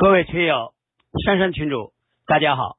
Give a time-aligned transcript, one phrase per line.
[0.00, 0.74] 各位群友，
[1.24, 1.90] 珊珊群主，
[2.24, 2.76] 大家好，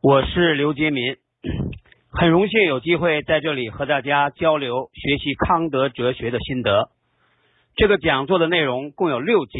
[0.00, 1.16] 我是刘杰民，
[2.10, 6.88] 很荣幸有机会在这里和大家交流学习康德哲学的心得。
[7.76, 9.58] 这个讲座的内容共有六节，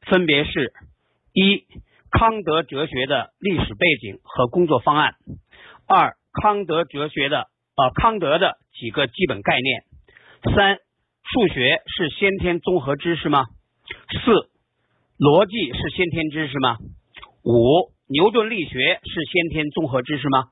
[0.00, 0.72] 分别是：
[1.32, 1.64] 一、
[2.10, 5.12] 康德哲学的历史背景和工作方案；
[5.86, 10.78] 二、康德哲学的呃康德的几个基本概念；三、
[11.22, 13.44] 数学是先天综合知识吗？
[14.24, 14.53] 四。
[15.16, 16.76] 逻辑是先天知识吗？
[17.44, 20.48] 五，牛顿力学是先天综合知识吗？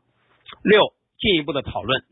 [0.62, 2.04] 六，进一步的讨论。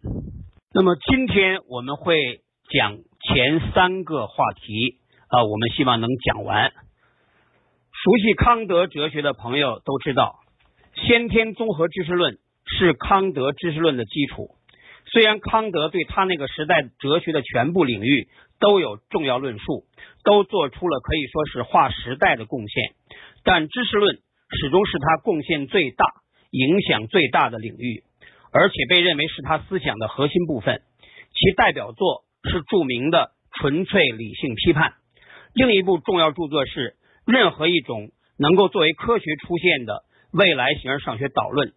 [0.75, 6.73] 那么今天我们会讲前三个话题啊，我们希望能讲完。
[6.73, 10.41] 熟悉康德哲学的朋友都知道，
[10.95, 14.57] 先天综合知识论是康德知识论的基础。
[15.13, 18.29] 虽然康德对他那个时代哲学的全部领域
[18.59, 19.85] 都有重要论述。
[20.23, 22.93] 都做出了可以说是划时代的贡献，
[23.43, 24.17] 但知识论
[24.51, 26.05] 始终是他贡献最大、
[26.51, 28.05] 影响最大的领域，
[28.52, 30.83] 而且被认为是他思想的核心部分。
[31.33, 34.91] 其代表作是著名的《纯粹理性批判》，
[35.55, 36.91] 另一部重要著作是
[37.33, 41.69] 《任何一种能够作为科学出现的未来形而上学导论》。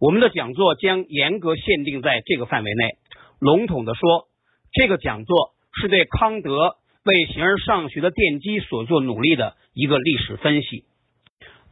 [0.00, 2.96] 我们的讲座将严格限定在这个范围内。
[3.38, 4.26] 笼统的说，
[4.72, 6.76] 这个讲座是对康德。
[7.02, 10.84] 为形而上学的奠基所做努力的一个历史分析。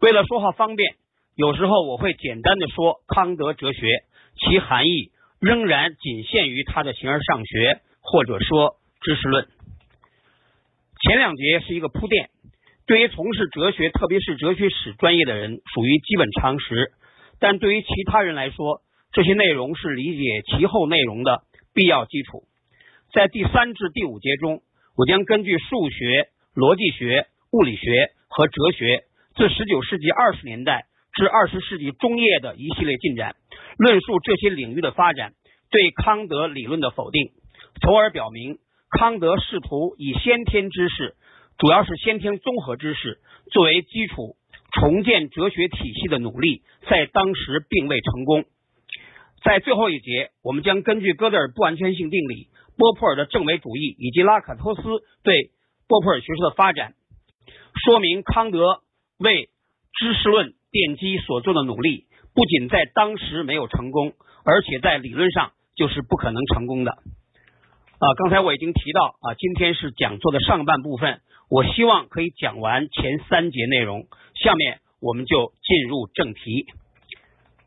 [0.00, 0.96] 为了说话方便，
[1.36, 3.86] 有时候我会简单的说康德哲学，
[4.40, 9.46] 其含义仍然仅限于他的形而上学，或者说知识论。
[11.02, 12.30] 前两节是一个铺垫，
[12.86, 16.90] 对于从事哲学，特别是哲学史专业的人，属于基本常识；
[17.40, 21.42] 但对于其他人来说，这些内容是理解其后内容的
[21.74, 22.44] 必要基础。
[23.12, 24.62] 在第三至第五节中。
[24.98, 29.04] 我将根据数学、逻辑学、物理学和哲学
[29.36, 33.36] 自十九世纪二十年代至二十世纪中叶的一系列进展，
[33.78, 35.34] 论述这些领域的发展
[35.70, 37.30] 对康德理论的否定，
[37.80, 38.58] 从而表明
[38.90, 41.14] 康德试图以先天知识，
[41.58, 43.20] 主要是先天综合知识
[43.52, 44.34] 作为基础
[44.72, 48.44] 重建哲学体系的努力，在当时并未成功。
[49.44, 52.48] 在最后一节，我们将根据哥德尔不完全性定理。
[52.76, 54.82] 波普尔的证伪主义以及拉卡托斯
[55.24, 55.50] 对
[55.88, 56.94] 波普尔学说的发展，
[57.84, 58.82] 说明康德
[59.18, 59.50] 为
[59.98, 64.12] 知识论奠基所做的努力，不仅在当时没有成功，
[64.44, 66.92] 而且在理论上就是不可能成功的。
[66.92, 71.20] 啊，刚才我已经提到啊，今天是讲座的上半部分，
[71.50, 74.06] 我希望可以讲完前三节内容。
[74.42, 76.66] 下面我们就进入正题。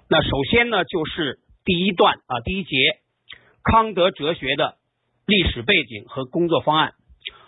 [0.09, 2.75] 那首先呢，就是第一段啊，第一节
[3.63, 4.77] 康德哲学的。
[5.27, 6.93] 历史背景和工作方案。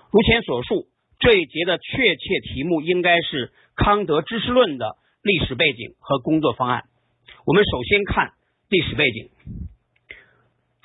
[0.09, 0.87] 如前所述，
[1.19, 6.83] 这一节的确切题目应该是康德知识论的历史背景和工作方案。
[7.45, 8.33] 我们首先看
[8.69, 9.31] 历史背景。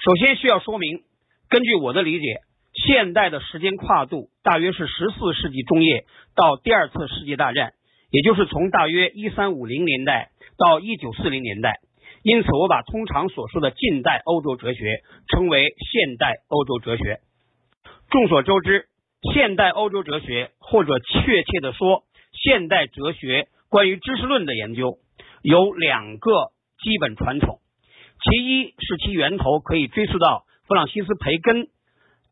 [0.02, 1.04] 首先需要说明，
[1.48, 2.40] 根据我的理解，
[2.74, 6.04] 现代的时间跨度大约是十四世纪中叶
[6.34, 7.74] 到第二次世界大战，
[8.10, 11.80] 也就是从大约一三五零年代到一九四零年代。
[12.22, 17.20] 因此，我把通常所说的近代欧洲哲学称为现代欧洲哲学。
[18.10, 18.86] 众所周知，
[19.32, 22.02] 现代欧洲哲学，或者确切的说，
[22.32, 24.98] 现代哲学关于知识论的研究，
[25.42, 26.50] 有两个
[26.82, 27.60] 基本传统。
[28.20, 31.68] 其一是其源头可以追溯到弗朗西斯·培根，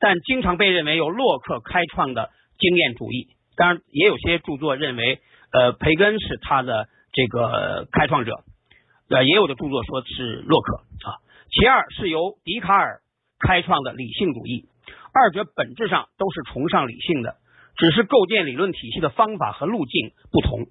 [0.00, 3.28] 但经常被认为由洛克开创的经验主义。
[3.56, 5.20] 当然，也有些著作认为，
[5.52, 8.44] 呃，培根是他的这个开创者。
[9.08, 11.22] 呃，也有的著作说是洛克啊。
[11.48, 13.00] 其二是由笛卡尔
[13.38, 14.68] 开创的理性主义，
[15.14, 17.36] 二者本质上都是崇尚理性的，
[17.76, 20.66] 只是构建理论体系的方法和路径不同。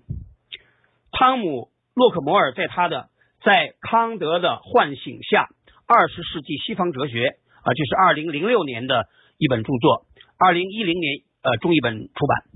[1.12, 1.46] 汤姆·
[1.94, 3.03] 洛克摩尔在他的
[3.46, 5.47] 《在康德的唤醒下：
[5.88, 9.07] 二十世纪西方哲学》啊，就是二零零六年的
[9.38, 10.06] 一本著作，
[10.38, 12.55] 二零一零年呃中译本出版。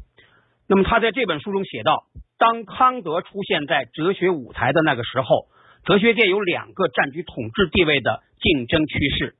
[0.69, 2.03] 那么他在这本书中写道：
[2.37, 5.47] 当康德出现在哲学舞台的那个时候。
[5.85, 9.35] 哲学界有两个占据统治地位的竞争趋势，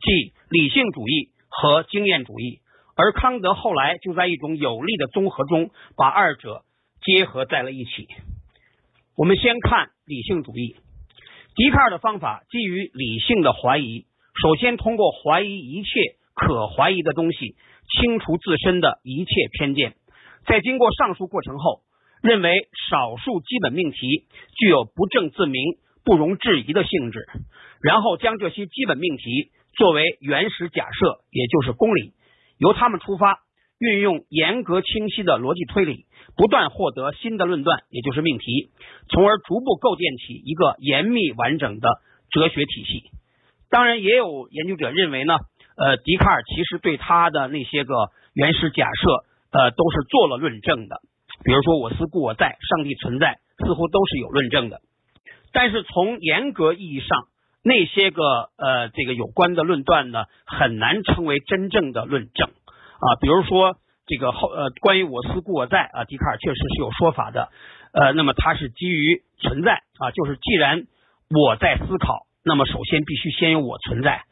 [0.00, 2.60] 即理性主义和经验主义，
[2.96, 6.62] 而康德后来就在一种有力的综合中把二者
[7.02, 8.08] 结合在了一起。
[9.16, 10.76] 我们先看理性主义，
[11.54, 14.06] 笛卡尔的方法基于理性的怀疑，
[14.42, 15.90] 首先通过怀疑一切
[16.34, 17.54] 可怀疑的东西，
[18.00, 19.94] 清除自身的一切偏见，
[20.46, 21.82] 在经过上述过程后。
[22.22, 24.26] 认为少数基本命题
[24.58, 27.26] 具有不证自明、不容置疑的性质，
[27.80, 32.12] 然后将这些基本命题作为原始假设，也就是公理，
[32.58, 33.38] 由他们出发，
[33.78, 36.04] 运用严格清晰的逻辑推理，
[36.36, 38.68] 不断获得新的论断，也就是命题，
[39.08, 41.88] 从而逐步构建起一个严密完整的
[42.30, 43.10] 哲学体系。
[43.70, 45.38] 当然，也有研究者认为呢，
[45.78, 47.94] 呃，笛卡尔其实对他的那些个
[48.34, 51.00] 原始假设，呃，都是做了论证的。
[51.44, 54.80] 比如说“我思故我在”，上帝存在，似乎都是有论证的。
[55.52, 57.26] 但是从严格意义上，
[57.64, 63.16] 那些个呃这个有关的论断呢，很难成为真正的论证啊。
[63.20, 63.76] 比如说
[64.06, 67.48] 这个后呃关于“我思故我在”啊，笛卡尔确实是有说法的。
[67.92, 70.84] 呃，那么他是基于存在啊，就是既然
[71.28, 74.22] 我在思考，那么首先必须先有我存在。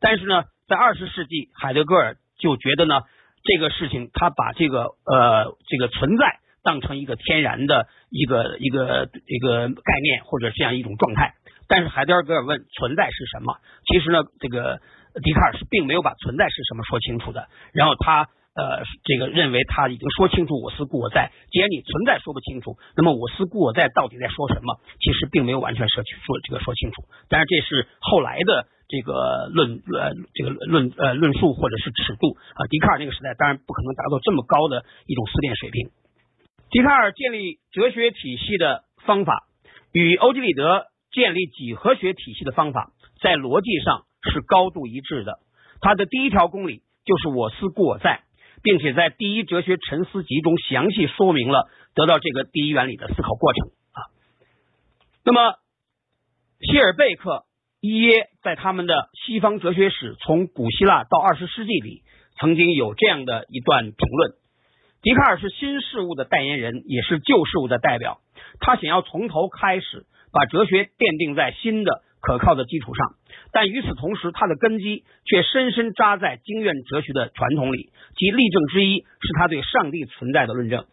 [0.00, 3.02] 但是呢，在二十世纪，海德格尔就觉得呢，
[3.48, 6.38] 这个事情他把这个呃这个存在。
[6.60, 11.32] 当成一个天然的一个一个一个概念或者这样一种状态，
[11.66, 13.56] 但是海德格尔问存在是什么？
[13.86, 14.78] 其实呢，这个
[15.22, 17.48] 笛卡尔是并没有把存在是什么说清楚的。
[17.72, 21.30] 然后他呃这个认为他已经说清楚我思故我在。
[21.50, 24.76] 既然你存在说不清楚，那么我思故我在到底在说什么？
[25.00, 27.04] 其实并没有完全说说这个说清楚。
[27.30, 32.66] 但是这是后来的这个论呃这个论呃论述或者是尺度啊。
[32.68, 35.90] 笛卡尔那个时代当然不可能达到这么高的一种思辨水平。
[36.70, 39.46] 笛卡尔建立哲学体系的方法，
[39.92, 42.92] 与欧几里得建立几何学体系的方法，
[43.22, 45.38] 在逻辑上是高度一致的。
[45.80, 48.22] 他的第一条公理就是“我思故我在”，
[48.62, 54.12] 并且在《第一哲学沉思集》中详细说明了得到这个第一原理的思考过程啊。
[55.24, 55.54] 那么，
[56.60, 57.44] 希尔贝克、
[57.80, 58.94] 耶在他们的
[59.24, 62.02] 《西方哲学史：从古希腊到二十世纪》里，
[62.40, 64.32] 曾经有这样的一段评论。
[65.00, 68.18] 笛卡尔是新事物的代言人，也是旧事物的代表。
[68.58, 73.14] 他想要从头开始，把哲学奠定在新的可靠的基础上，
[73.52, 77.92] 但与此同时，他的根基却深深扎在经验哲学的传统里。
[78.16, 80.86] 其例证之一是他对上帝存在的论证。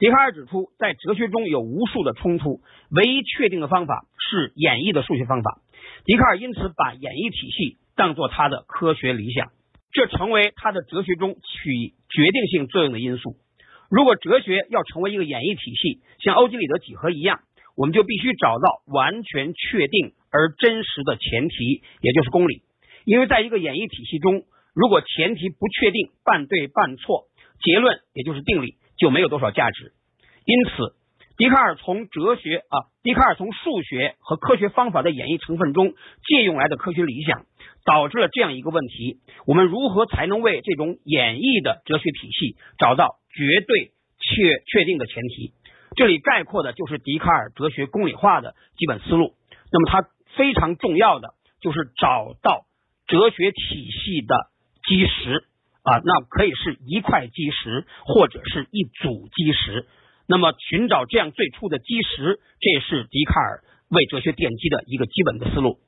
[0.00, 5.60] 笛卡尔指出，在哲学中有无数的冲突，唯一确定的方法是演绎的数学方法。
[6.06, 9.50] 笛卡尔因此把演绎体系当作他的科学理想。
[9.92, 13.34] 这成为他的哲学中起决定性作用的因素。
[13.90, 17.40] 如果哲学要成为一个演绎体系，像欧几里得几何一样，
[17.76, 22.62] 我们就必须找到完全确定而真实的前提，也就是公理。
[23.04, 24.44] 因为在一个演绎体系中，
[24.74, 27.24] 如果前提不确定，半对半错，
[27.64, 29.92] 结论也就是定理就没有多少价值。
[30.44, 30.94] 因此，
[31.36, 35.94] 笛卡尔从哲学啊，笛卡尔从数学和科学方法的演绎成分中
[36.26, 37.44] 借用来的科学理想。
[37.84, 45.52] 导致了这样一个问题：我们如何才能为这种演绎的哲学体系找到绝对确确定的前提？
[45.94, 49.34] 这里概括的就是笛卡尔哲学公理化的基本思路。
[49.70, 52.66] 那么，它非常重要的就是找到
[53.06, 54.34] 哲学体系的
[54.82, 55.44] 基石
[55.84, 59.86] 啊，那可以是一块基石，或者是一组基石。
[60.28, 65.78] 那么，寻找这样最初的基石，这也是笛卡尔为哲学奠基的一个基本的思路。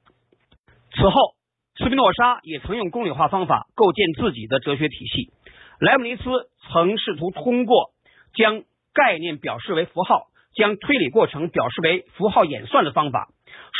[0.94, 1.38] 此后。
[1.81, 5.31] 斯宾诺莎也曾用公理化方法构建自己的哲学体系。
[5.79, 6.25] 莱布尼茨
[6.73, 7.93] 曾试图通过
[8.35, 10.26] 将概念表示为符号，
[10.56, 13.29] 将推理过程表示为符号演算的方法，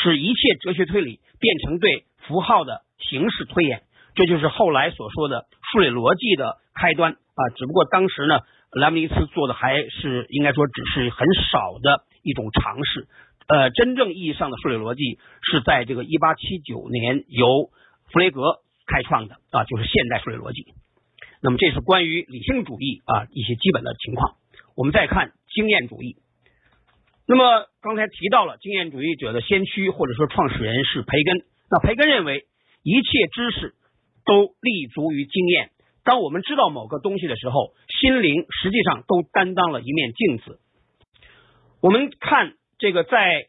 [0.00, 3.82] 使一切哲学推理变成对符号的形式推演。
[4.14, 7.40] 这就是后来所说的数理逻辑的开端啊！
[7.56, 8.38] 只不过当时呢，
[8.73, 13.08] 莱布尼茨做的还是应该说只是很少的一种尝试。
[13.48, 17.70] 呃，真正意义上的数理逻辑是在这个一八七九年由
[18.13, 20.75] 弗雷格开创的啊，就是现代数理逻辑。
[21.41, 24.37] 那么这是关于理性主义啊一些基本的情况。
[24.77, 26.17] 我们再看经验主义。
[27.27, 31.43] 那么刚才提到了经验主义者的先驱或者说创始人是培根。
[31.70, 32.46] 那培根认为
[32.82, 33.75] 一切知识
[34.25, 35.70] 都立足于经验。
[36.08, 40.58] 当我们知道某个东西的时候，心灵实际上都担当了一面镜子。
[41.82, 43.48] 我们看这个在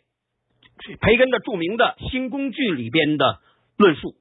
[1.00, 3.40] 培根的著名的新工具里边的
[3.78, 4.16] 论述。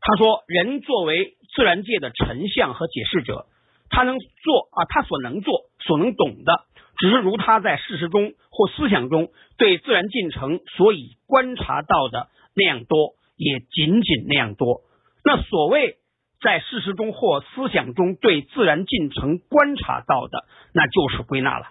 [0.00, 3.44] 他说：“人作为自然界的成像和解释者，
[3.90, 6.64] 他能做啊，他所能做、所能懂的，
[6.96, 9.28] 只是如他在事实中或思想中
[9.58, 14.80] 对自然进程所以观察到的那样多，也仅仅那样多。
[15.22, 15.96] 那所谓
[16.40, 21.66] 在事实中或思想中对自然进程观察到的，那就是归纳了。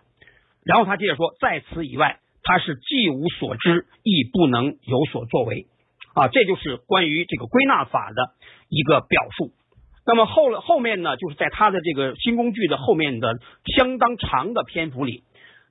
[0.66, 5.68] 然后他接着说，在此以外，他是既无所知，亦不能有所作为。”
[6.16, 8.36] 啊，这就是关于这个归纳法的
[8.70, 9.52] 一个表述。
[10.08, 13.34] 那么后后面呢，就是在他的这个新工具的后面的
[13.76, 15.24] 相当长的篇幅里，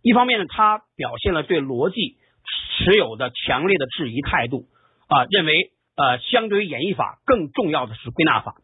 [0.02, 2.18] 一方面呢，他表现了对逻辑
[2.76, 4.66] 持有的强烈的质疑态度
[5.08, 8.56] 啊，认为呃，相对于演绎法更重要的是归纳法。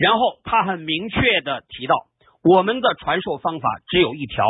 [0.00, 1.94] 然后他很明确的提到，
[2.42, 4.46] 我们的传授方法只有一条，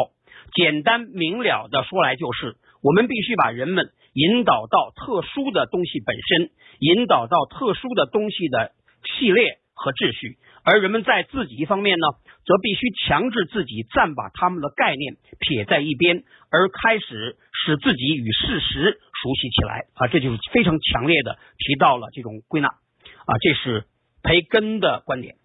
[0.55, 2.55] 简单明了的说来就是，
[2.85, 8.71] 我们必须把人们引导到特殊的东西本身，引导到特殊的东西的
[9.03, 12.07] 系列和秩序，而人们在自己一方面呢，
[12.47, 23.87] 则必须强制自己暂把他们的概念撇在一边，而开始使自己与事实熟悉起来啊，这就是非常强烈的提到了这种归纳啊，这是
[24.23, 25.40] 培根的观点。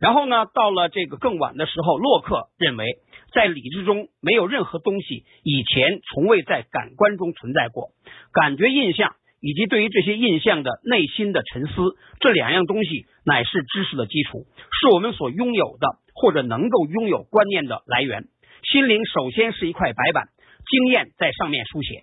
[0.00, 2.86] 然后呢，到了这个更晚的时候，洛克认为，
[3.34, 7.88] 在理智中没有任何东西以前从未在感官中存在过。
[8.32, 11.72] 感觉印象以及对于这些印象的内心的沉思，
[12.20, 14.46] 这两样东西乃是知识的基础，
[14.80, 18.24] 是我们所拥有的或者能够拥有观念的来源。
[18.70, 20.28] 心灵首先是一块白板，
[20.70, 22.02] 经验在上面书写。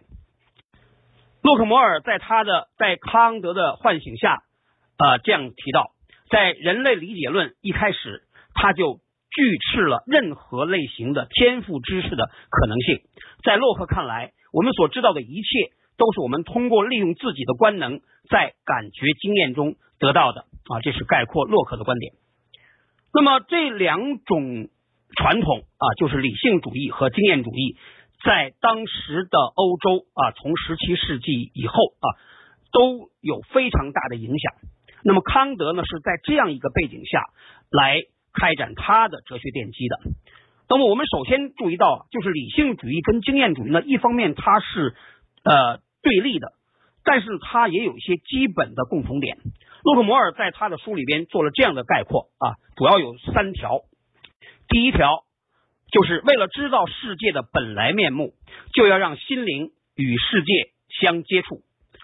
[1.42, 4.40] 洛克摩尔在他的在康德的唤醒下，
[4.98, 5.95] 呃，这样提到。
[6.30, 13.02] 在人类理解论一开始，他就拒斥了任何类型的天赋知识的可能性。
[13.44, 22.14] 在洛克看来，我们所知道的一切都是我们通过利用自己的官能在感觉经验中得到的啊，这是概括洛克的观点。
[23.14, 24.70] 那么这两种
[25.16, 27.78] 传统啊，就是理性主义和经验主义，
[28.26, 32.08] 在当时的欧洲啊，从十七世纪以后啊，
[32.74, 34.54] 都有非常大的影响。
[35.08, 37.22] 那么康德呢是在这样一个背景下
[37.70, 38.02] 来
[38.34, 40.00] 开展他的哲学奠基的。
[40.68, 44.96] 那么我们首先注意到，就是理性主义跟经验主义呢，一方面它是
[45.44, 46.54] 呃对立的，
[47.04, 49.38] 但是它也有一些基本的共同点。
[49.84, 53.82] 洛克摩尔在他的书里边做了这样的概括啊，主要有三条。
[54.68, 55.24] 第一条
[55.92, 58.34] 就是为了知道世界的本来面目，
[58.74, 61.62] 就要让心灵与世界相接触。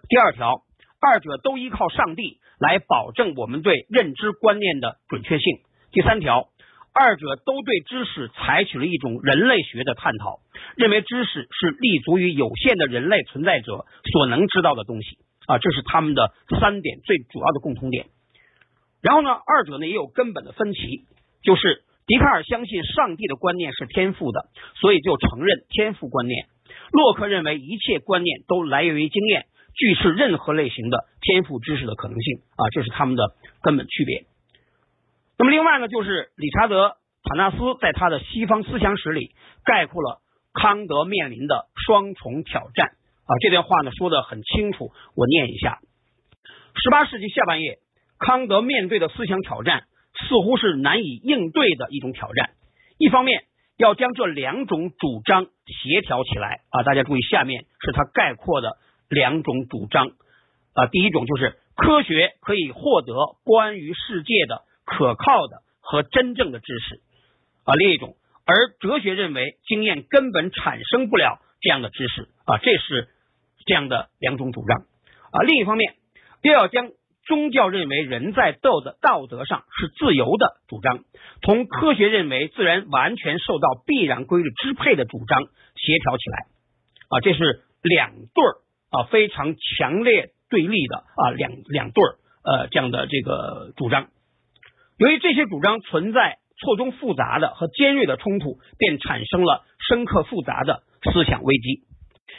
[0.07, 0.61] 第二条，
[1.01, 2.37] 二者都依靠上帝。
[2.61, 5.61] 来保证我们对认知观念的准确性。
[5.91, 6.49] 第三条，
[6.93, 10.41] 二者都对知识采取了一种人类学的探讨，
[10.77, 15.17] 认为知识是立足于有限的人类存在者所能知道的东西
[15.47, 18.05] 啊，这是他们的三点最主要的共同点。
[19.01, 21.07] 然后呢，二者呢也有根本的分歧，
[21.41, 26.45] 就是笛卡尔相信上帝的观念是天赋的，所以就承认天赋观念；
[26.91, 29.47] 洛克认为一切观念都来源于经验。
[29.73, 34.25] 拒斥任何类型的天赋知识的可能性啊，这是他们的根本区别。
[35.37, 36.89] 那么另外呢，就是理查德·
[37.23, 40.21] 塔纳斯在他的《西方思想史》里概括了
[40.53, 42.87] 康德面临的双重挑战
[43.25, 45.79] 啊，这段话呢说的很清楚，我念一下：
[46.75, 47.79] 十八世纪下半叶，
[48.19, 52.51] 康德面对的思想挑战似乎是难以应对的一种挑战。
[52.97, 53.45] 一方面
[53.77, 58.77] 要将这两种主张协调起来啊，大家注意，下面是他概括的。
[59.11, 60.07] 两种主张
[60.73, 63.13] 啊，第一种就是科学可以获得
[63.43, 67.01] 关于世界的可靠的和真正的知识
[67.65, 68.15] 啊，另一种，
[68.45, 73.09] 而哲学认为经验根本产生不了这样的知识啊，这是
[73.65, 74.85] 这样的两种主张
[75.31, 75.43] 啊。
[75.45, 75.95] 另一方面，
[76.41, 76.91] 又要将
[77.25, 81.03] 宗教认为人在道德道德上是自由的主张，
[81.41, 85.43] 同科学认为自然完全受到必然规律支配的主张
[85.75, 86.37] 协调起来
[87.09, 88.55] 啊，这是两对儿。
[88.91, 94.09] 啊，非常强烈对立的啊两两对儿呃这样的这个主张，
[94.97, 100.83] 由于这些主张存在错综复杂的和尖锐的冲突，便产生了深刻复杂的
[101.13, 101.83] 思想危机。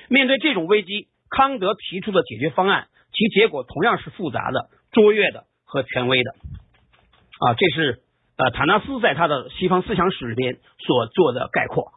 [0.08, 6.32] 面对这种危机，康德提出的解决方案，其结果同样是复杂的、卓越的和权威的。
[7.40, 8.02] 啊，这是
[8.36, 11.92] 呃塔纳斯在他的《西方思想史》里边所做的概括。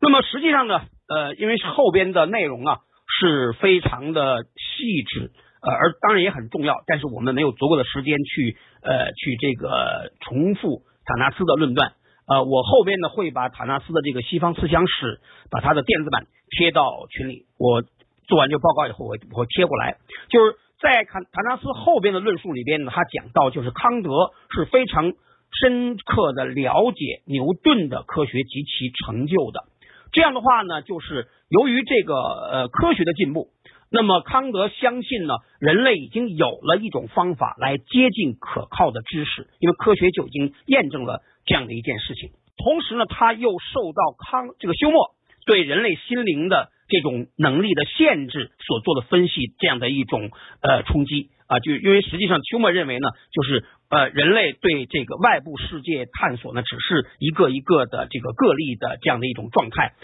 [0.00, 2.80] 那么实际上呢，呃，因为后边的内容啊。
[3.20, 11.92] 是非常的细致，呃，而当然也很重要，但是我们没有足够的时间去呃去这个重复塔纳斯的论断，
[12.26, 16.24] 呃，我后边呢会把塔纳斯的这个西方思想史把他的电子版
[16.56, 17.82] 贴到群里，我
[18.26, 19.98] 做完这个报告以后，我我贴过来，
[20.30, 25.12] 就是在看塔纳斯后边的论述里边呢，他讲到就是康德是非常
[25.60, 29.64] 深刻的了解牛顿的科学及其成就的。
[30.12, 33.48] 这样的话呢，就是由于这个呃科学的进步，
[33.90, 42.30] 那么康德相信呢，人类已经有了一种方法来接近可靠的知识，因为科学就已经验证了这样的一件事情。
[42.56, 45.14] 同时呢，他又受到康这个休谟
[45.46, 53.66] 对人类心灵的这种能力的限制所做的分析，这样的一种呃冲击啊，就因为实际上休谟认为呢，就是。
[53.90, 59.94] 呃，人类对这个外部世界探索呢，只是一个一个的这个个例的这样的一种状态，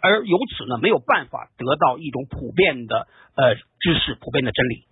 [0.00, 3.06] 而由此呢，没有办法得到一种普遍的
[3.36, 4.84] 呃知识、普遍的真理。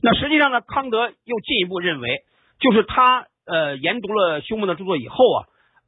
[0.00, 2.18] 那实际上呢，康德又进一步认为，
[2.60, 5.38] 就是他呃研读了休谟的著作以后啊，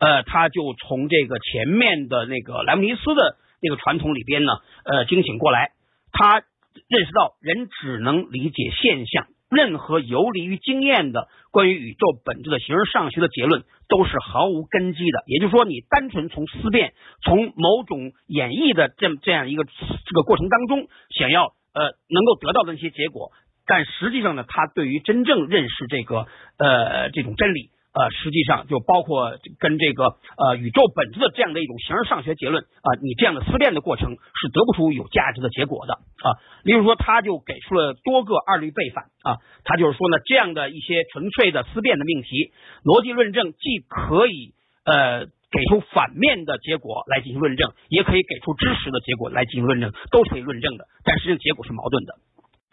[0.01, 4.53] 呃，他就从这个前面的那个莱姆尼斯的那个传统里边呢，
[4.85, 5.71] 呃，惊醒过来，
[6.11, 6.43] 他
[6.89, 9.29] 认识到人只能理解现象。
[9.51, 15.25] 任何游离于经验的关于宇宙本质的形而上学的结论都是毫无根基的。
[15.27, 23.33] 也就是说，你单纯从思辨、从某种演绎的这这样一个这个过程当中，想要呃能够得到的那些结果，
[23.67, 26.27] 但实际上呢，他对于真正认识这个
[26.57, 27.71] 呃这种真理。
[27.93, 36.39] 呃，实际上就包括跟这个呃宇宙本质的这样的一种形而上学结论啊，你这样的思辨的过程是得不出有价值的结果的啊。
[36.63, 42.53] 例如说，他就给出了多个二律背反啊，他就是说呢，这样的一些纯粹的思辨的命题，
[42.85, 44.55] 逻辑论证既可以
[44.85, 52.15] 呃给出反面的结果来进行论证，也可以给出支持的结果来进行论证，都是可以论证的，但实际上结果是矛盾的。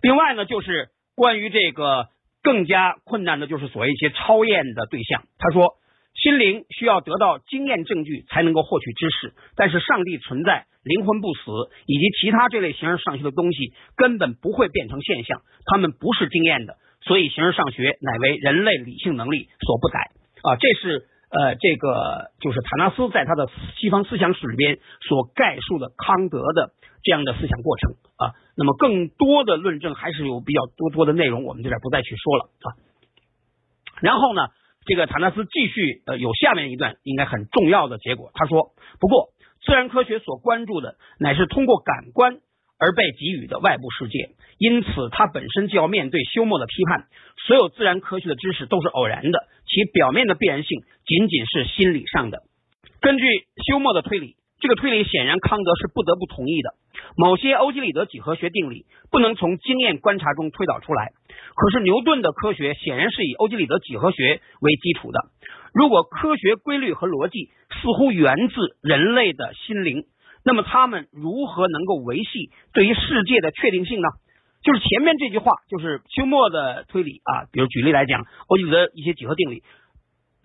[0.04, 2.10] 另外呢，就是关于这个。
[2.48, 5.24] 更加困难的就是所谓一些超验的对象。
[5.38, 5.74] 他说，
[6.16, 11.52] 心灵需要得到经验证据才能够获取知识，但是上帝存在、灵魂不死
[11.88, 20.00] 以及其他这类形而上学的东西根本不会变成现象，他们不是经验的，所以形而上学乃为人类理性能力所不载
[20.44, 20.56] 啊。
[20.56, 26.72] 这是呃，这个就是塔纳斯在他的西方思想史里边所概述的康德的。
[27.04, 32.68] 这样的思想过程啊，那么更多的论证还是有比较多多的内容，我们这边不再去说了啊。
[34.02, 34.48] 然后呢，
[34.86, 39.30] 这个塔纳斯继续呃有下面一段应该很重要的结果，他说：不过
[39.66, 42.40] 自然科学所关注的乃是通过感官
[42.80, 47.08] 而被给予的外部世界，因此它本身就要面对休谟的批判。
[47.48, 52.44] 所有自然科学的知识都是偶然的，其表面的必然性仅仅是心理上的。
[53.00, 53.24] 根据
[53.68, 54.36] 休谟的推理。
[54.60, 56.72] 这个推理显然康德是不得不同意的。
[57.16, 61.12] 某些欧几里得几何学定理不能从经验观察中推导出来，
[61.56, 65.20] 可是牛顿的科学显然是以欧几里得几何学为基础的。
[65.74, 70.06] 如果科学规律和逻辑似乎源自人类的心灵，
[70.44, 74.08] 那么他们如何能够维系对于世界的确定性呢？
[74.64, 77.46] 就是前面这句话，就是休谟的推理啊。
[77.52, 79.62] 比如举例来讲，欧几里得一些几何定理。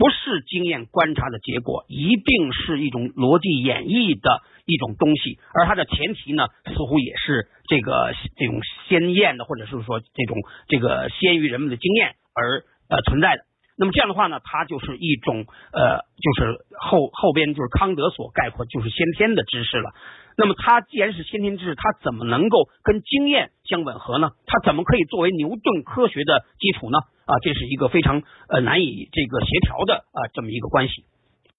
[0.03, 13.45] 不是经验观察的结果，一定是一种逻辑演绎的一种东西，而它的前提呢，似乎也是这个这种先验的，或者是说这种这个先于人们的经验而呃存在的。
[13.79, 19.95] 那么这样的话呢，它就是一种呃，就是后后边就是康德所概括，就是先天的知识了。
[20.37, 24.31] 那么它既然是先天知识，它怎么能够跟经验相吻合呢？
[24.47, 26.99] 它怎么可以作为牛顿科学的基础呢？
[27.27, 31.05] 啊，这是一个非常呃难以这个协调的啊这么一个关系。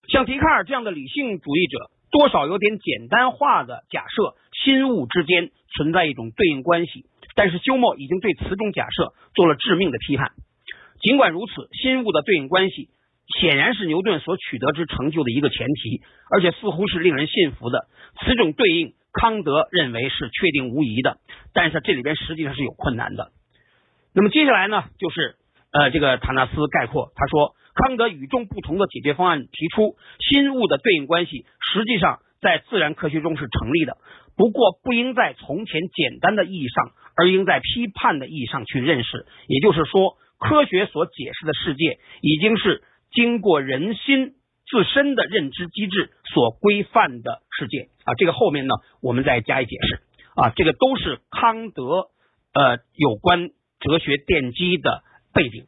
[0.07, 7.05] 像笛卡尔这样的理性主义者，多少有点简单化的假设心物之间存在一种对应关系，
[7.35, 10.31] 但是休谟已经对此种假设做了致命的批判。
[10.99, 12.89] 尽管如此，心物的对应关系。
[13.39, 17.87] 显然是牛顿所取得之成就的一个前提，而且似乎是令人信服的。
[18.19, 21.17] 此种对应，康德认为是确定无疑的，
[21.53, 23.31] 但是这里边实际上是有困难的。
[24.13, 25.35] 那么接下来呢，就是
[25.71, 33.97] 呃，这个塔纳斯概括，他说，康德与众不同的解决方案提出，新物的对应关系实际上在自然科学中是成立的，
[34.35, 39.25] 不过不应在从前简单的意义上，而应在批判的意义上去认识。
[39.47, 42.83] 也就是说，科学所解释的世界已经是。
[43.13, 44.33] 经过人心
[44.65, 50.01] 自身的认知机制所规范的世界啊，这个后面呢，我们再加以解释
[50.35, 52.09] 啊，这个都是康德
[52.53, 53.49] 呃有关
[53.79, 55.67] 哲学奠基的背景。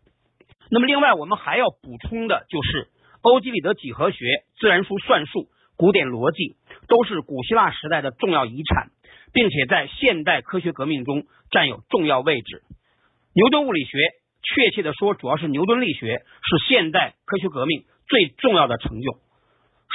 [0.71, 2.87] 那么，另外我们还要补充的就是，
[3.21, 4.25] 欧几里得几何学、
[4.59, 8.89] 自然数算术、古典逻辑都是古希腊时代的重要遗产，
[9.33, 12.63] 并且在现代科学革命中占有重要位置。
[13.35, 13.99] 牛顿物理学。
[14.53, 19.17] 确切的说，主要是牛顿力学是现代科学革命最重要的成就。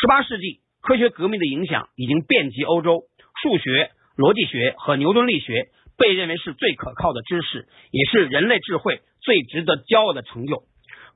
[0.01, 3.05] 十八世纪科学革命的影响已经遍及欧洲，
[3.43, 10.65] 数学、逻辑学和牛顿力学被认为是最可靠的知识，也是人类智慧最值得骄傲的成就。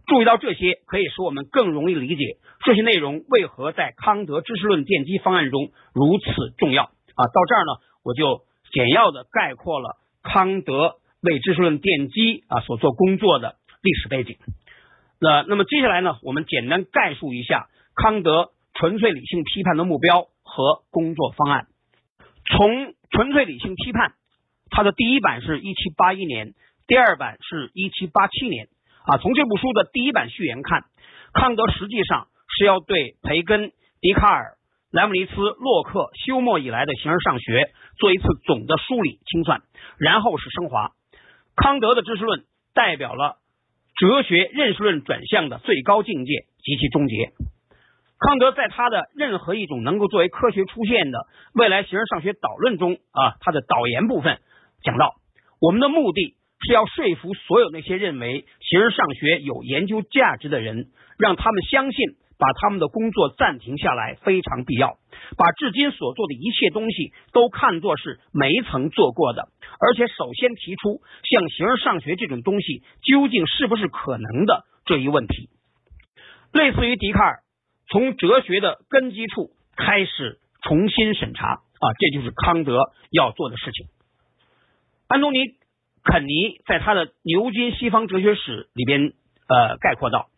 [0.06, 6.84] 注意到这些，可以使我们更容易理解这些内容为何在康德知识论奠基方案中如此重要。
[6.84, 7.72] 啊，到这儿呢，
[8.04, 10.96] 我就简要的概括了康德。
[11.24, 14.36] 为知识论奠基啊所做工作的历史背景。
[15.20, 21.66] 那那么接下来呢，我们简单概述一下康德纯粹理性批判的目标和工作方案。
[22.44, 24.12] 从纯粹理性批判，
[24.70, 26.52] 它的第一版是一七八一年，
[26.86, 28.68] 第二版是一七八七年
[29.06, 29.16] 啊。
[29.16, 30.84] 从这部书的第一版序言看，
[31.32, 32.26] 康德实际上
[32.58, 34.58] 是要对培根、笛卡尔、
[34.90, 39.62] 莱姆尼茨、洛克、休谟以来的形而上学做一次总的梳理清算，
[39.96, 40.92] 然后是升华。
[41.56, 43.36] 康德的知识论代表了
[43.96, 47.32] 哲学认识论转向的最高境界及其终结。
[48.18, 54.38] 康德在他的任何一种能够作为科学出现的未来形而上学导论中啊，他的导言部分
[54.82, 55.14] 讲到，
[55.60, 56.36] 我们的目的
[56.66, 62.16] 是要说服所有那些认为形而上学有研究价值的人，让他们相信。
[62.44, 64.98] 把他们的工作暂停下来非常必要，
[65.38, 69.48] 把至今所做的一切东西都看作是没曾做过的，
[69.80, 75.48] 而且首先提出像形而上学这种东西究竟是不是可能的这一问题。
[76.52, 77.38] 类似于笛卡尔
[77.88, 82.78] 从哲学的根基处开始重新审查啊，这就是康德
[83.10, 83.86] 要做的事情。
[85.08, 85.38] 安东尼·
[86.02, 89.14] 肯尼在他的《牛津西方哲学史》里边
[89.48, 90.28] 呃概括道。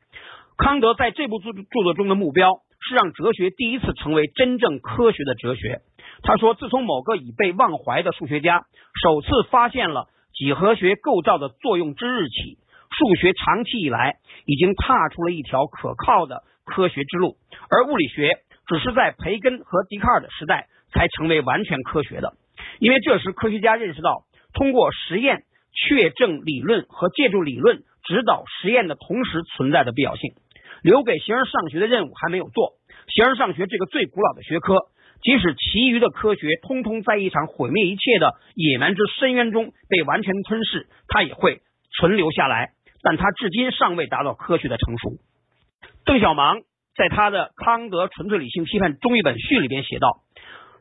[0.56, 5.80] 康德在这部著著作中的目标是让哲学第一次成为真正科学的哲学。
[6.22, 8.64] 他说：“自从某个已被忘怀的数学家
[9.02, 12.56] 首次发现了几何学构造的作用之日起，
[12.90, 14.14] 数学长期以来
[14.46, 17.36] 已经踏出了一条可靠的科学之路，
[17.70, 22.32] 而物理学只是在培根和笛卡尔的时代才成为完全科学的。
[22.80, 24.22] 因为这时科学家认识到，
[24.54, 25.42] 通过实验
[25.74, 30.32] 确证理论和借助理论指导实验的同时存在的必要性。”
[30.86, 32.74] 留给形而上学的任务还没有做。
[33.08, 34.86] 形而上学这个最古老的学科，
[35.20, 41.60] 即使其余的科学通通在一场毁灭一切的野蛮之深渊中被完全吞噬，它也会
[41.98, 42.70] 存留下来。
[43.02, 45.10] 但它至今尚未达到科学的成熟。
[46.04, 46.60] 邓小芒
[46.94, 50.22] 在他的《康德纯粹理性批判中译本序》里边写道：“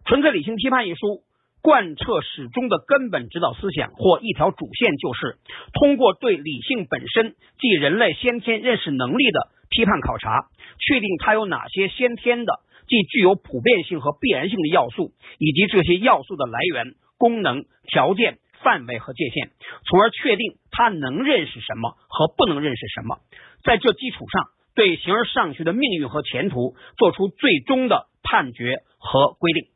[0.06, 1.25] 纯粹理性批判一书
[1.66, 5.40] 贯彻始终的根本指导思想或一条主线，就是
[5.74, 10.46] 通过对理性本身即人类先天认识能力的。”批判考察，
[10.80, 12.54] 确定它有哪些先天的，
[12.88, 19.50] 既具有普遍性和必然性的要素，以及这些要素的来源、功能、条件、范围和界限，
[19.90, 23.18] 从而确定它能认识什么和不能认识什么。
[23.64, 29.75] 在这基础上，对形而上学的命运和前途做出最终的判决和规定。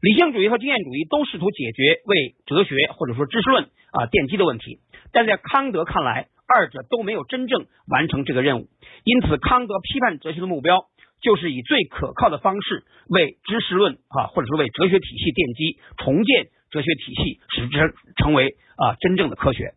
[0.00, 4.80] 理性主义和经验主义都试图解决为哲学或者说知识论啊奠基的问题，
[5.12, 6.28] 但在康德看来。
[6.50, 8.70] 二者都没有真正完成这个任务，
[9.04, 10.86] 因此康德批判哲学的目标
[11.20, 19.74] 就是以最可靠的方式为知识论啊，或者说为哲学体系奠基，重建哲学体系，使之成为啊真正的科学。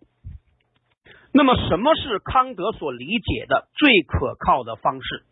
[1.33, 5.25] 那么，什么是康德所理解的最可靠的方式？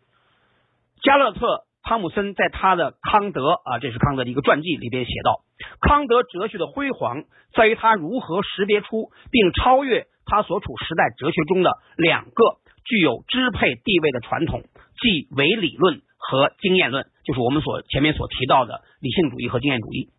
[1.00, 1.46] 加勒特·
[1.82, 5.42] 汤姆森在他的《康德》啊，这是康德的一个传记里边写道：
[5.80, 10.06] 康德哲学的辉煌在于他如何识别出并超越。
[10.26, 12.44] 他所处时代哲学中的两个
[12.84, 14.62] 具有支配地位的传统，
[15.00, 20.10] 即唯理论和经验论，就是我们所前面所提到的理性主义和经验主义，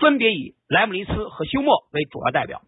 [0.00, 2.60] 分别以莱姆尼茨和休谟为主要代表。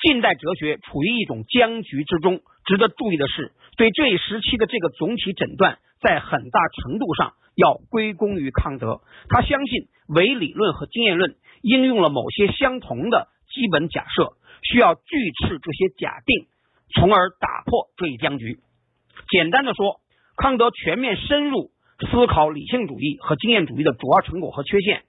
[0.00, 2.40] 近代哲学处于一种僵局之中。
[2.64, 9.00] 值得注意的是，对这一时期的这个总体诊断，在很大程度上要归功于康德。
[9.28, 14.34] 他相信唯理论和经验论应用了某些相同的基本假设。
[14.62, 15.00] 需要拒
[15.32, 16.46] 斥这些假定，
[16.94, 18.58] 从而打破这一僵局。
[19.30, 20.02] 简单的说，
[20.36, 21.70] 康德全面深入
[22.10, 25.02] 思考理性主义和经验主义的主要成果和缺陷，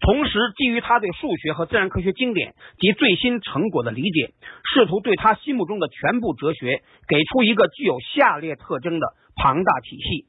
[0.00, 4.32] 同时基于他对数学和自然科学经典及最新成果的理解，
[4.72, 10.26] 试图对他心目中的全部哲学给出一个具有下列特征的庞大体系，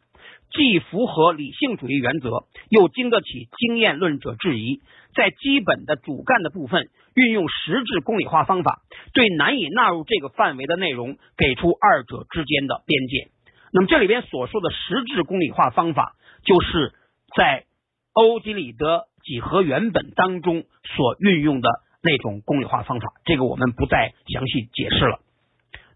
[0.51, 4.81] 既符合理性主义原则，又经得起经验论者质疑。
[5.15, 6.89] 在基本的主干的部分。
[7.17, 13.31] 运用实质公理化方法，对难以纳入这个范围的内容给出二者之间的边界。
[13.73, 16.93] 那么这里边所说的实质公理化方法，就是
[17.35, 17.65] 在
[18.13, 21.67] 欧几里得几何原本当中所运用的
[22.03, 23.07] 那种公理化方法。
[23.25, 25.17] 这个我们不再详细解释了。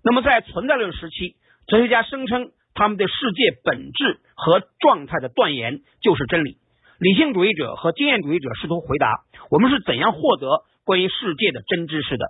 [0.03, 1.35] 那么在存在论时期，
[1.67, 6.57] 哲学家声称他们对世界本质和状态的断言就是真理。
[6.99, 10.65] 理性主义者和经验主义者试图回答：我们是怎样获得？
[10.83, 12.25] 关于世界的真知识的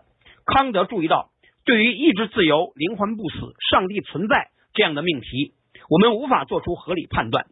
[0.46, 1.30] 康德注意到，
[1.66, 3.38] 对于意志自由、灵魂不死、
[3.70, 5.54] 上帝存在这样的命题，
[5.90, 7.46] 我们无法做出合理判断。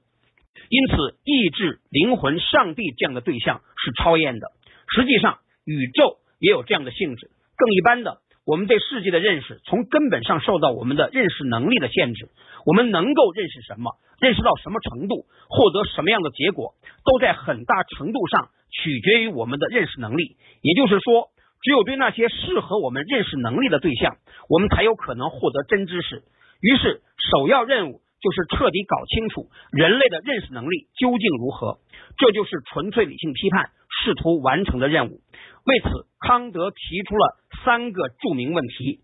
[0.69, 4.51] 因此，意志、灵魂、上帝这样的对象是超验的。
[4.93, 7.31] 实际上，宇宙也有这样的性质。
[7.55, 12.29] 更一般的，我们对世界的认识从根本上受到我们的认识能力的限制。
[12.65, 16.73] 我们能够认识什么，认识到什么程度，获得什么样的结果，
[17.05, 18.49] 都在很大程度上。
[18.71, 21.29] 取决于我们的认识能力，也就是说，
[21.61, 26.23] 只有对那些适合我们认识能力的对象，我们才有可能获得真知识。
[26.61, 31.77] 于是，首要任务就是彻底搞清楚人类的认识能力究竟如何。
[32.17, 33.69] 这就是纯粹理性批判
[34.01, 35.19] 试图完成的任务。
[35.65, 38.99] 为此，康德提出了三个著名问题：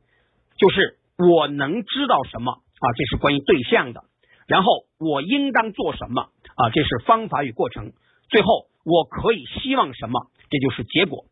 [0.58, 2.86] 就是我能知道什么啊？
[2.96, 4.04] 这是关于对象的。
[4.48, 6.70] 然后我应当做什么啊？
[6.74, 7.94] 这是方法与过程。
[8.30, 8.48] 最后
[8.84, 10.30] 我可以希望什么？
[10.50, 11.26] 这就是结果。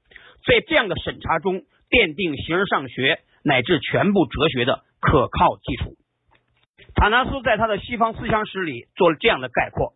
[0.45, 5.95] 在这样的审查中，奠定形而上学乃至全部哲学的可靠基础。
[6.95, 9.93] 塔纳斯在他的《西方思想史》里做了这样的概括：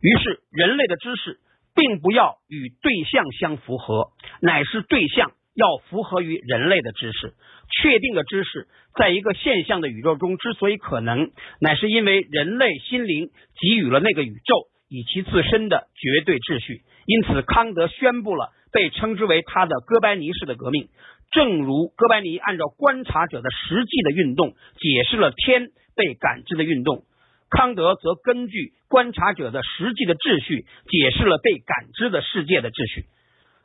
[0.00, 1.38] 于是，人类的知识
[1.74, 7.34] 并不要与对象相符合，乃是对象要符合于人类的知识。
[7.80, 16.82] 确定的知识，在一个现象的宇宙中之所以可能，乃是因为人类心灵给予了那个宇宙以其自身的绝对秩序。
[17.06, 20.88] 因此，康德宣布了被称之为他的哥白尼式的革命。
[21.32, 27.04] 正如哥白尼按照观察者的实际的运动解释了天被感知的运动，
[27.50, 33.06] 康德则根据观察者的实际的秩序解释了被感知的世界的秩序。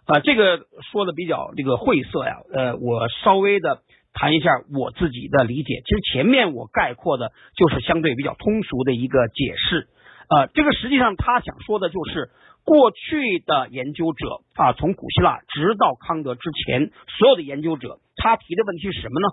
[0.09, 2.41] 啊，这个说的比较这个晦涩呀。
[2.53, 3.81] 呃，我稍微的
[4.13, 5.81] 谈一下我自己的理解。
[5.85, 9.87] 其实前面我概括的就是相对比较通俗的一个解释。
[10.29, 12.31] 呃，这个实际上他想说的就是。
[12.65, 19.27] 过去的研究者啊，从古希腊直到康德之前，所有的研究者，他提的问题是什么呢？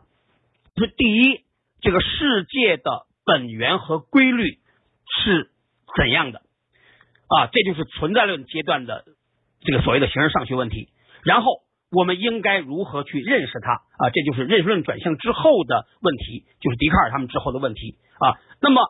[0.77, 1.45] 是第一，
[1.83, 4.59] 这个世界的本源和规律
[5.23, 5.51] 是
[5.99, 6.39] 怎样的
[7.29, 7.51] 啊？
[7.53, 9.05] 这就是存在论阶段的
[9.67, 10.89] 这个所谓的形而上学问题。
[11.23, 14.11] 然后，我们应该如何去认识它啊？
[14.15, 18.41] 这就是认识论转向之后的问题，就是笛卡尔他们之后的问题啊。
[18.63, 18.81] 那么，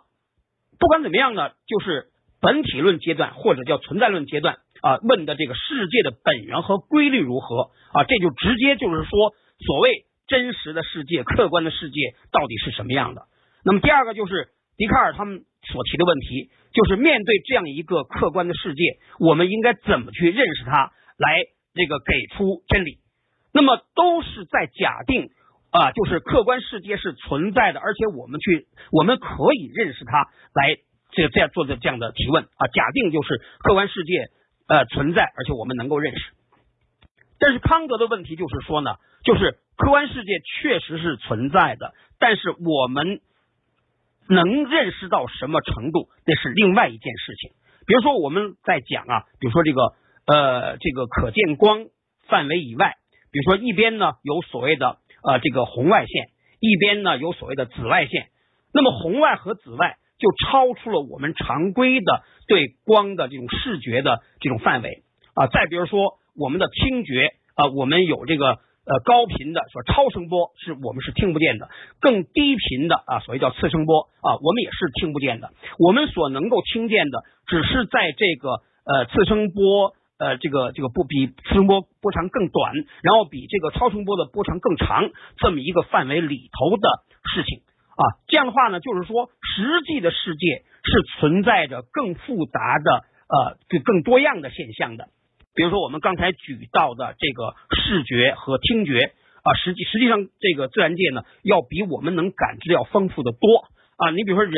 [0.79, 2.13] 不管怎么样呢，就是。
[2.39, 8.05] 本体论阶段或者叫存在论阶段啊，问的这个世界的本源和规律如何啊？
[8.05, 13.23] 这就直接就是说，所谓真实的世界、客观的世界到底是什么样的？
[13.65, 18.83] 那么第二个就是笛卡尔他们所提的问题，就是面对这样一个客观的世界，
[19.19, 22.99] 我们应该怎么去认识它，来这个给出真理？
[23.53, 25.31] 那么都是在假定
[25.71, 30.77] 啊，就是客观世界是存在的，而且我们去我们可以认识它来。
[31.13, 34.29] 这这样做的这样的提问啊，假定就是客观世界
[34.69, 36.33] 呃存在，而且我们能够认识。
[37.39, 43.21] 但是康德的问题就是说呢，就是客观世界确实是存在的，但是我们
[44.29, 47.51] 能认识到什么程度，那是另外一件事情。
[47.87, 49.95] 比如说我们在讲啊，比如说这个
[50.27, 51.87] 呃这个可见光
[52.29, 52.95] 范围以外，
[53.33, 56.29] 比如说一边呢有所谓的呃这个红外线，
[56.61, 58.29] 一边呢有所谓的紫外线，
[58.73, 59.97] 那么红外和紫外。
[60.19, 65.03] 就超出了我们常规的对光的这种视觉的这种范围
[65.35, 65.47] 啊！
[65.49, 71.69] 再比如说我们的听觉啊，我们有这个呃高频的说超声波是我们是听不见的，
[72.01, 75.51] 更低频的啊，所谓叫次声波啊，我们也是听不见的。
[75.79, 82.73] 我们所能够听见的，只是在这个呃次声波呃这个这个不比次声波波长更短，
[83.03, 86.89] 然后比这个超声波的波长更长这么一个范围里头的
[87.35, 87.63] 事情。
[87.97, 95.09] 啊，这样的话呢，就是说，实际的世界是存在着更复杂的呃，就更多样的现象的。
[95.57, 99.11] 比如说，我们刚才举到的这个视觉和听觉
[99.43, 103.65] 啊，实际实际上这个自然界呢，要比我们能感知要丰富的多
[103.97, 104.11] 啊。
[104.11, 104.55] 你比如说，人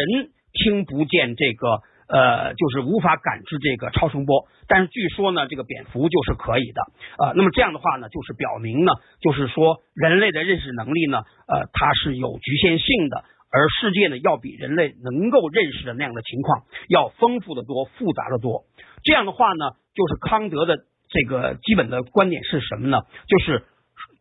[0.53, 6.83] 听不见这个呃，就是无法感知这个超声波，但是据说呢，这个蝙蝠就是可以的
[7.23, 7.33] 啊。
[7.37, 13.25] 那么这样的话呢，就是表明呢，就是说人类的认识能力呢，呃，它是有局限性的。
[13.51, 18.65] 而世界呢，要比人类能够认识的那样的情况要丰富的多、复杂的多。
[19.03, 20.77] 这样的话呢，就是康德的
[21.09, 23.01] 这个基本的观点是什么呢？
[23.27, 23.65] 就是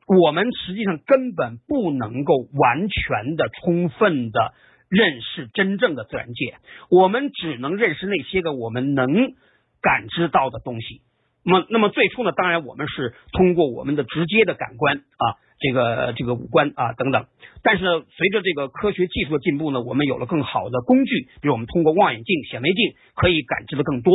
[0.08, 4.54] 我们实际上根本不能够完全的、充分的
[4.88, 6.56] 认识真正的自然界，
[6.90, 9.34] 我们只能认识那些个我们能
[9.82, 11.02] 感知到的东西。
[11.44, 15.36] 那么，那么最初呢，当然我们是通过我们的直接的感官啊。
[15.60, 17.26] 这个这个五官啊等等，
[17.64, 24.14] 但是呢随着这个科学技术的进步呢，我们有了更好的工具，比如我们通过望远镜、显微镜可以感知的更多。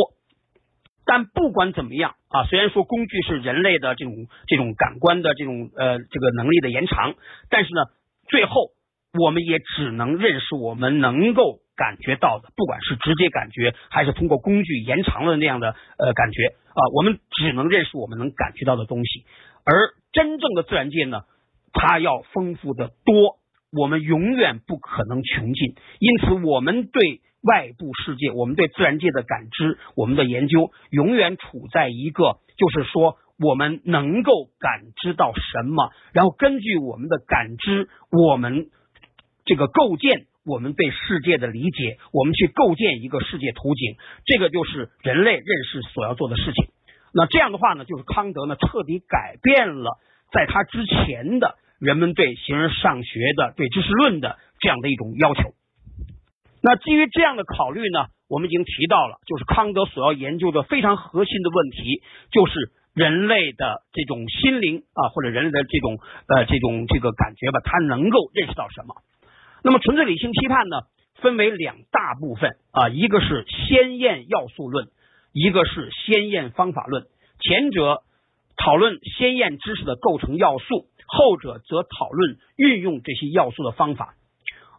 [1.04, 4.14] 但不管怎么样啊，虽然说工具是人类的这种
[4.46, 7.14] 这种感官的这种呃这个能力的延长，
[7.50, 7.82] 但是呢，
[8.28, 8.70] 最后
[9.18, 19.26] 我们也只能认识我们能够感觉到的，不管是直接感觉还是通过工具延长了那样的呃感觉啊，我们只能认识我们能感觉到的东西，
[19.64, 21.22] 而真正的自然界呢？
[21.72, 23.38] 它要丰富的多，
[23.72, 25.74] 我们永远不可能穷尽。
[26.00, 38.66] 因此，我们对外部世界，我们对自然界的感知，我们的研究，永远处在一个，就是说，我们能够感知到什么，然后根据我们的感知，我们
[39.44, 43.96] 这个构建我们对世界的理解，我们去构建一个世界图景。
[44.26, 46.66] 这个就是人类认识所要做的事情。
[47.14, 49.98] 那这样的话呢，就是康德呢彻底改变了
[50.32, 51.56] 在他之前的。
[51.82, 55.52] 人们对形而上学的、对知识论的这样的一种要求，
[56.62, 65.98] 那基于这样的考虑呢，我们已经提到了，就是康德所要研究的非常核心的问题，就是人类的这种心灵啊，或者人类的这种
[66.28, 68.94] 呃这种这个感觉吧，他能够认识到什么？
[69.64, 70.82] 那么纯粹理性批判呢，
[71.16, 74.86] 分为两大部分啊，一个是先验要素论，
[75.32, 77.06] 一个是先验方法论。
[77.40, 78.02] 前者
[78.56, 84.14] 讨论先验知识的构成要素，后者则讨论运用这些要素的方法。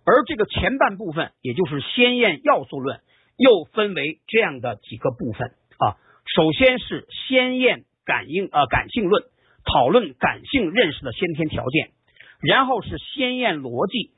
[0.06, 3.00] 而这个前半部分，也就是先验要素论，
[3.38, 5.98] 又分为这样的几个部分啊。
[6.26, 9.24] 首先是先验感应呃感性论，
[9.66, 11.92] 讨论感性认识的先天条件；
[12.42, 14.12] 然后是先验逻辑，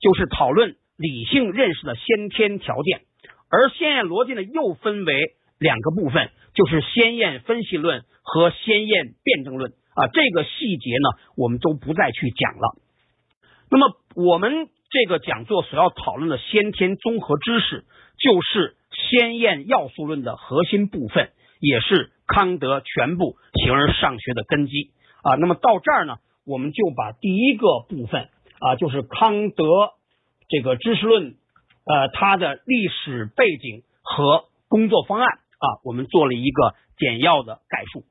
[0.00, 3.00] 就是讨论理性认识的先天条件。
[3.50, 5.14] 而先验逻辑呢，又分为
[5.58, 10.06] 两个部分，就是先验分析论和先验辩证论啊。
[10.12, 12.76] 这个细节呢，我们都不再去讲了。
[13.70, 14.68] 那么我们。
[14.90, 17.84] 这个讲座所要讨论的先天综合知识，
[18.16, 21.28] 就是先验要素论的核心部分，
[21.60, 24.92] 也是康德全部形而上学的根基
[25.22, 25.34] 啊。
[25.34, 26.16] 那么到这儿呢，
[26.46, 29.62] 我们就把第一个部分啊，就是康德
[30.48, 31.34] 这个知识论
[31.84, 38.04] 呃它的历史背景和工作方案啊，我们做了一个简要的概述。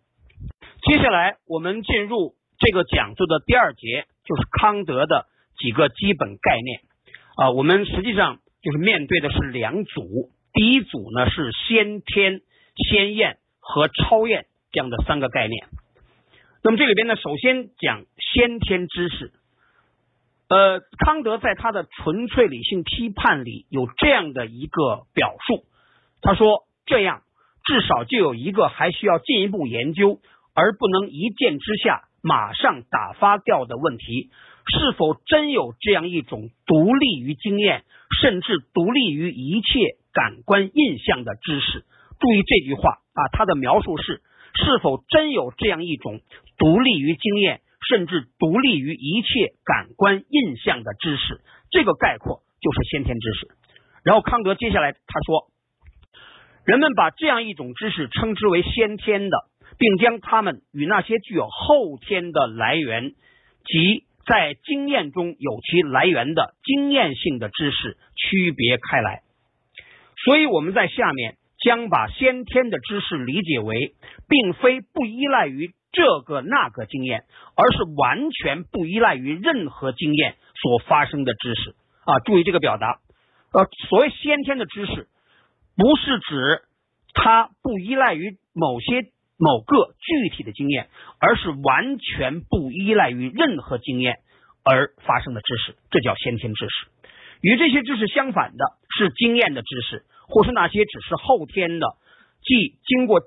[0.84, 5.26] 接下来我们进入这个讲座的第二节，就是康德的。
[5.60, 6.82] 几个基本概念
[7.36, 12.42] 啊，我们实际上就是面对的是两组，第一组呢是先天、
[12.76, 15.66] 先验和超验这样的三个概念。
[16.64, 19.34] 那么这里边呢，首先讲先天知识。
[20.48, 25.66] 呃，康德在他的《纯粹理性批判》里有这样的一个表述，
[26.22, 27.24] 他说：“这样
[27.68, 30.20] 至少就有一个还需要进一步研究，
[30.56, 34.32] 而不能一见之下马上打发掉的问题。”
[34.70, 37.86] 是否真有这样一种独立于经验，
[38.20, 41.86] 甚至独立于一切感官印象的知识？
[42.20, 44.22] 注意这句话啊，它的描述是：
[44.56, 46.20] 是否真有这样一种
[46.58, 51.40] 独立于经验，甚至独立于一切感官印象的知识？
[51.72, 53.48] 这个概括就是先天知识。
[54.04, 55.48] 然后康德接下来他说，
[56.68, 59.38] 人们把这样一种知识称之为先天的，
[59.80, 63.14] 并将它们与那些具有后天的来源
[63.66, 64.06] 及。
[64.28, 69.22] 在经验中有其来源的经验性的知识区别开来，
[70.26, 73.96] 所以我们在下面将把先天的知识理解为，
[74.28, 77.24] 并非不依赖于这个那个经验，
[77.56, 81.70] 而是完全不依赖于任何经验所发生的知识
[82.04, 82.20] 啊！
[82.26, 83.00] 注意这个表达，
[83.54, 85.08] 呃，所谓先天的知识，
[85.78, 86.64] 不是指
[87.14, 89.14] 它不依赖于某些。
[89.40, 94.16] 某个具体的经验，而是完全不依赖于任何经验
[94.66, 96.88] 而发生的知识，这叫先天知识。
[97.42, 98.66] 与这些知识相反的
[98.98, 101.86] 是经验的知识，或是那些只是后天的，
[102.42, 103.22] 即经过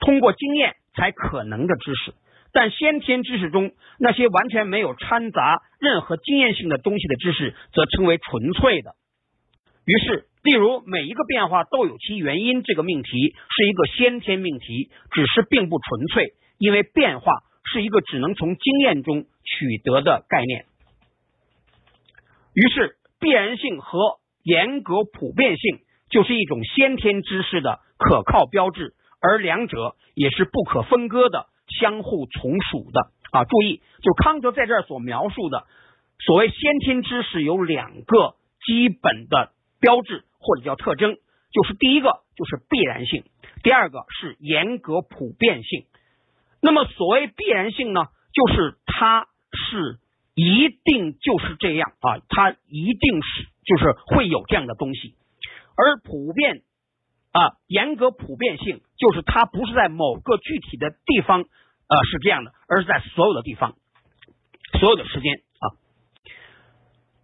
[0.00, 2.14] 通过经验才可能的知识。
[2.52, 8.96] 但先天知识中那些完全没有掺杂任何经验性的东西的知识，则称为纯粹的。
[9.86, 10.26] 于是。
[10.44, 17.32] 例如，每一个变化都有其原因，这个命题是一个先天命题，只是并不纯粹，因为变化
[17.72, 20.66] 是一个只能从经验中取得的概念。
[22.52, 25.78] 于是，必然性和严格普遍性
[26.10, 28.92] 就是一种先天知识的可靠标志，
[29.22, 31.46] 而两者也是不可分割的，
[31.80, 33.00] 相互从属的。
[33.32, 35.64] 啊，注意，就康德在这儿所描述的
[36.18, 38.34] 所谓先天知识有两个
[38.66, 39.52] 基本的
[39.84, 40.24] 标志。
[40.46, 41.16] 或者叫特征，
[41.52, 43.24] 就是第一个就是必然性，
[43.62, 45.86] 第二个是严格普遍性。
[46.60, 49.98] 那么所谓必然性呢，就是它是
[50.34, 55.14] 一定就是这样啊，它一定是就是会有这样的东西。
[55.78, 56.60] 而普遍
[57.32, 63.76] 啊，严格普遍性就是它不是在某个具体的地方呃是这样的，而是在所有的地方，
[64.78, 65.40] 所有的时间。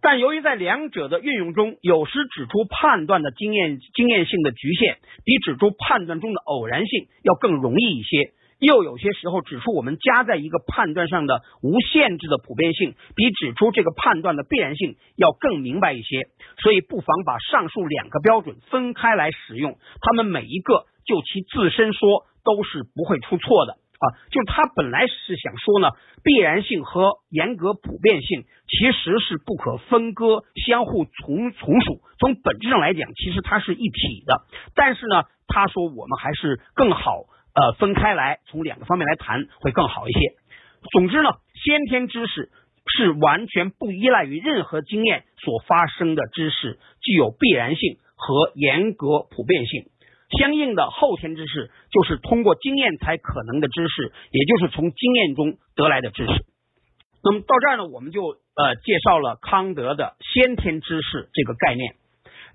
[0.01, 16.23] 但由于在两者的运用中，有时指出判断的经验经验性的局限，比指出判断中的偶然性要更容易一些；又有些时候指出我们加在一个判断上的无限制的普遍性，比指出这个判断的必然性要更明白一些。
[16.57, 23.77] 所以，不妨把上述两个标准分开来使用，它们每一个就其自身说都是不会出错的。
[24.01, 25.89] 啊，就是他本来是想说呢，
[26.23, 32.01] 必然性和严格普遍性其实是不可分割、相互从从属。
[32.17, 34.41] 从本质上来讲，其实它是一体的。
[34.73, 40.19] 但是呢，他说我们还是更好呃分开来，从两个方面来谈会更好一些。
[40.91, 41.29] 总之呢，
[41.63, 42.49] 先天知识
[42.87, 49.83] 是完全不依赖于任何经验所发生的知识，具有必然性和严格普遍性。
[50.39, 56.31] 相应的后天知识就是通过经验才可能的知识，也就是从经验中得来的知识。
[57.23, 61.95] 那么到这儿呢，我们就呃介绍了康德的先天知识这个概念。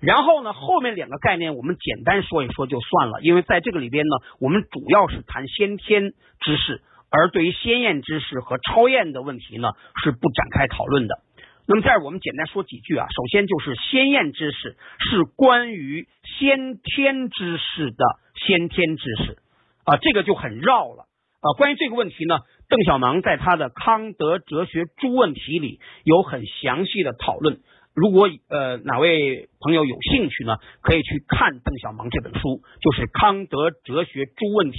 [0.00, 9.70] 然后呢，后面两个概念我们简单说一说就算了，因为在这个里边呢，我们主要是谈先天知识，而对于先验知识和超验的问题呢，
[10.02, 11.20] 是不展开讨论的。
[11.68, 16.06] 那么这儿我们简单说几句啊，首先就是先验知识是关于
[16.38, 18.04] 先天知识的
[18.46, 19.38] 先天知识
[19.84, 21.06] 啊，这个就很绕了
[21.40, 21.46] 啊。
[21.58, 22.38] 关于这个问题呢，
[22.68, 27.58] 邓小芒在他的《康德哲学诸问题》里有很详细的讨论。
[27.94, 34.78] 如果呃哪位朋友有兴趣呢，可以去看邓小芒这本书，就是《康德哲学诸问题》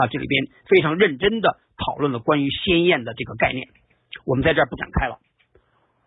[0.00, 3.66] 啊，这里边非常认真的讨论了关于先验的这个概念，
[4.26, 5.18] 我们在这儿不展开了。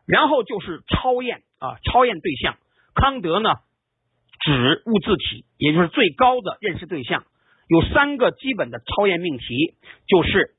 [0.05, 2.57] 然后就是超验啊，超验对象，
[2.95, 3.49] 康德呢
[4.39, 7.23] 指物自体，也就是最高的认识对象，
[7.67, 9.75] 有三个基本的超验命题，
[10.07, 10.55] 就是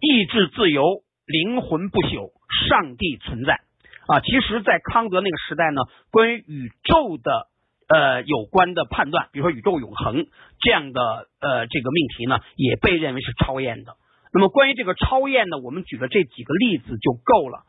[0.00, 0.82] 意志自由、
[1.26, 2.32] 灵魂不朽、
[2.68, 3.60] 上帝存在
[4.06, 4.20] 啊。
[4.20, 7.48] 其实，在康德那个时代呢，关于宇宙的
[7.88, 10.26] 呃有关的判断，比如说宇宙永恒
[10.60, 13.96] 这样的呃这个命题呢，也被认为是超验的。
[14.32, 17.64] 那么关于这个超验呢，我们举的这几个例子就够了。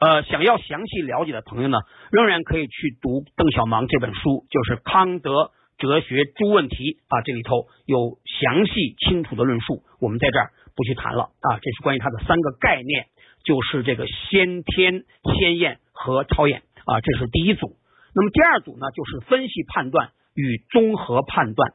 [0.00, 1.76] 呃，想要详细了解的朋友呢，
[2.10, 6.76] 仍然可以去读邓小芒这本书，就是《康德哲学诸问题》
[7.08, 11.60] 啊，这里头有详细清楚的论述，我们在这儿不去谈了啊。
[11.60, 13.08] 这是关于它的三个概念，
[13.44, 15.04] 就是这个先天、
[15.38, 17.76] 先验和超验啊，这是第一组。
[18.14, 21.74] 那么第二组呢，就是分析判断与综合判断。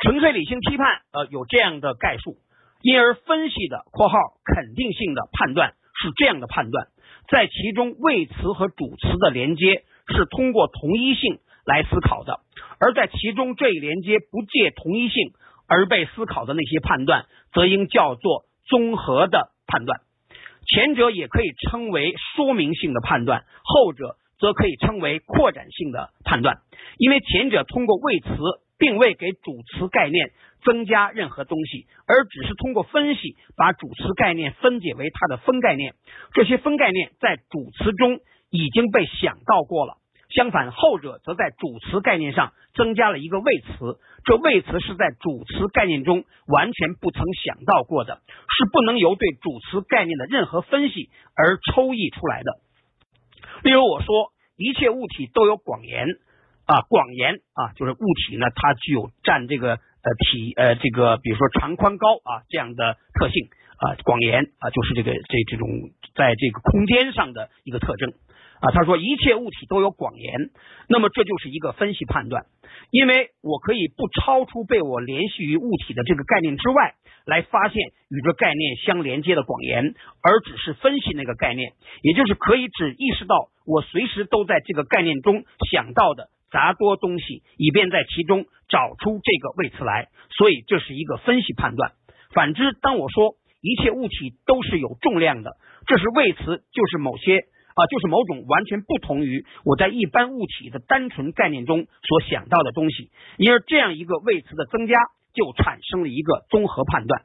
[0.00, 2.36] 纯粹理性批判呃有这样的概述，
[2.82, 5.74] 因而分析的（括号肯定性的判断）。
[6.00, 6.88] 是这样的判断，
[7.28, 12.40] 在其中谓词和主词的连接是通过同一性来思考的，
[12.78, 15.32] 而在其中这一连接不借同一性
[15.68, 20.00] 而被思考的那些判断，则应叫做综合的判断。
[20.66, 26.60] 前者也可以称为说明性的判断，后者则可以称为扩展性的判断，
[26.96, 28.28] 因为前者通过谓词。
[28.80, 30.32] 并未给主词概念
[30.64, 35.94] 增加任何东西，而只是通过分析把主词概念分解为它的分概念。
[36.32, 38.20] 这些分概念在主词中
[38.50, 39.98] 已经被想到过了。
[40.30, 48.22] 相反，后者则在主词概念上增加了一个谓词，这谓词是在主词概念中完全不曾想到过的，
[48.56, 52.52] 是不能由对主词概念的任何分析而抽绎出来的。
[53.62, 56.06] 例如，我说一切物体都有广言。
[56.70, 63.48] 啊，广言啊，就是物体呢，它具有占这个呃体呃这个，比如说长宽高啊这样的特性
[63.82, 63.98] 啊。
[64.04, 65.66] 广言啊，就是这个这这种
[66.14, 68.14] 在这个空间上的一个特征
[68.60, 68.70] 啊。
[68.70, 70.32] 他说一切物体都有广言，
[70.88, 72.46] 那么这就是一个分析判断，
[72.92, 76.94] 因为我可以不超出被我联系于物体的这个概念之外，
[77.26, 83.34] 来发现与这概念相连接的广言，而只是分析那个概念，也就是可以只意识到
[83.66, 86.28] 我随时都在这个概念中想到的。
[86.50, 91.92] 杂多东西，以便在其中找出这个谓词来，所以这是一个分析判断。
[92.34, 97.38] 反之，当我说一切物体都是有重量的，这是谓词，就是某些
[97.74, 103.10] 啊，就是某种完全不同于我在一般物体的单纯概念中所想到的东西。
[103.36, 104.98] 因而这样一个谓词的增加，
[105.34, 107.22] 就产生了一个综合判断。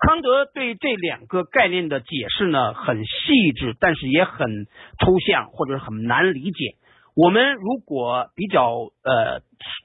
[0.00, 4.66] 康德对这两个概念的解释呢，很细致，但是也很
[5.00, 6.76] 抽象，或者是很难理解。
[7.20, 9.40] 我们如果比较呃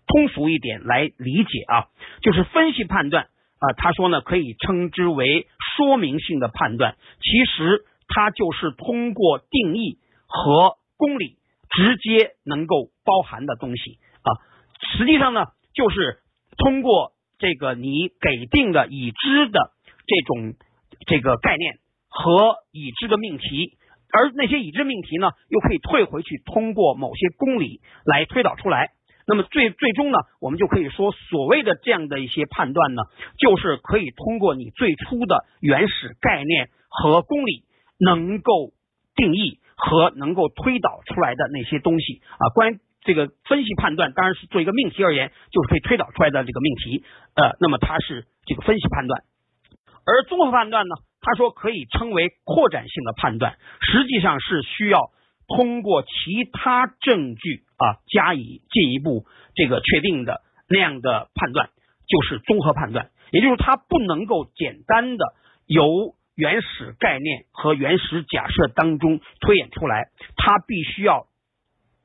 [0.05, 1.89] 通俗一点来理解啊，
[2.21, 3.23] 就是分析判断
[3.57, 11.37] 啊，他说呢可以称之为说明性的判断，其实它就是通过定义和公理
[11.71, 14.29] 直接能够包含的东西啊，
[14.95, 16.19] 实际上呢就是
[16.55, 19.71] 通过这个你给定的已知的
[20.05, 20.53] 这种
[21.07, 21.79] 这个概念
[22.09, 23.75] 和已知的命题。
[24.13, 28.91] 而那些已知命题呢，又可以退回去，通过某些公理来推导出来。
[29.25, 33.01] 那么最最终呢，我们就可以说，所谓的这样的一些判断呢，
[33.39, 37.63] 就是可以通过你最初的原始概念和公理
[37.97, 38.73] 能够
[39.15, 42.53] 定义和能够推导出来的那些东西啊。
[42.53, 47.03] 关于这个分析判断，当然是做一个命题而言，就是可以推导出来的这个命题。
[47.35, 49.23] 呃，那么它是这个分析判断，
[50.05, 50.95] 而综合判断呢？
[51.23, 55.11] 他说可以称为扩展性的判断，实际上是需要
[55.47, 56.07] 通过其
[56.51, 61.69] 他证据啊加以进一步这个确定的那样的判断，
[62.07, 63.09] 就是综合判断。
[63.31, 65.25] 也就是它不能够简单的
[65.65, 71.25] 由原始概念和原始假设当中推演出来，它必须要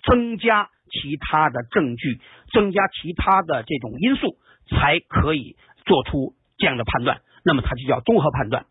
[0.04, 2.20] 增加其他的证据，
[2.52, 4.38] 增加其他的这种因素，
[4.70, 7.20] 才可以做出这样的判断。
[7.44, 8.66] 那么它就叫综合判断。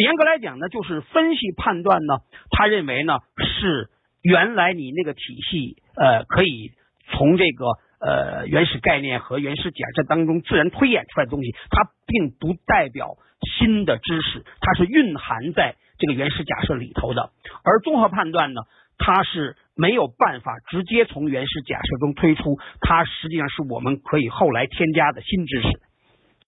[0.00, 2.14] 严格来讲呢，就是分析判断呢，
[2.50, 3.90] 他认为呢是
[4.22, 5.20] 原来你那个体
[5.50, 6.72] 系呃可以
[7.10, 7.66] 从这个
[8.00, 13.16] 呃原始概念和原始假设当中自然推演出来的东西，它并不代表
[13.58, 17.30] 新的知识，它是蕴含在这个原始假设里头的。
[17.64, 18.62] 而综合判断呢，
[18.96, 25.68] 它是没有办法直接从原始假设中推出，它实际上是我们可以后来添加的新知识。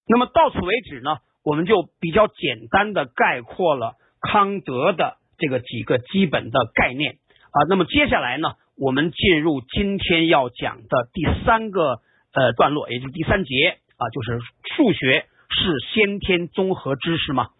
[0.08, 1.18] 那么到此为止呢？
[1.44, 7.18] 我们就比较简单的概括了康德的这个几个基本的概念
[7.52, 7.68] 啊。
[7.68, 12.00] 那么接下来呢，我们进入今天要讲的第三个
[12.32, 14.40] 呃段落，也就是第三节啊，就是
[14.76, 17.50] 数学是先天综合知识吗？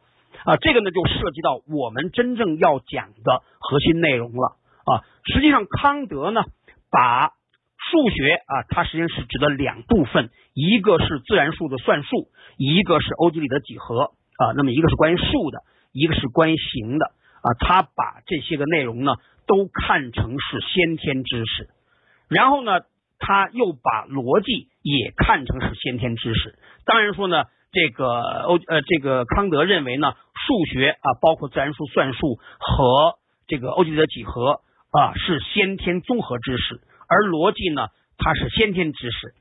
[0.45, 4.57] 啊，这个呢就涉及到我们真正要讲的核心内容了
[4.87, 5.05] 啊。
[5.33, 6.43] 实际上，康德呢
[6.91, 7.33] 把
[7.91, 12.29] 数学啊，它实际上是指的两部分，一个是自然数的算术。
[12.57, 17.07] 一个是欧几里得几何啊，那么一个是关于数的，一个是关于形的
[17.43, 17.51] 啊。
[17.59, 19.15] 他把这些个内容呢
[19.49, 21.69] 都看成是先天知识，
[22.29, 22.83] 然后呢，
[23.19, 26.57] 他又把逻辑也看成是先天知识。
[26.85, 28.07] 当然说呢，这个
[28.47, 30.13] 欧呃这个康德认为呢，
[30.47, 33.19] 数学啊，包括自然数算术和
[33.49, 34.61] 这个欧几里得几何
[34.93, 37.89] 啊是先天综合知识，而逻辑呢
[38.19, 39.35] 它是先天知识。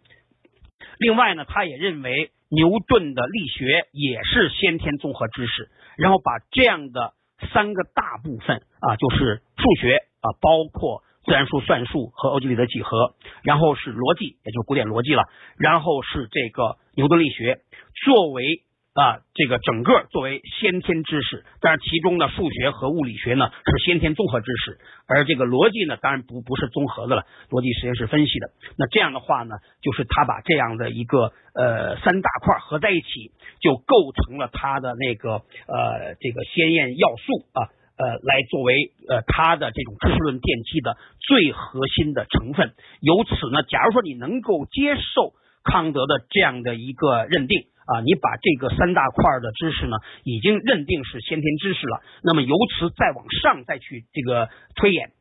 [1.00, 2.32] 另外呢，他也认为。
[2.56, 7.16] 牛顿的力学也是先天综合知识，然后把这样的
[7.52, 15.24] 三个大部分啊，就是数学啊，包括自然数算术和欧几里得几何，然后是逻辑，也就古典逻辑了，
[15.58, 17.62] 然后是这个牛顿力学
[18.06, 18.62] 作为。
[18.94, 24.78] 啊，这个整个作为先天知识，但是其中呢，数学和物理学呢是先天综合知识，
[25.08, 28.52] 而这个逻辑呢，当然不不是综合的了，逻辑实际上是分析的。
[28.78, 42.76] 那这样的话呢，就是他把这样的一个呃三大块合在一起，就构成了他的那个呃这个鲜艳要素啊，呃来作为呃他的这种知识论奠基的最核心的成分。
[43.02, 45.34] 由此呢，假如说你能够接受
[45.64, 47.73] 康德的这样的一个认定。
[47.86, 52.02] 啊，你把这个三大块的知识呢，已经认定是先天知识了。
[52.24, 55.12] 那么由此再往上再去这个推演，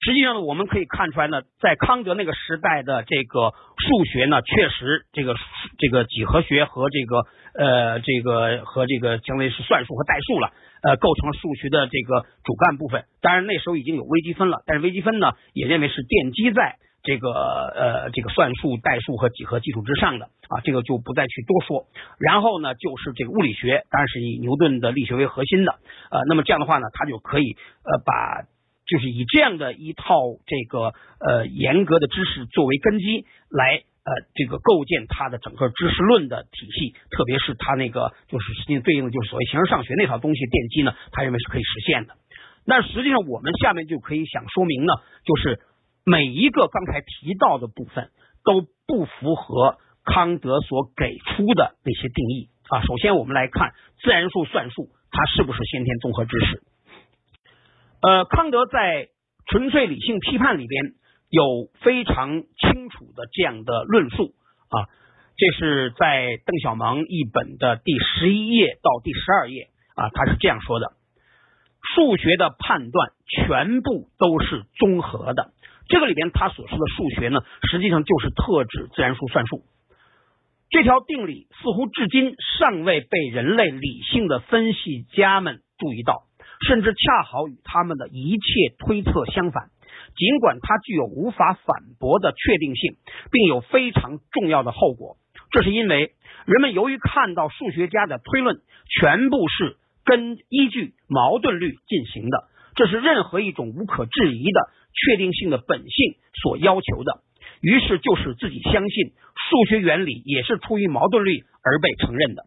[0.00, 5.34] 实际上呢，我们可以看出来呢，在康德那个时代的这个数学呢，确实这个
[5.78, 7.24] 这个几何学和这个
[7.54, 10.50] 呃这个和这个相当于是算术和代数了，
[10.82, 13.04] 呃，构成了数学的这个主干部分。
[13.22, 16.76] 当然那时候已经有微积分了，但是微积分呢，也认为是奠基在。
[17.06, 21.86] 这个呃，这个算术、代数和几何基础之上的啊，这个就不再去多说。
[22.18, 25.78] 然后呢，就是这个物理学，当然是以牛顿的力学为核心的。
[26.10, 27.54] 呃，那么这样的话呢，他就可以
[27.86, 28.42] 呃把
[28.90, 30.18] 就是以这样的一套
[30.50, 30.92] 这个
[31.22, 42.14] 呃严格的知识作为根基来呃这个构建他的整个知识论的体系，特别是他那个就是实际对应的就是所谓形而上学那套东西奠基呢，他认为是可以实现的。
[42.66, 44.92] 那实际上我们下面就可以想说明呢，
[45.24, 45.60] 就是。
[46.08, 48.10] 每一个刚才提到的部分
[48.44, 52.80] 都不符合康德所给出的那些定义啊。
[52.82, 56.62] 首先，我们来看自然数算术，它是不是先天综合知识？
[58.02, 59.06] 呃，康德在
[59.46, 60.94] 《纯粹理性批判》里边
[61.28, 64.32] 有非常清楚的这样的论述
[64.68, 64.86] 啊。
[65.36, 70.92] 这是在邓小芒译本的第十一页到第十二页啊，他是这样说的：
[71.96, 75.50] 数学的判断全部都是综合的。
[75.88, 79.62] 这个里边他所说的数学呢，实际上就是特指自然数算术。
[80.68, 86.24] 这条定理似乎至今尚未被人类理性的分析家们注意到，
[86.66, 89.70] 甚至恰好与他们的一切推测相反。
[90.16, 92.96] 尽管它具有无法反驳的确定性，
[93.30, 95.16] 并有非常重要的后果，
[95.52, 96.14] 这是因为
[96.46, 98.56] 人们由于看到数学家的推论
[99.00, 104.70] 全部是根依据矛盾律进行的，这是任何一种无可置疑的。
[104.98, 107.20] 确定性的本性所要求的，
[107.60, 112.44] 于是就使自己相信数学原理也是出于矛盾律而被承认的。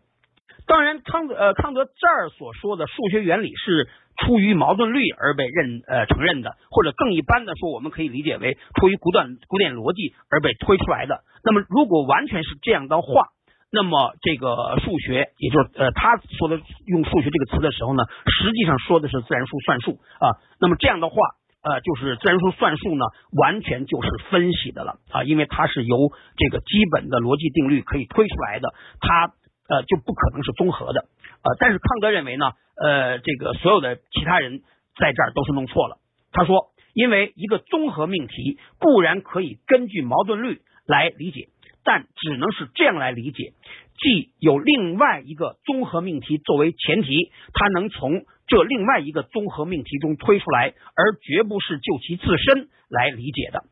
[0.66, 11.22] 当然，康德呃康德这儿所说的数学原理是出于矛盾律而被认呃承认的，或者更一般的说，我们可以理解为出于古典古典逻辑而被推出来的。
[11.44, 13.28] 那么，如果完全是这样的话，
[13.72, 20.38] 那么这个数学，也就是呃他说的用数学这个词的时候呢，实际上说的是自然数算术啊。
[20.60, 21.16] 那么这样的话。
[21.62, 23.04] 呃，就是自然数算术呢，
[23.38, 25.98] 完全就是分析的了啊，因为它是由
[26.38, 29.34] 这个基本的逻辑定律可以推出来的，它
[29.68, 31.02] 呃就不可能是综合的
[31.44, 34.62] 呃，但是康德认为呢，呃，这个所有的其他人
[34.98, 35.98] 在这儿都是弄错了。
[36.32, 41.50] 他说，因为一个综合命题固然可以根据矛盾律来理解，
[41.84, 43.54] 但只能是这样来理解，
[43.98, 53.64] 既有另外一个综合命题作为前提，它能从这另外一个综合命题中推出来，而绝不是就其自身来理解的。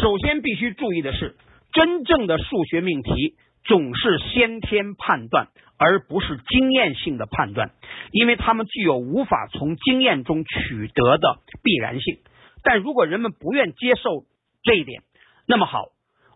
[0.00, 1.36] 首先必须注意的是，
[1.72, 7.70] 真正的数学命题总是先天判断，而不是经验性的判断，
[8.10, 12.18] 因为它们具有无法从经验中取得的必然性。
[12.64, 14.24] 但如果人们不愿接受
[14.64, 15.02] 这一点，
[15.46, 15.86] 那么好，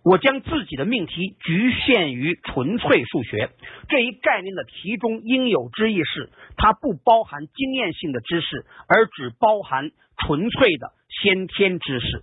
[0.07, 3.51] 我将自己的命题局限于纯粹数学
[3.89, 12.23] 这一概念的题中应有之意是，它不包含经验性的知识，而只包含纯粹的先天知识。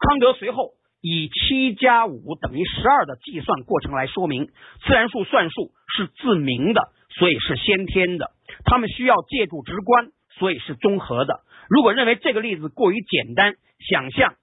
[0.00, 4.46] 康德随后以七加五等于十二的计算过程来说明，
[4.84, 8.32] 自然数算术是自明的，所以是先天的；
[8.64, 11.42] 它们需要借助直观，所以是综合的。
[11.70, 13.54] 如果认为这个例子过于简单，
[13.88, 14.34] 想象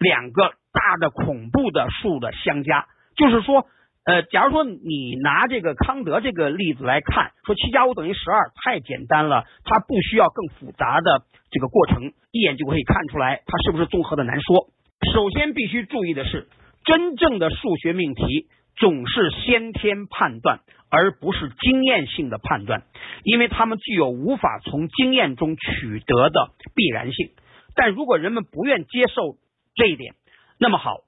[0.00, 3.66] 两个大的恐怖的数的相加，就是说，
[4.04, 14.68] 呃，假如说你拿这个康德这个例子来看，说七加五等于十二，太简单了，它不需要更复杂的这个过程，一眼就可以看出来它是不是综合的难说。
[15.12, 16.48] 首先必须注意的是，
[16.84, 22.84] 真正的数学命题总是先天判断，而不是经验性的判断，
[23.22, 27.32] 因为它们具有无法从经验中取得的必然性。
[27.74, 29.36] 但如果人们不愿接受
[29.74, 30.14] 这一点，
[30.58, 30.98] 那么好，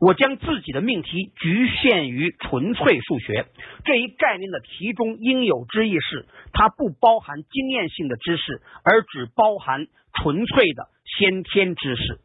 [0.00, 3.46] 我将自己的命题局限于纯粹数学
[3.84, 10.88] 这一概念的题中应有之意是，它不包含经验性的知识，而只包含纯粹的
[11.18, 12.20] 先天知识。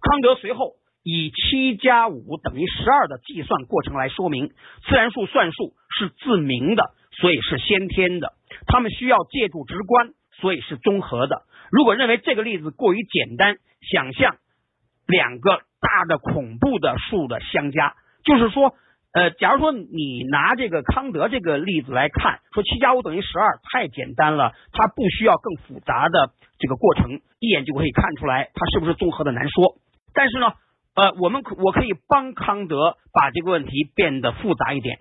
[0.00, 0.72] 康德随后
[1.02, 4.48] 以七加五等于十二的计算过程来说明，
[4.88, 8.28] 自然数算术是自明的，所以是先天的；
[8.66, 10.10] 他们需要借助直观，
[10.40, 11.42] 所以是综合的。
[11.70, 14.36] 如果认为这个例子过于简单，想象
[15.06, 17.94] 两个大的恐怖的数的相加，
[18.24, 18.74] 就是说，
[19.12, 29.76] 呃，假如说你拿这个康德这个例子来看，说七加五等于十二，太简单了，它不需要更复杂的这个过程，一眼就可以看出来它是不是综合的难说。
[30.14, 30.52] 但是呢，
[30.94, 34.98] 呃，我们可我可以帮康德把这个问题变得复杂一点。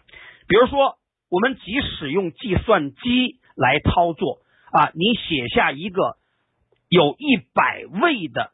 [0.48, 0.98] 比如说，
[1.30, 4.40] 我们即使用计算机来操作
[4.72, 6.18] 啊，你写下一个
[6.90, 8.52] 有一百位的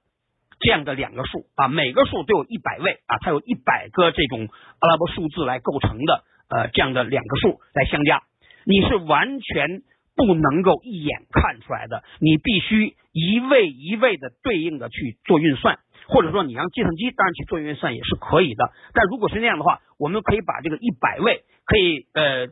[0.59, 4.47] 这样的两个数啊，每个数都有一百位啊，它有一百个这种
[4.79, 8.23] 阿拉伯数字来构成的呃这样的两个数来相加，
[8.65, 9.81] 你是完全
[10.15, 15.79] 不能够一眼看出来的，你必须一位一位的对应的去做运算。
[16.11, 22.47] 或者说你让计算机当然去做运算也是可以的，但如果是那样的话，我们可以把这个一百位可以呃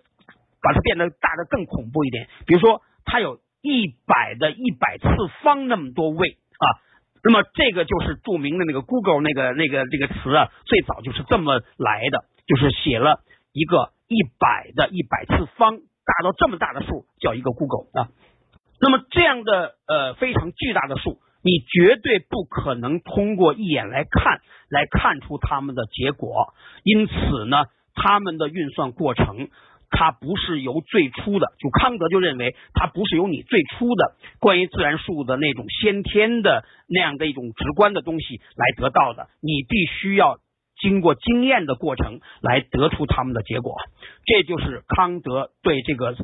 [0.61, 5.07] 把它变得大的更恐怖一点，比如说它有一百的一百次
[5.41, 6.65] 方那么多位啊，
[7.27, 13.19] 那么这个就是著名的那个 Google 那个那个这个词啊，最早就是这么来的，就是写了
[13.51, 18.07] 一个一百的一百次方大到这么大的数叫一个 Google 啊，
[18.79, 21.19] 那么这样的呃非常巨大的数。
[21.43, 26.53] 你绝对不可能通过一眼来看来看出它们的结果，
[26.83, 29.49] 因此呢，他们的运算过程
[29.89, 40.39] 它不是由最初的，就康德就认为它不是由你最初的关于自然数的那种先天的那样的一种直观的东西来得到的，你必须要
[40.79, 43.75] 经过经验的过程来得出他们的结果，
[44.25, 46.15] 这就是康德对这个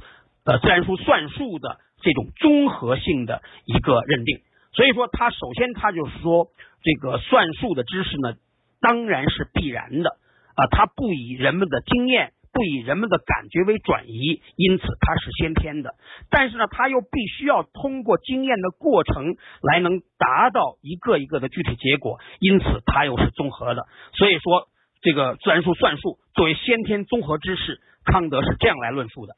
[0.45, 4.41] 呃自然数算术的这种综合性的一个认定。
[4.73, 6.47] 所以说，他首先他就是说，
[6.81, 8.33] 这个算术的知识呢，
[8.81, 10.17] 当然是必然的
[10.55, 15.95] 啊，它不以人们的经验，不以人们的感觉为转移，因此它是先天的。
[16.29, 23.87] 但是呢，它又必须要通过经验的过程来能达到一个一个的具体结果，因此它又是综合的。
[24.13, 24.67] 所以说，
[25.01, 29.35] 这个自然数算术作为先天综合知识，康德是这样来论述的。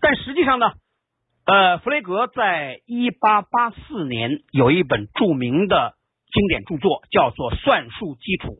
[0.00, 0.72] 但实际上呢？
[1.50, 5.94] 呃，弗雷格在一八八四年有一本著名的
[6.30, 8.58] 经典著作，叫做《算术基础》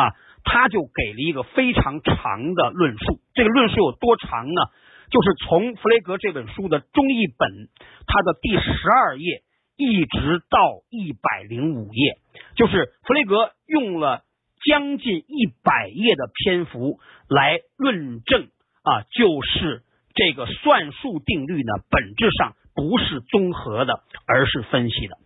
[0.00, 3.20] 啊，他就给了一个非常长的论述。
[3.34, 4.62] 这个论述有多长呢？
[5.10, 7.68] 就是从弗雷格这本书的中译本，
[8.06, 9.42] 它的第十二页
[9.76, 12.18] 一直到一百零五页，
[12.56, 14.22] 就是弗雷格用了
[14.64, 18.48] 将近一百页的篇幅来论证
[18.82, 19.82] 啊，就是。
[20.12, 25.16] 这个算术定律呢，本质上不是综合的，而是分析的。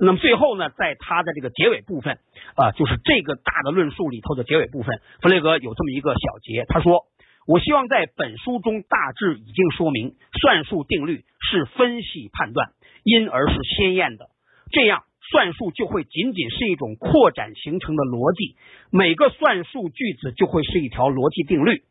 [0.00, 2.18] 那么最后呢，在他的这个结尾部分
[2.56, 7.06] 啊，就是这个大的论述里头的结尾部分，弗雷格有这么一个小节，他说
[7.46, 12.70] ：“我希望在本书中大致已经说明，算术定律是分析判断，
[13.04, 14.26] 因而是鲜艳的。
[14.72, 18.56] 这样算术就会仅仅是一种扩展形成的逻辑，
[18.90, 21.82] 每个算术句子就会是一条逻辑定律。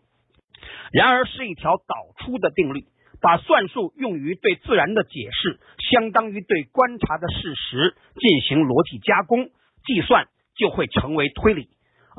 [0.92, 2.86] 然而，是一条导出的定律。
[3.24, 11.70] 把算术用于对自然的解释，相当于对观察的事实进行逻辑加工，计算就会成为推理。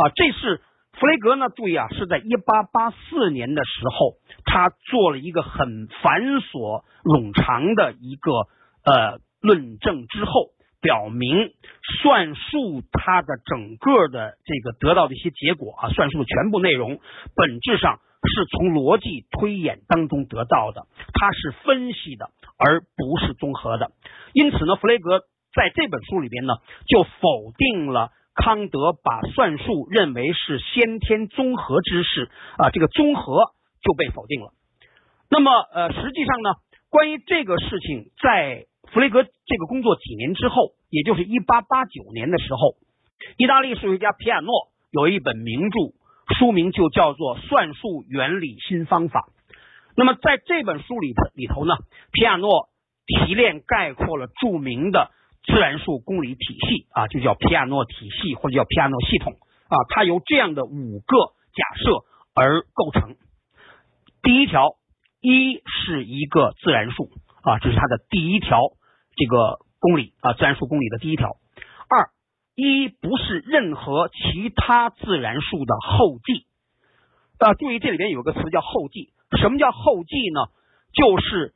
[0.00, 0.62] 啊，这是
[0.94, 1.50] 弗雷格呢？
[1.50, 8.32] 注意啊，是在一八八四年的时候，他做了一个很繁琐冗长的一个
[8.82, 11.52] 呃论证之后，表明
[12.00, 16.98] 算术它的整个的这个得到的一些结果啊，算术的全部内容
[17.36, 18.00] 本质上。
[18.26, 23.92] 是从逻辑推演当中得到的，它是分析的，而不是综合的。
[24.32, 25.20] 因此呢，弗雷格
[25.54, 26.54] 在这本书里边呢，
[26.86, 33.52] 就否定了康德把算术认为是先天综合知识啊，这个综合
[33.82, 34.52] 就被否定了。
[35.30, 36.50] 那么，呃，实际上呢，
[36.90, 42.76] 关于这个事情，在弗雷格这个工作几年之后，也就是一八八九年的时候，
[43.36, 44.52] 意大利数学家皮亚诺
[44.90, 45.78] 有一本名著。
[46.38, 49.28] 书名就叫做《算术原理新方法》。
[49.96, 51.74] 那么在这本书里头里头呢，
[52.12, 52.68] 皮亚诺
[53.06, 55.10] 提炼概括了著名的
[55.44, 59.34] 自然数公理体系啊，就叫皮亚诺体系或者叫皮亚诺系统
[59.68, 59.76] 啊。
[59.90, 61.16] 它由这样的五个
[61.54, 62.04] 假设
[62.34, 63.16] 而构成。
[64.22, 64.76] 第一条，
[65.20, 67.10] 一是一个自然数
[67.42, 68.58] 啊，这是它的第一条
[69.16, 71.36] 这个公理啊，自然数公理的第一条。
[71.88, 72.08] 二
[72.54, 76.46] 一不是任何其他自然数的后继，
[77.38, 79.12] 啊，注意这里边有个词叫后继。
[79.38, 80.40] 什么叫后继呢？
[80.92, 81.54] 就是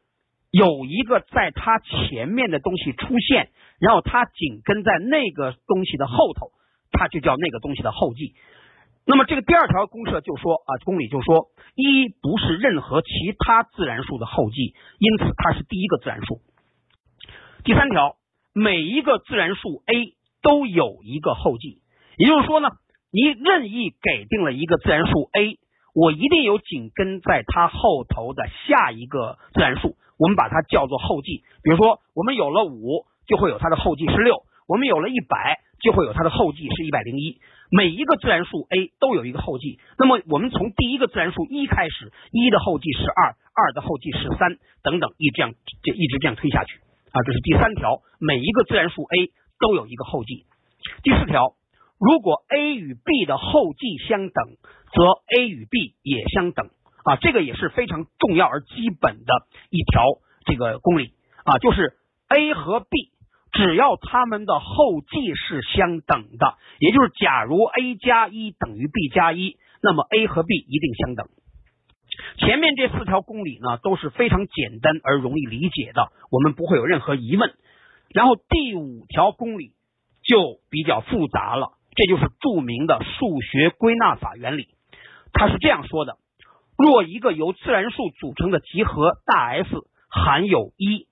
[0.50, 6.50] 有一个在它前面的东西出现，然后它紧跟在那个东西的后头，
[6.90, 8.34] 它就叫那个东西的后继。
[9.06, 11.46] 那么这个第二条公设就说啊，公理就说
[11.76, 16.40] 一不是任何其他自然数的后继，因此它是第一个自然数。
[17.62, 18.16] 第三条，
[18.52, 20.17] 每一个自然数 a。
[20.48, 21.82] 都有一个后继，
[22.16, 22.70] 也就是说呢，
[23.12, 25.58] 你任意给定了一个自然数 a，
[25.94, 31.44] 我一定有紧跟在它后头的下一个自然数，我们把它叫做后继。
[31.62, 34.36] 比如说，我们有了五，就会有它的后继是六；
[34.66, 37.36] 我们有了一百，就会有它的后继是一百零一。
[37.70, 39.78] 每一个自然数 a 都有一个后继。
[39.98, 45.52] 那么，我们从第一个自然数一开始，一的后继是二，二的后继是三，等等，一这样
[45.84, 46.80] 就一直这样推下去
[47.12, 47.20] 啊。
[47.26, 49.30] 这是第三条，每一个自然数 a。
[49.58, 50.46] 都有一个后继。
[51.02, 51.54] 第四条，
[51.98, 54.44] 如果 a 与 b 的后继相等，
[54.92, 55.02] 则
[55.36, 56.70] a 与 b 也相等
[57.04, 59.32] 啊，这个也是非常重要而基本的
[59.70, 60.02] 一条
[60.44, 61.12] 这个公理
[61.44, 61.96] 啊，就是
[62.28, 62.88] a 和 b
[63.52, 71.26] 只要它们的后继是相等的，也就是假如 a 加一等于 b 加一，那么 a 和 b 一定相等。
[72.38, 77.54] 前面这四条公理呢都是非常简单而容易理解的，我们不会有任何疑问。
[78.14, 79.72] 然后第五条公理
[80.22, 84.68] 就比较复杂了，这就是著名的数学归纳法原理。
[85.32, 86.16] 它是这样说的：
[86.76, 89.68] 若一个由自然数组成的集合大 S
[90.08, 91.06] 含有一，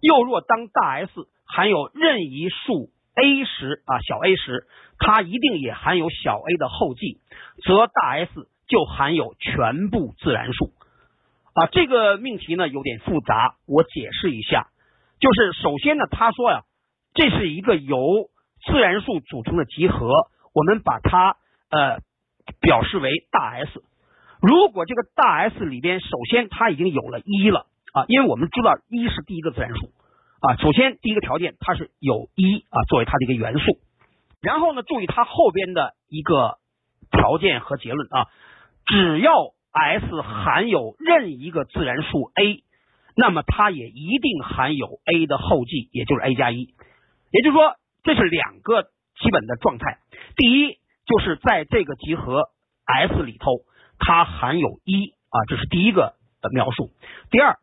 [0.00, 1.10] 又若当大 S
[1.44, 4.66] 含有任意数 a 时啊小 a 时，
[4.98, 7.20] 它一定也含有小 a 的后继，
[7.64, 10.72] 则大 S 就含有全部自然数。
[11.54, 14.71] 啊，这个命题呢有点复杂，我解释一下。
[15.22, 16.62] 就是首先呢，他说呀，
[17.14, 17.96] 这是一个由
[18.66, 20.10] 自然数组成的集合，
[20.52, 21.36] 我们把它
[21.70, 22.00] 呃
[22.60, 23.84] 表示为大 S。
[24.40, 29.92] 如果这个大 S 里边，首先它已经有了一了啊，因为我们知道一是第一个自然数
[30.40, 33.78] 啊，首先第一个条件它是有一啊作为它的一个元素。
[34.40, 36.58] 然后呢，注意它后边的一个
[37.12, 38.26] 条件和结论啊，
[38.86, 39.32] 只要
[39.70, 42.64] S 含有任一个自然数 a。
[43.16, 46.74] 那么它也一定含有 a 的后继，也就是 a 加一，
[47.30, 48.84] 也就是说这是两个
[49.20, 49.98] 基本的状态。
[50.36, 52.50] 第一就是在这个集合
[52.84, 53.50] S 里头，
[53.98, 56.90] 它含有一啊，这是第一个的描述。
[57.30, 57.58] 第二，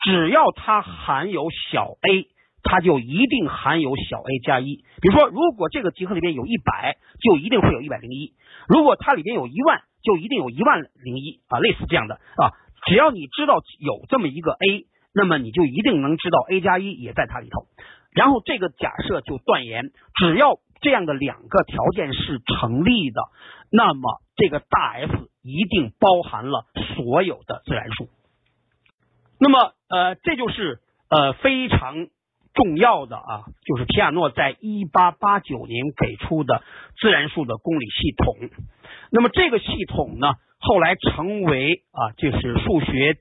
[0.00, 2.28] 只要它含有小 a，
[2.62, 4.84] 它就一定含有小 a 加一。
[5.00, 8.34] 比如说，如果这个集合里面有一百，就一定会有一百零一；
[8.68, 12.52] 如果它里面有一万，就一定有一万零一啊，类似这样的啊。
[12.88, 17.66] 只要你知道有这么一个 a，那么你就一定能知道 a 加一也在它里头。
[18.10, 23.20] 然后这个假设就断言，只要这样的两个条件是成立的，
[23.70, 26.64] 那么这个大 S 一定包含了
[26.96, 28.08] 所有的自然数。
[29.38, 30.80] 那么呃，这就是
[31.10, 32.08] 呃非常
[32.54, 36.62] 重要的啊，就是皮亚诺在一八八九年给出的
[37.00, 38.34] 自然数的公理系统。
[39.10, 40.34] 那么这个系统呢？
[40.60, 43.20] 后来成为啊，就是数学界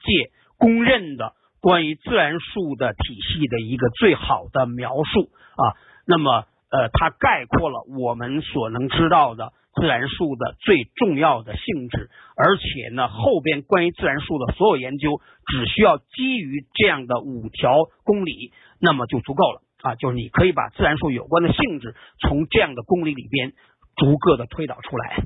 [0.58, 5.78] 公认的关于自然数的体系的一个最好的描述啊。
[6.08, 23.54] 那么呃，它概括了我们所能知道的自然数的最重要的性质，而且呢，后边关于自然数的所有研究，只需要基于这样的五条公理，那么就足够了啊，就是你可以把自然数有关的性质从这样的公理里边
[23.96, 25.24] 逐个的推导出来。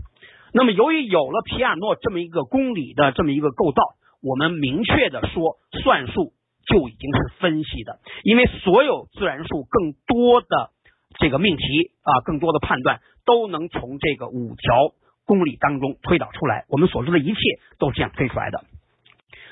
[0.54, 3.82] 那么，由于有了皮亚诺这么一个公理的这么一个构造，
[4.22, 6.34] 我们明确的说，算术
[6.68, 10.72] 就已经是分析的，因为所有自然数更多的
[11.20, 14.94] 这个命题啊，更多的判断都能从这个五条
[15.26, 16.66] 公理当中推导出来。
[16.68, 17.40] 我们所知的一切
[17.80, 18.66] 都是这样推出来的。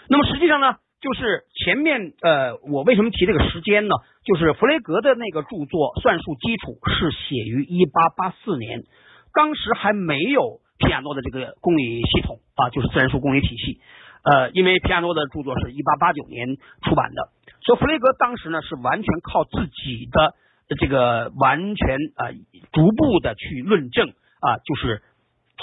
[0.10, 3.96] 那么实际上呢，就是前面呃，我为什么提这个时间呢？
[4.26, 8.84] 就是弗雷格的那个著作《算术基础》是写于一八八四年，
[9.34, 10.60] 当时还没有。
[10.80, 13.80] 皮亚诺的这个公理系统啊，就是自然数公理体系。
[14.22, 17.30] 呃，因为皮亚诺的著作是一八八九年出版的，
[17.62, 20.36] 所以弗雷格当时呢是完全靠自己的
[20.78, 22.32] 这个完全啊
[22.72, 24.10] 逐步的去论证
[24.42, 25.02] 啊，就是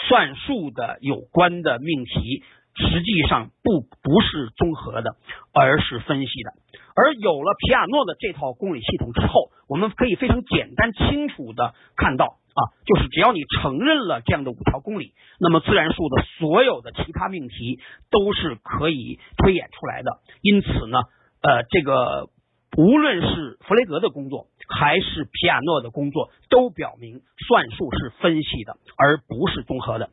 [0.09, 2.43] 算术的有关的命题
[2.77, 5.17] 实际上不不是综合的，
[5.53, 6.53] 而是分析的。
[6.95, 12.39] 而有了皮亚诺的这套公理系统之后，我们可以非常简单清楚的看到。
[12.57, 20.21] 啊，就是只要你承认了这样的五条公理，那么自然数的所有的其他命题都是可以推演出来的。
[20.41, 21.01] 因此呢，
[21.43, 22.31] 呃，这个
[22.79, 30.09] 无论是弗雷格的工作还是皮亚诺的工作，都表明算术是分析的，而不是综合的。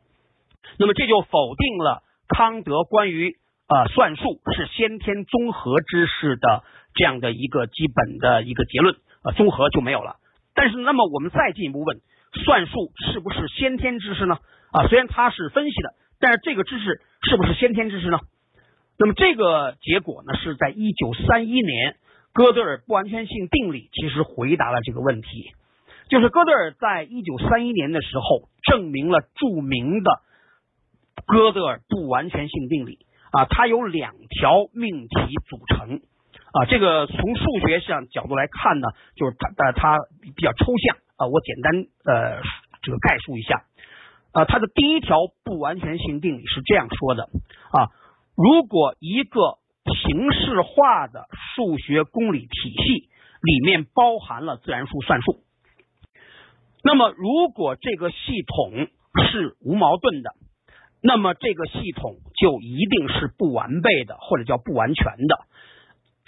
[0.78, 3.36] 那么这就否定了康德关于
[3.68, 6.64] 呃算术是先天综合知识的
[6.94, 10.16] 这样的一个基本的一个结论，呃，综合就没有了。
[10.54, 12.00] 但是，那么我们再进一步问。
[12.44, 14.38] 算术是不是先天知识呢？
[14.72, 18.18] 啊，虽然它是分析的，但是这个知识是不是先天知识呢？
[18.98, 21.96] 那么这个结果呢，是在一九三一年，
[22.32, 25.52] 哥德尔不完全性定理其实回答了这个问题。
[26.08, 30.10] 就是哥德尔在一九三一年的时候证明了著名的
[31.26, 32.98] 哥德尔不完全性定理
[33.32, 36.00] 啊，它有两条命题组成
[36.52, 36.66] 啊。
[36.68, 40.96] 这个从数学上角度来看呢，就是它呃它比较抽象。
[41.16, 41.72] 啊，我简单
[42.04, 42.42] 呃
[42.82, 43.62] 这个概述一下
[44.32, 47.28] 啊，它的第一条不完全性定理是这样说的
[47.70, 47.94] 啊，
[48.36, 49.58] 如果一个
[50.02, 53.08] 形式化的数学公理体系
[53.42, 55.44] 里面包含了自然数算术，
[56.82, 58.88] 那么如果这个系统
[59.24, 60.34] 是无矛盾的，
[61.06, 65.44] 那么这个系统就一定是不完备的或者叫不完全的。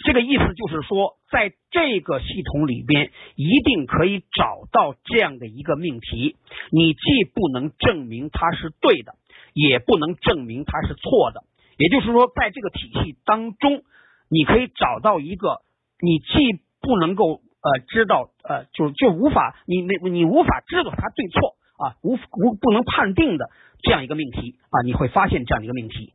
[0.05, 6.37] 这个意思就是说，在这个系统里边，一定可以找到这样的一个命题。
[6.71, 9.15] 你既不能证明它是对的，
[9.55, 11.45] 也不能证明它是错的。
[11.79, 13.83] 也就是说，在这个体系当中，
[14.29, 15.63] 你可以找到一个
[16.03, 23.49] 你既不能够呃知道呃就就无法你你你无法知道它对错啊无无不能判定的
[23.87, 26.13] 这样一个命题啊，你会发现这样一个命题。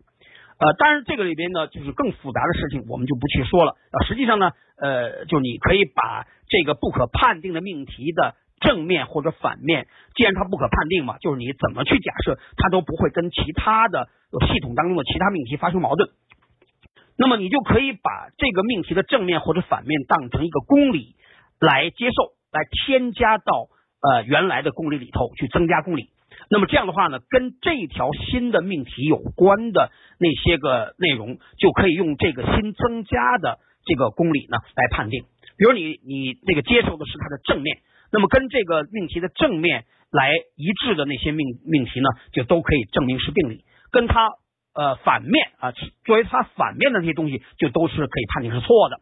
[0.59, 3.71] 呃，当然这个里边呢，就是更复杂的事情，我们就不去说了。
[3.71, 14.09] 啊，实际上呢，呃，就你可以把这个不可判定的命题的正面或者反面，既然它不可判定嘛，就是你怎么去假设，它都不会跟其他的
[14.53, 16.09] 系统当中的其他命题发生矛盾。
[17.17, 21.15] 那么你就可以把这个命题的正面或者反面当成一个公理
[21.59, 23.67] 来接受，来添加到
[24.01, 26.09] 呃原来的公理里头去增加公理。
[26.51, 29.89] 那么这样的话呢，跟这条新的命题有关的
[30.19, 35.23] 那些个内容，就可以用这个新增加的这个公理呢来判定。
[35.57, 37.77] 比如你你这个接受的是它的正面，
[38.11, 43.63] 那么跟这个命题的正面来一致的那些命命题呢，就都可以证明是定理。
[43.89, 44.27] 跟它
[44.75, 45.71] 呃反面啊，
[46.03, 48.97] 作为它反面的那些东西，就都是可以判定是错的。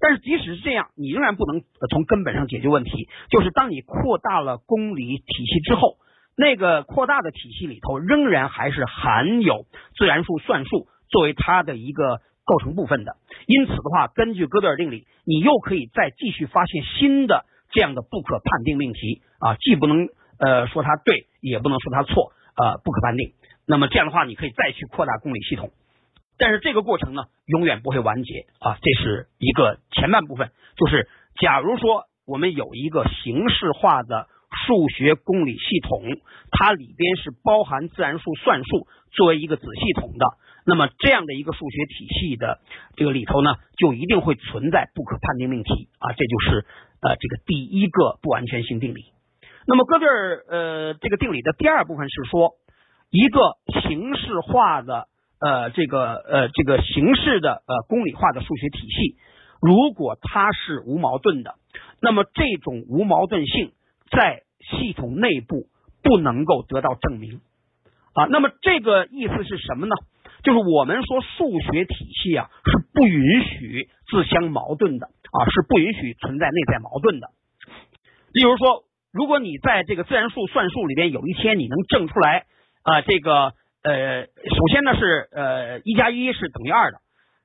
[0.00, 3.10] 但是即使是这样，你仍然不能从根本上解决问题。
[3.28, 5.98] 就是当你扩大了公理体系之后。
[6.36, 9.66] 那个扩大的体系里头，仍然还是含有
[9.96, 13.16] 自然数算术作为它的一个构成部分的。
[13.46, 20.08] 因此的话，根据哥德尔定理，你又可以再继续发现新的这样的不可判定命题啊，既不能
[20.40, 23.32] 呃说它对，也不能说它错，呃，不可判定。
[23.64, 25.70] 那么这样的话，你可以再去扩大公理系统。
[26.36, 28.76] 但是这个过程呢，永远不会完结啊。
[28.82, 31.08] 这是一个前半部分，就是
[31.40, 34.26] 假如说我们有一个形式化的。
[34.66, 36.02] 数学公理系统，
[36.50, 40.26] 它里边是包含自然数算术作为一个子系统的。
[40.66, 42.60] 那么这样的一个数学体系的
[42.96, 46.66] 这个里头呢，就一定会存在不可判定命题啊，这就是
[47.02, 49.04] 呃这个第一个不完全性定理。
[49.66, 52.52] 那么哥德尔呃这个定理的第二部分是说，
[53.10, 59.16] 一个形式化的呃这个呃这个形式的呃公理化的数学体系，
[59.60, 61.56] 如果它是无矛盾的。
[62.00, 63.72] 那么这种无矛盾性
[64.10, 65.66] 在系统内部
[66.02, 67.40] 不能够得到证明
[68.14, 68.26] 啊。
[68.30, 69.94] 那么这个意思是什么呢？
[70.42, 77.28] 就是我们说数学体系啊是不允许自相矛盾的啊，是不允许存在内在矛盾的。
[78.32, 82.44] 例如说，如果你在这个自然数算术里边有一天你能证出来
[82.82, 86.98] 啊，这个呃，首先呢是呃一加一是等于二的。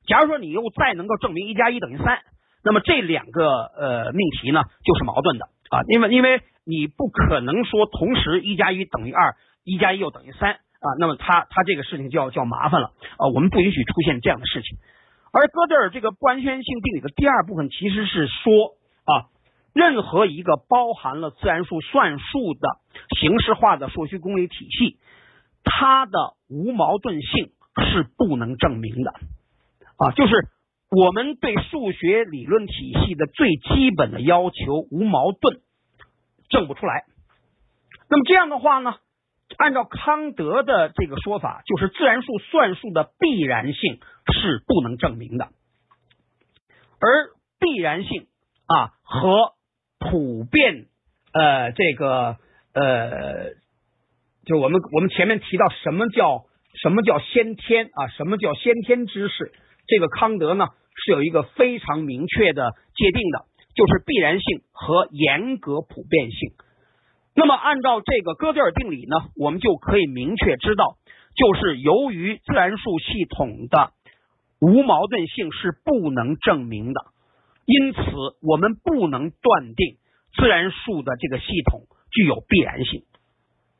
[0.06, 2.20] 假如说你又再能够证明一加一等于三，
[2.66, 14.78] 那么这两个呃命题呢就是矛盾的啊，因为因为你不可能说同时一加一等于二，一加一又等于三啊，那么它它这个事情就要就要麻烦了啊，我们不允许出现这样的事情。
[15.32, 19.34] 而哥德尔这个不完全性定理的第二部分其实是说啊，
[19.74, 22.70] 任何一个包含了自然数算术的
[23.20, 25.00] 形式化的数学公理体系，
[25.64, 26.12] 它的
[26.50, 27.50] 无矛盾性
[27.92, 29.12] 是不能证明的。
[29.98, 30.48] 啊，就是
[30.90, 35.62] 我们对数学理论体系的最基本的要求无矛盾，
[36.50, 37.06] 证不出来。
[38.10, 38.96] 那么这样的话呢，
[39.58, 44.00] 按照康德的这个说法，就是自然数算术的必然性
[44.34, 45.50] 是不能证明的，
[47.00, 47.30] 而
[47.60, 48.28] 必然性
[48.68, 49.54] 啊和
[50.00, 50.88] 普遍
[51.34, 52.38] 呃这个
[52.74, 53.54] 呃，
[54.46, 56.46] 就我们我们前面提到什么叫
[56.82, 59.52] 什么叫先天啊，什么叫先天知识。
[59.88, 63.46] 这个康德呢是有一个非常明确的界定的，
[63.80, 66.52] 就是必然性和严格普遍性。
[67.34, 70.98] 那么按照这个哥德尔定理呢，我们就可以明确知道，
[71.34, 73.94] 就是由于自然数系统的
[74.60, 77.06] 无矛盾性是不能证明的，
[77.64, 78.02] 因此
[78.42, 79.96] 我们不能断定
[80.36, 83.04] 自然数的这个系统具有必然性。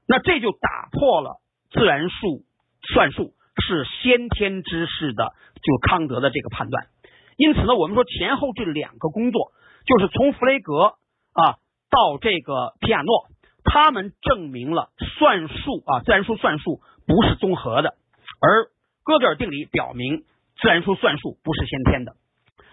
[0.08, 1.42] 那这就打破了
[1.72, 2.46] 自然数
[2.94, 3.34] 算术。
[3.62, 6.88] 是先天知识的，就康德的这个判断。
[7.36, 9.52] 因此呢，我们说前后这两个工作，
[9.86, 10.96] 就是从弗雷格
[11.34, 11.58] 啊
[11.90, 13.28] 到这个皮亚诺，
[13.64, 17.96] 他们证明了算术啊自然数算术不是综合的，
[18.42, 18.68] 而
[19.04, 20.24] 哥德尔定理表明
[20.62, 22.14] 自然数算术不是先天的。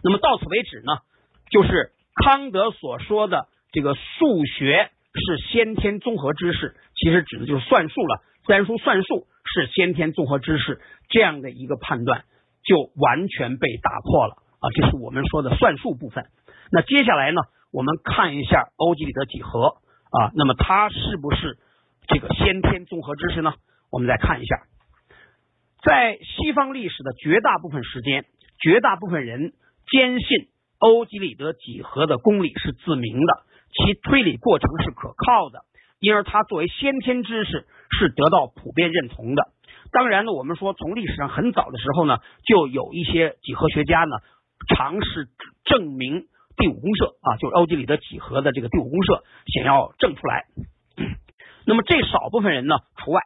[0.02, 0.98] 那么到此为止呢，
[1.50, 1.92] 就是
[2.22, 8.22] 康德所说的这个数学是先天综合知识，其实指的就是算术了。
[8.44, 12.24] 自然数算术是先天综合知识，这样的一个判断
[12.62, 14.70] 就完全被打破了啊！
[14.74, 16.26] 这是我们说的算术部分。
[16.70, 17.42] 那接下来呢，
[17.72, 19.78] 我们看一下欧几里得几何
[20.10, 21.58] 啊，那么它是不是
[22.06, 23.54] 这个先天综合知识呢？
[23.90, 24.62] 我们再看一下，
[25.82, 28.24] 在西方历史的绝大部分时间，
[28.60, 29.52] 绝大部分人
[29.90, 30.48] 坚信
[30.78, 33.32] 欧几里得几何的公理是自明的，
[33.72, 35.60] 其推理过程是可靠的，
[36.00, 37.66] 因而它作为先天知识。
[37.88, 39.44] 是得到普遍认同的。
[39.92, 44.16] 当然呢，我们说从历史上很早的时候呢，就有一些几何学家呢
[44.74, 45.28] 尝试
[45.64, 46.26] 证明
[46.57, 50.46] 第五公设啊，就是欧几里得几何的这个第五公设，想要证出来。
[51.66, 53.20] 那么这少部分人呢除外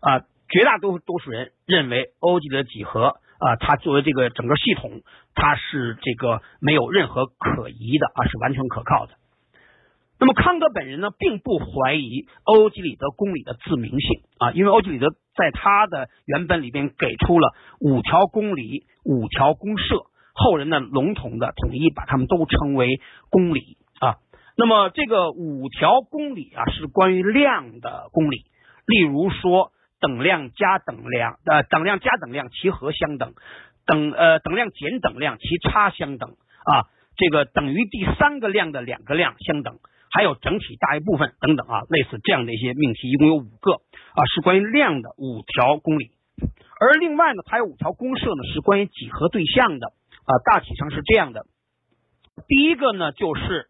[0.00, 5.02] 啊，绝大多多数人认为欧几里得几何啊，它作为这个整个系统，
[5.34, 9.14] 它是这个没有任何可疑的啊，是完全可靠的。
[10.18, 20.04] 那么康德本人呢，并不怀疑欧几里得公理的自明性啊，因为欧几里得在他的原本里边给出了五条公理、五条公设，
[20.34, 24.16] 后人呢笼统的统一把他们都称为公理啊。
[24.56, 28.44] 那么这个五条公理啊，是关于量的公理，
[28.86, 33.34] 例如说等量加等量，呃，等量加等量其和相等，
[33.86, 39.78] 等呃等量减等量其差相等啊，这个等于第三个量的两个量相等。
[40.14, 43.80] 还有整体大于部分等等啊，类似这样的一些命题，一共有五个
[44.12, 46.10] 啊，是关于量的五条公理。
[46.78, 49.94] 而另外呢，还有五条公设呢，是关于几何对象的
[50.24, 51.46] 啊，大体上是这样的。
[52.48, 53.66] 第一个呢，就是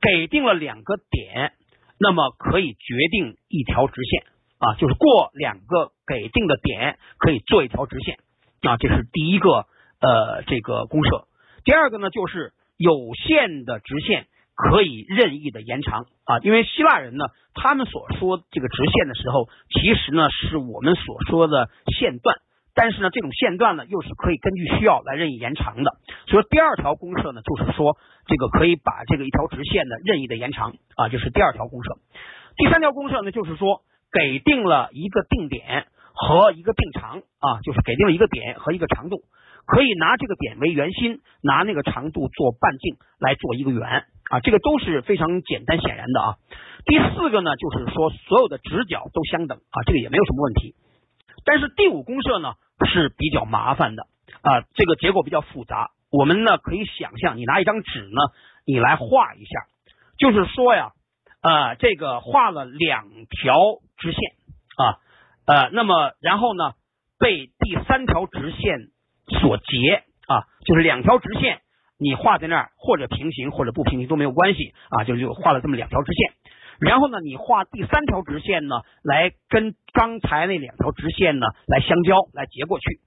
[0.00, 1.52] 给定了两个点，
[1.98, 4.24] 那么可以决定一条直线
[4.58, 8.18] 啊，就是过两个给定的点可以做一条直线
[8.62, 9.66] 啊，这是第一个
[10.00, 11.26] 呃这个公设。
[11.64, 14.26] 第二个呢，就是有限的直线。
[14.56, 22.36] 可以任意的延长啊，因为希腊人呢，他们所说这个直线的时候，其实呢是我们所说的线段，
[22.74, 25.92] 但是呢，这种线段呢又是可以根据需要来任意延长的。
[26.26, 27.96] 所以第二条公设呢，就是说
[28.26, 31.96] 这个可以把这个一条直线呢任意的延长啊，就是第二条公设。
[32.56, 39.22] 第三条公设呢，就是说给定了一个定点和一个定长啊，就是给定了一个点和一个长度，
[39.66, 44.04] 可以拿这个点为圆心，拿那个长度做半径来做一个圆。
[44.30, 46.34] 啊，这个都是非常简单显然的啊。
[46.86, 50.74] 第四个呢，就是说所有的直角都相等啊，这个也没有什么问题。
[51.44, 52.54] 但是第五公社呢
[52.86, 54.06] 是比较麻烦的
[54.42, 55.90] 啊，这个结构比较复杂。
[56.10, 58.20] 我们呢可以想象，你拿一张纸呢，
[58.66, 59.66] 你来画一下
[60.16, 60.92] 就是说呀，
[61.42, 63.54] 呃，这个画了两条
[63.96, 64.20] 直线
[64.76, 65.00] 啊，
[65.46, 66.74] 呃，那么然后呢，
[67.18, 68.90] 被第三条直线
[69.40, 71.62] 所截啊，就是两条直线
[71.98, 76.53] 你画在那儿，或者平行或者不平行都没有关系啊，就就画了这么两条直线。
[76.80, 83.00] 然后呢，你画第三条直线呢，来跟刚才那两条直线呢来相交，来截过去。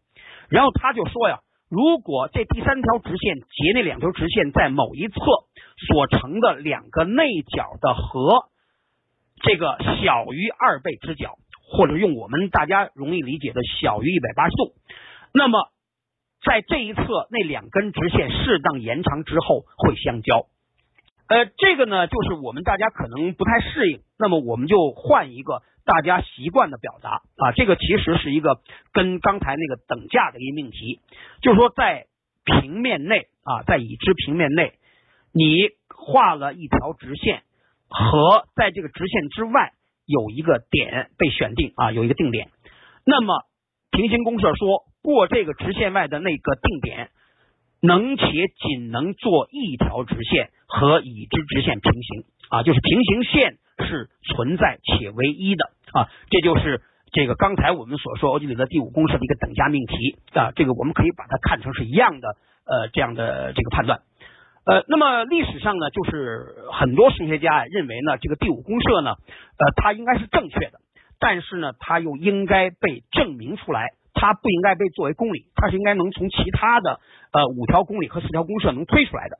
[0.49, 1.39] 然后他就说呀，
[1.69, 5.15] 如果这第三条直线截那两条直线在某一侧
[5.87, 8.49] 所成的两个内角的和
[9.43, 11.35] 这个小于二倍之角，
[11.69, 14.73] 或者用我们大家容易理解的小于一百八十度，
[15.33, 15.59] 那么
[16.43, 20.47] 在这一侧那两根直线适当延长之后会相交。
[21.29, 27.51] 呃，这个呢，就是我们大家可能不太适应，那么我们就换一个大家习惯的表达啊。
[27.53, 28.61] 这个其实是一个
[28.93, 31.01] 跟刚才那个等价的一个命题，
[31.41, 32.05] 就是说在
[32.45, 34.75] 平面内啊，在已知平面内，
[35.33, 37.43] 你画了一条直线，
[37.89, 39.73] 和在这个直线之外
[40.05, 42.47] 有一个点被选定啊，有一个定点。
[43.05, 43.43] 那么
[43.91, 47.09] 平行公设说过这个直线外的那个定点。
[47.81, 48.25] 能且
[48.59, 52.23] 仅能做一条直线和已知直线平行。
[52.49, 55.71] 啊，就是平行线是存在且唯一的。
[55.93, 60.17] 啊，这就是这个刚才我们所说欧几里得第五公式的一个等价命题。
[60.33, 63.99] 啊，这个我们可以把它看成是一样的呃这样的这个判断。
[64.65, 70.79] 呃，那么历史上呢，就是很多数学家认为呢，这个第五公设呢呃它应该是正确的，
[71.19, 73.87] 但是呢，它又应该被证明出来。
[74.17, 76.99] 它不应该被作为公理，它是应该能从其他的
[77.31, 79.37] 呃五条公理和四条公式能推出来的。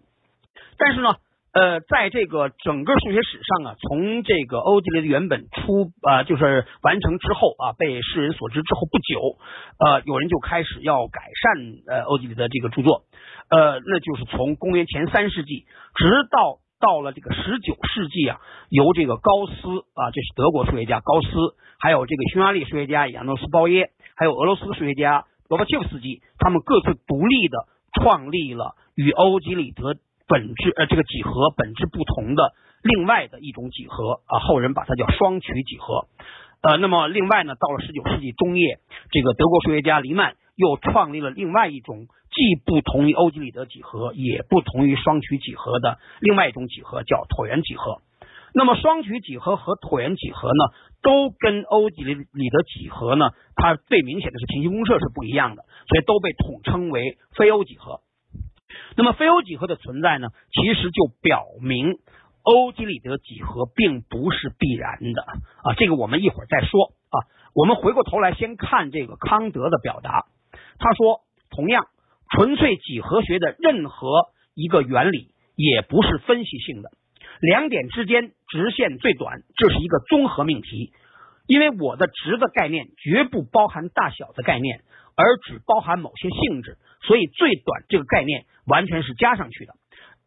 [0.78, 1.10] 但是呢，
[1.54, 9.40] 呃，在这个整个数学史上啊，从这个欧几里得原本出啊，就是完成之后啊，被世人所知之后不久，
[9.80, 13.06] 呃，有人就开始要改善呃欧几里得这个著作，
[13.50, 15.66] 呃，那就是从公元前三世纪，
[15.96, 21.30] 直到到了这个十九世纪啊，由这个高斯啊，这是德国数学家高斯，
[21.80, 23.90] 还有这个匈牙利数学家亚诺斯鲍耶。
[24.18, 29.96] 还有俄罗斯数学家罗伯切夫斯基，他们各自独立的创立了与欧几里得
[30.28, 36.08] 本质呃这个几何本质不同的另外的一种几何啊，后人把它叫双曲几何。
[36.62, 38.80] 呃，那么另外呢，到了十九世纪中叶，
[39.12, 48.02] 这个德国数学家黎曼又创立了另外一种既不同于欧几里得几何，也不同于双曲几何的另外一种几何，叫椭圆几何。
[48.54, 58.02] 那么双曲几何和椭圆几何呢，都跟欧几里里得几何呢，它最明显的是平行公设是不一样的，所以都被统称为非欧几何。
[58.96, 62.00] 那么非欧几何的存在呢，其实就表明
[62.42, 67.28] 欧几里得几何并不是必然的啊，这个我们一会儿再说啊。
[67.54, 70.26] 我们回过头来先看这个康德的表达，
[70.80, 71.88] 他说，同样，
[72.30, 76.92] 纯粹几何学的任何一个原理也不是分析性的。
[77.42, 80.92] 两点之间直线最短，这是一个综合命题，
[81.48, 84.82] 因为我的值的概念绝不包含大小的概念，
[85.16, 89.74] 而只包含某些性质，所以最短这个概念完全是加上去的，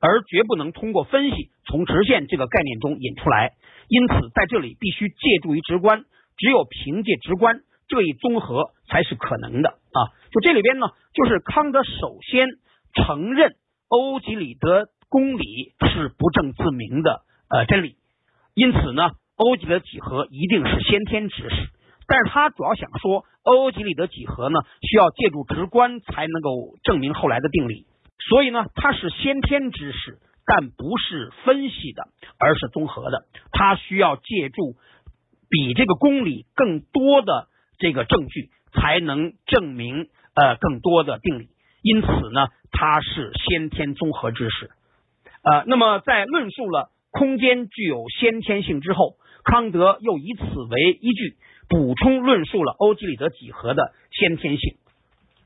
[0.01, 3.53] 而绝不能通过分析从直线这个概念中引出来。
[3.89, 6.05] 因此，在这里必须借助于直观，
[6.37, 9.99] 只有凭借直观这一综合才是可能的啊！
[10.31, 12.47] 就这里边呢，就是康德首先
[12.95, 13.57] 承认
[13.89, 14.91] 欧几里得。
[15.11, 17.97] 公理是不证自明的呃真理，
[18.55, 21.69] 因此呢，欧几里得几何一定是先天知识。
[22.07, 27.87] 但是他主要想说，欧几里得几何呢，需要借助直观才能够证明后来的定理。
[28.29, 32.05] 所以呢，它是先天知识，但不是分析的，
[32.39, 33.27] 而是综合的。
[33.51, 34.77] 它需要借助
[35.49, 37.49] 比这个公理更多的
[37.79, 41.49] 这个证据，才能证明呃更多的定理。
[41.83, 44.71] 因此呢，它是先天综合知识。
[45.43, 49.15] 呃，那么在论述了空间具有先天性之后，
[49.45, 51.37] 康德又以此为依据，
[51.69, 54.75] 补充论述了欧几里得几何的先天性。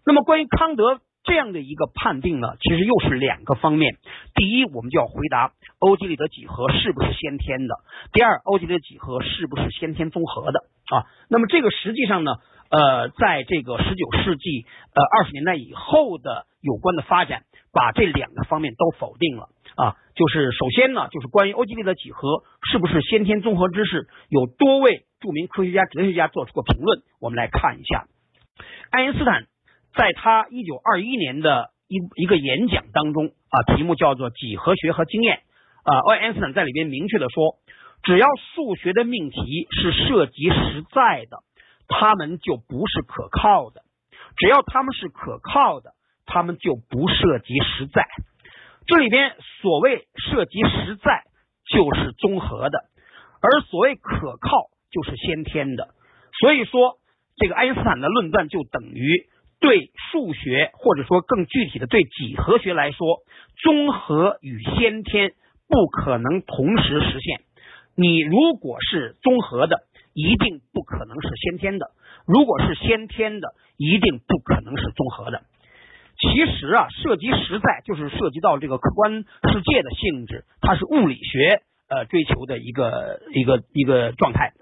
[0.04, 3.96] 那么关于康德这样的一个判定呢，其实又是两个方面。
[4.34, 7.74] 第一，我们就要回答欧几里得几何是不是先天的；
[8.12, 10.60] 第二，欧几里得几何是不是先天综合的
[10.90, 11.06] 啊？
[11.28, 12.32] 那么这个实际上呢，
[12.70, 17.42] 呃，在这个十九世纪呃二十年代以后的有关的发展，
[17.72, 19.48] 把这两个方面都否定了。
[19.76, 27.02] 啊，就是首先呢，就是关于欧几里得几何是不是先天综合知识，有多位著名科学家、哲学家做出过评论。
[27.20, 28.06] 我们来看一下，
[28.90, 29.46] 爱因斯坦
[29.96, 35.40] 在他一九二一年的一一个演讲当中啊，题目叫做《几何学和经验》
[35.90, 37.56] 啊，爱因斯坦在里边明确的说，
[38.04, 41.38] 只要数学的命题是涉及实在的，
[41.88, 43.80] 他们就不是可靠的；
[44.36, 45.92] 只要他们是可靠的，
[46.26, 48.06] 他们就不涉及实在。
[48.86, 51.24] 这里边所谓涉及实在，
[51.72, 52.78] 就是综合的，
[53.40, 55.88] 而所谓可靠就是先天的。
[56.40, 56.98] 所以说，
[57.36, 59.28] 这个爱因斯坦的论断就等于
[59.60, 63.20] 对数学或者说更具体的对几何学来说，
[63.62, 65.32] 综合与先天
[65.68, 67.40] 不可能同时实现。
[67.96, 71.86] 你如果是综合的，一定不可能是先天的；
[72.26, 75.42] 如果是先天的，一定不可能是综合的。
[76.16, 84.52] 其实啊，涉及实在就是涉及到这个客观世界的性质，它是物理学呃追求的一个一个一个状态。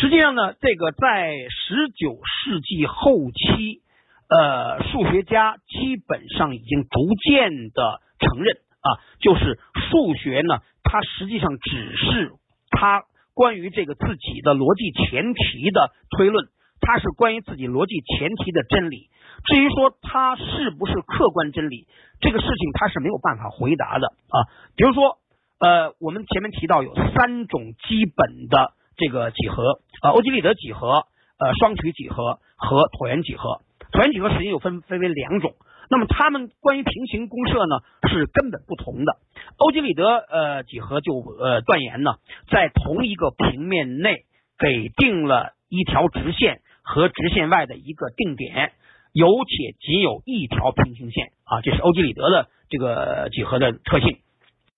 [0.00, 3.82] 实际上呢，这个在十九世纪后期，
[4.28, 9.58] 呃，数学家基本上已经逐渐的承认啊，就是
[9.90, 12.32] 数学呢，它实际上只是
[12.70, 16.48] 它关于这个自己的逻辑前提的推论，
[16.80, 19.08] 它是关于自己逻辑前提的真理。
[19.44, 21.86] 至于说它是不是客观真理，
[22.20, 24.36] 这个事情它是没有办法回答的啊。
[24.76, 25.18] 比如说，
[25.58, 31.06] 呃，我们前面提到有三种基本的这个几何，呃，欧几里得几何、
[31.38, 33.62] 呃，双曲几何和椭圆几何。
[33.92, 35.54] 椭圆几何实际又分分为两种，
[35.92, 39.18] 那么他们关于平行公设呢是根本不同的。
[39.58, 42.12] 欧几里得呃几何就呃断言呢，
[42.50, 44.24] 在同一个平面内
[44.58, 48.72] 给定了一条直线和直线外的一个定点。
[49.12, 54.16] 有且仅有一条平行线啊，这是欧几里得的这个几何的特性。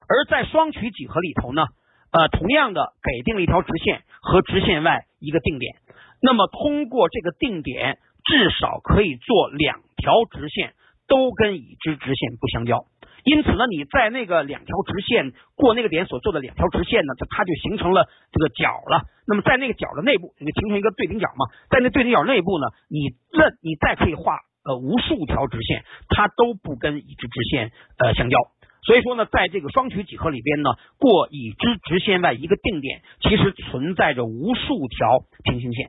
[0.08, 1.62] 而在双曲几何里头呢，
[2.10, 5.76] 呃，同样的给定了一条直线和直线外一个定点。
[6.20, 10.74] 那么通过这个定点，至少可以做两条直线
[11.06, 12.86] 都跟已知直线不相交。
[13.24, 19.08] 因此呢，你在那个两条直线过那个点所做的两条直线呢，它它就形成了这个角了。
[19.26, 21.48] 那么在那个角的内部，就形成一个对顶角嘛。
[21.70, 28.36] 在那对顶角内部呢，你这你再可以画呃无数条直线，它都不跟已知直线呃相交。
[28.84, 30.68] 所以说呢，在这个双曲几何里边呢，
[30.98, 35.88] 过已知直线外一个定点，其实存在着无数条平行线。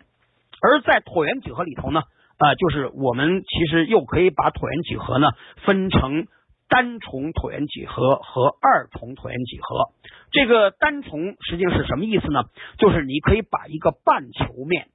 [0.61, 2.03] 而在椭圆几何里头呢，
[2.37, 5.29] 啊，就是我们其实又可以把椭圆几何呢
[5.65, 6.27] 分成。
[6.67, 9.93] 单重椭圆几何和二重椭圆几何，
[10.31, 12.41] 这个单重实际上是什么意思呢？
[12.79, 14.87] 就是你可以把一个半球面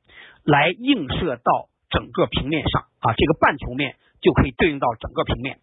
[0.45, 5.59] 来映射到整个平面上啊，这个半球面就可以对应到整个平面。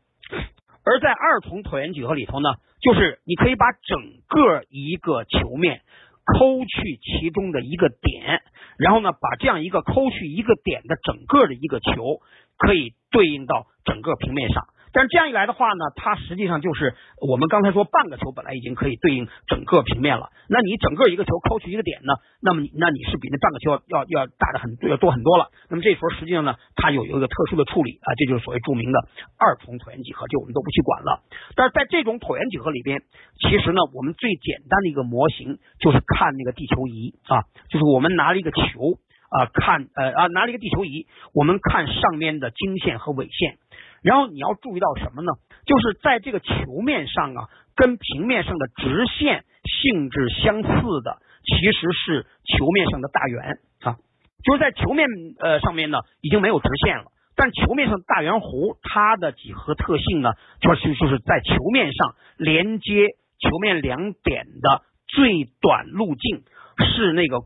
[0.85, 3.99] 而在二重椭圆几何里头呢，就是你可以把整
[4.29, 5.81] 个一个球面
[6.23, 8.41] 抠去其中的一个点，
[8.77, 12.21] 然后呢，把这样一个抠去一个点的整个的一个球，
[12.57, 14.67] 可以对应到整个平面上。
[14.97, 20.31] 但这样一来的话呢，它实际上就是我们刚才说半个球本来已经可以对应整个平面了。
[20.49, 25.51] 那你整个一个球抠去一个点呢，那么那你是比那半个球要要要大的很要多很多了。
[25.69, 28.97] 那么这时候实际上呢，它有一个特殊的处理啊，这就是所谓著名的
[29.37, 31.21] 二重椭圆几何，就我们都不去管了。
[31.55, 33.03] 但是在这种椭圆几何里边，
[33.37, 38.97] 其实呢，我们最简单的一个模型就是看那个地球仪啊，就是我们拿了一个球
[39.29, 41.05] 啊，看呃啊拿了一个地球仪，
[41.35, 43.59] 我们看上面的经线和纬线。
[44.07, 45.33] 然后你要注意到什么呢？
[45.65, 50.69] 就是在这个球面上啊，跟平面上的直线性质相似
[51.03, 53.97] 的，其实是球面上的大圆啊。
[54.45, 55.09] 就是在球面
[55.41, 60.31] 呃上面呢，已经没有直线了，但球面上大圆弧它的几何特性呢，
[60.61, 63.07] 就是就是在球面上连接
[63.39, 66.43] 球面两点的最短路径
[66.77, 67.39] 是那个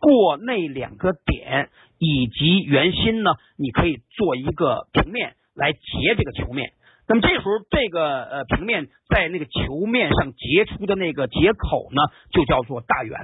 [0.00, 5.36] 过那两个点以及圆心呢，你可以做一个平面。
[5.54, 6.72] 来截这个球面，
[7.08, 12.02] 那么这时候这个呃平面在那个球面上截出的那个接口呢，
[12.32, 13.18] 就叫做大圆，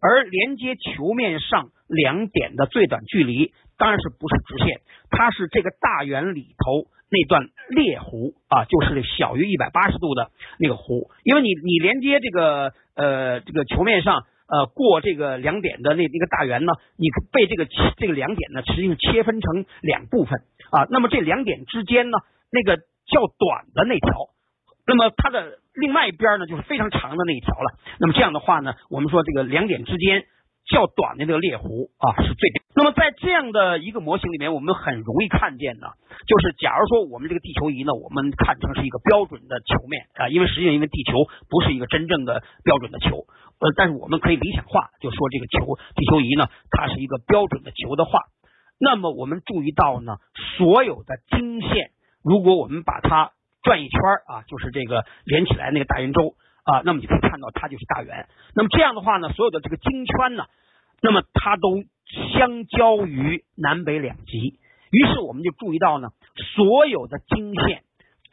[0.00, 4.80] 而连接球面上两点的最短距离当然是不是直线，
[5.10, 17.66] 它是这个大圆里头那段裂弧啊，就是小于一百八十度的那个弧，因为你你连接这个呃这个球面上呃过这个两点的那那个大圆呢，你被这个
[17.96, 20.40] 这个两点呢实际上切分成两部分。
[20.70, 22.18] 啊，那么这两点之间呢，
[22.52, 22.76] 那个
[23.10, 24.30] 较短的那条，
[24.86, 27.74] 那么它的另外一边呢，就是非常长的那一条了。
[27.98, 30.22] 那么这样的话呢，我们说这个两点之间
[30.70, 32.50] 较短的这个猎弧啊是最。
[32.76, 35.90] 那么在这样的一个模型里面，我们很容易看见的，
[36.28, 43.26] 就是假如说我们这个地球仪呢，我们看成是一个标准的球面啊，因为实际上因为地球不是一个真正的标准的球，
[43.60, 48.24] 呃，但是我们可以理想化，就说这个球地球仪呢，它是一个标准的球的话。
[48.80, 50.16] 那么我们注意到呢，
[50.56, 51.90] 所有的经线，
[52.24, 53.32] 如果我们把它
[53.62, 56.34] 转一圈啊，就是这个连起来那个大圆周
[56.64, 58.26] 啊，那么你可以看到它就是大圆。
[58.54, 60.46] 那么这样的话呢，所有的这个经圈呢，
[61.02, 61.84] 那么它都
[62.32, 64.58] 相交于南北两极。
[64.90, 66.08] 于是我们就注意到呢，
[66.56, 67.82] 所有的经线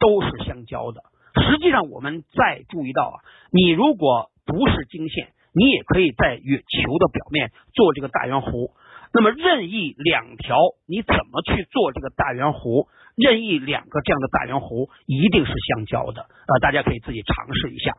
[0.00, 1.02] 都是相交的。
[1.34, 3.16] 实际上我们再注意到啊，
[3.52, 8.72] 你如果不是经线，你也可以在月球的表面做这个大圆弧。
[9.12, 10.56] 那么任意两条，
[10.88, 12.88] 你怎么去做这个大圆弧？
[13.14, 16.52] 任意两个这样的大圆弧一定是相交的啊！
[16.62, 17.92] 大家可以自己尝试一下。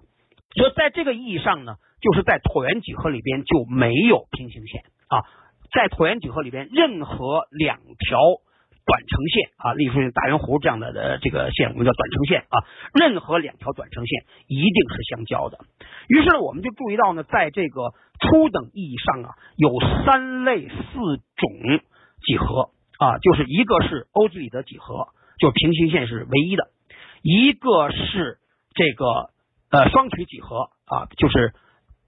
[0.56, 5.22] 所以在这个意义上呢，就是在椭圆几何里边就没有平行线啊，
[5.72, 8.20] 在椭圆几何里边，任何两条。
[8.86, 12.56] 短程线啊，例如说大圆弧这样的的这个线，我们叫短程线啊。
[12.94, 15.60] 任何两条短程线一定是相交的。
[16.08, 20.74] 于是呢，我们就注意到呢，在这个初等意义上啊，有三类四
[21.38, 21.80] 种
[22.26, 26.64] 几何啊，就是一个是欧几里得几何，就平行线是唯一的；
[27.22, 28.38] 一个是
[28.74, 29.06] 这个
[29.70, 31.54] 呃双曲几何啊，就是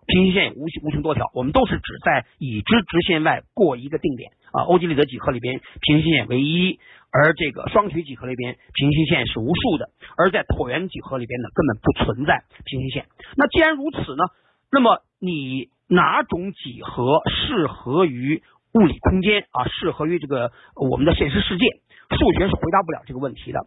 [0.07, 4.32] 平行线无无穷多条，我们都是指在已知直线外过一个定点。
[4.52, 6.78] 啊，欧几里得几何里边平行线为一，
[7.10, 13.06] 而这个双曲几何里边平行线是无数的，而在椭圆几何里边呢根本不存在平行线。
[13.38, 14.23] 那既然如此呢，
[14.69, 19.69] 那么你哪种几何适合于物理空间啊？
[19.69, 21.68] 适合于这个我们的现实世界？
[22.10, 23.61] 数学是回答不了这个问题的。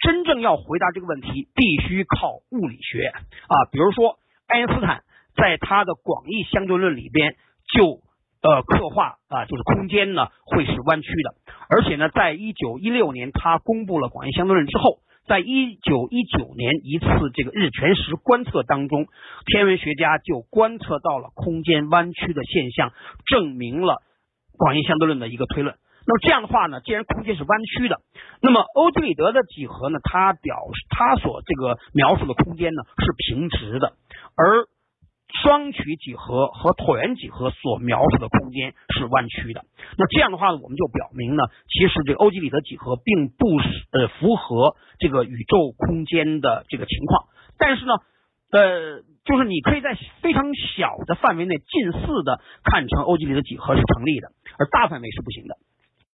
[0.00, 3.68] 真正要回答这个问题，必须靠物理学啊。
[3.70, 5.02] 比如说爱因斯坦
[5.36, 7.36] 在他的广义相对论里边
[7.72, 8.02] 就。
[8.46, 11.34] 呃，刻画啊，就是空间呢会是弯曲的，
[11.70, 19.06] 而且呢，在一九一六年他公布了广义相对论之后，在一九一九年一次这个日全食观测当中，
[19.46, 22.92] 天文学家就观测到了空间弯曲的现象，
[23.24, 24.02] 证明了
[24.58, 25.76] 广义相对论的一个推论。
[26.06, 28.02] 那么这样的话呢，既然空间是弯曲的，
[28.42, 33.94] 那么欧几里得的几何呢，它表示它所这个描述的空间呢是平直的，
[34.36, 34.68] 而。
[35.42, 39.64] 双曲几何和椭圆几何所描述的空间是弯曲的，
[39.98, 47.26] 那这样的话呢，我们就表明呢，其实这个欧几里得几何并不是呃符合这个宇宙空间的这个情况。
[47.58, 47.92] 但是呢，
[48.52, 54.28] 呃，就是你可以在非常小的范围内近似的看成欧几里得几何是成立的，
[54.58, 55.56] 而大范围是不行的。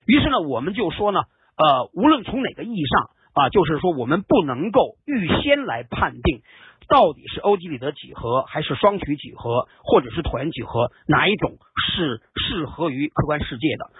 [0.07, 1.21] 于是呢，我们就说呢，
[1.57, 3.11] 呃，无论从哪个意义上
[3.41, 6.43] 啊，就是说我们不能够预先来判定。
[6.89, 11.57] 到底是欧几里得几何，还是双曲几何，或者是椭圆几何，哪一种
[11.87, 13.91] 是适合于客观世界的？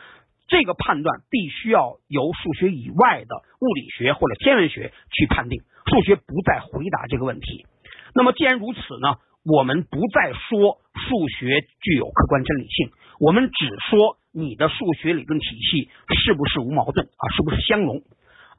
[0.49, 7.65] 这个判断必须要由数学以外的物理学或者天文学去判定，数学不再回答这个问题。
[8.13, 9.15] 那么既然如此呢，
[9.45, 12.91] 我们不再说数学具有客观真理性，
[13.21, 18.03] 我们只说你的数学理论体系是不是无矛盾啊，是不是相容？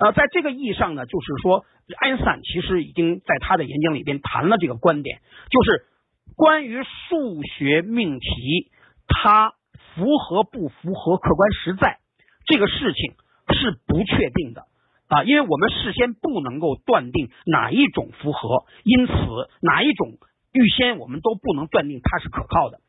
[0.01, 1.63] 呃，在这个意义上呢，就是说，
[1.99, 5.21] 爱因斯坦其实已经在他的演讲里边谈了这个观点，
[5.51, 5.85] 就是
[6.35, 8.71] 关于数学命题
[9.07, 9.53] 它
[9.93, 11.99] 符合不符合客观实在
[12.47, 13.13] 这个事情
[13.53, 14.65] 是不确定的
[15.07, 19.13] 啊，因为我们事先不能够断定哪一种符合，因此
[19.61, 20.17] 哪一种
[20.51, 22.79] 预先我们都不能断定它是可靠的。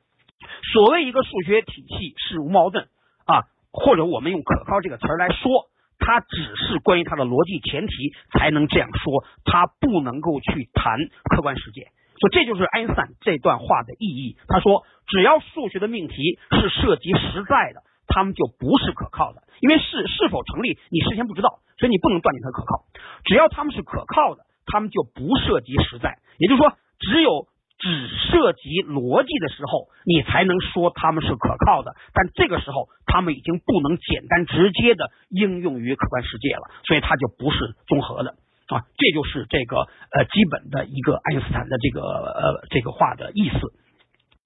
[0.72, 2.88] 所谓一个数学体系是无矛盾
[3.26, 5.68] 啊，或者我们用可靠这个词儿来说。
[6.02, 10.98] 它只是关于它的逻辑前提才能这样说，它不能够去谈
[11.30, 14.36] 客观世界，所以这就是爱因斯坦这段话的意义。
[14.48, 22.82] 他说，只要数学的命题是涉及实在的，他们就不是可靠的，因为是是否成立你事先不知道，所以你不能断定它可靠。
[23.24, 27.46] 只要他们是可靠的，他们就不涉及实在，也就是说，只有。
[27.82, 31.96] 只涉及逻辑的时候，你才能说他们是可靠的。
[32.14, 38.36] 但这个时候，他们已经不能简单直接的应用于客观世界了，所以它就不是综合的
[38.68, 38.86] 啊。
[38.96, 43.58] 这就是这个呃基本的一个爱因斯坦的这个呃这个话的意思。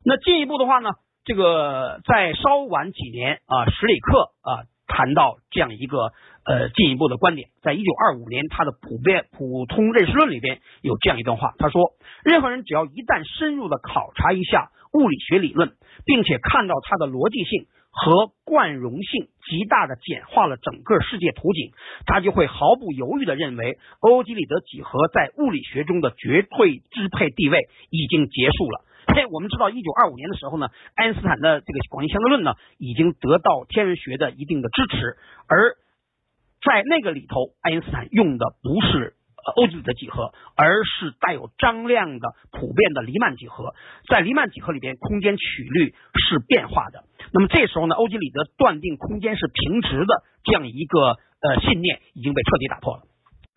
[0.02, 0.88] 那进一步的话呢，
[1.26, 6.12] 这个在稍晚几年啊，史里克啊谈到这样一个
[6.44, 11.92] 呃进一步的观点，在一九二五年他的普遍普通认识论里边有这样一段话，他说。
[12.24, 21.70] 任何人只要一旦深入的考察一下物理学理论，并且看到它的逻辑性和贯容性极大的简化了整个世界图景，
[22.04, 28.84] 他就会毫不犹豫的认为欧几里得几何在物理学中的绝对支配地位已经结束了。
[29.14, 35.16] 嘿，我们知道，一九二五年的时候呢，爱因斯坦的这个广义相对论呢，已经得到天文学的一定的支持，
[35.48, 35.76] 而
[36.62, 39.14] 在那个里头，爱因斯坦用的不是。
[39.54, 43.76] 欧几里得几何，而是带有张量的普遍的黎曼几何。
[44.10, 47.04] 在黎曼几何里边，空间曲率是变化的。
[47.32, 50.98] 那么这时候呢，欧几里得断定空间是平直的这样一个
[51.40, 53.05] 呃信念已经被彻底打破了。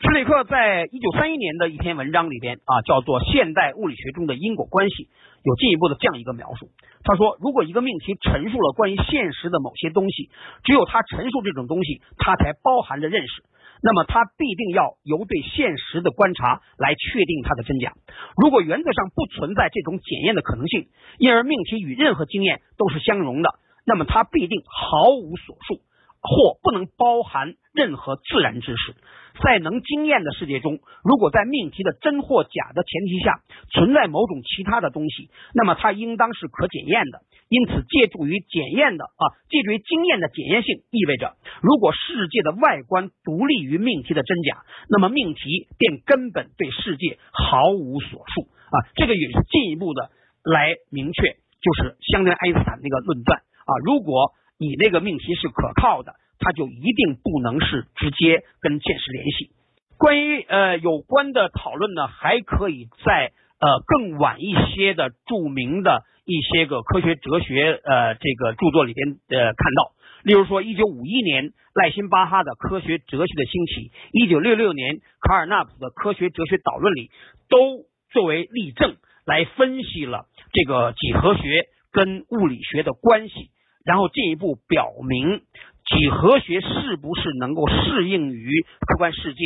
[0.01, 4.95] 施里克在一九三一年的一篇文章里边啊，叫做《现代物理学中的因果关系》，
[5.43, 6.71] 有进一步的这样一个描述。
[7.03, 10.31] 他说，如果一个命题陈述了关于现实的某些东西，
[10.63, 13.43] 只有他陈述这种东西，它才包含着认识，
[13.84, 17.91] 那么他必定要由对现实的观察来确定它的真假。
[18.38, 23.49] 如果原则上不存在这种检验的可能性，因而命题与任何经验都是相容的，
[23.85, 25.84] 那么它必定毫无所述，
[26.23, 28.95] 或不能包含任何自然知识。
[29.44, 33.41] 在能经验的世界中，如果在命题的真或假的前提下
[33.72, 37.22] 存在某种其他的东西，那么它应当是可检验的。
[37.48, 48.76] 因此，借助于检验的啊，借助于经验的检验性，意味着如果世界的外观独立于命题的真假，那么命题便根本对世界毫无所述啊。
[48.95, 50.11] 这个也是进一步的
[50.44, 53.72] 来明确，就是相对爱因斯坦那个论断啊。
[53.84, 56.14] 如果你那个命题是可靠的。
[56.40, 59.52] 它就一定不能是直接跟现实联系。
[59.98, 69.91] 关于呃有关的讨论呢，还可以在呃更晚一些的著名的一些个科学哲学呃这个著作里边呃看到。
[70.24, 77.10] 例如说，一九五一年赖辛巴哈的科学哲学的兴起，一九六六年卡尔纳普的科学哲学导论里，
[77.48, 83.49] 都作为例证来分析了这个几何学跟物理学的关系，
[83.86, 85.41] 然后进一步表明。
[85.90, 88.49] 几何学是不是能够适应于
[88.88, 89.41] 客观世界，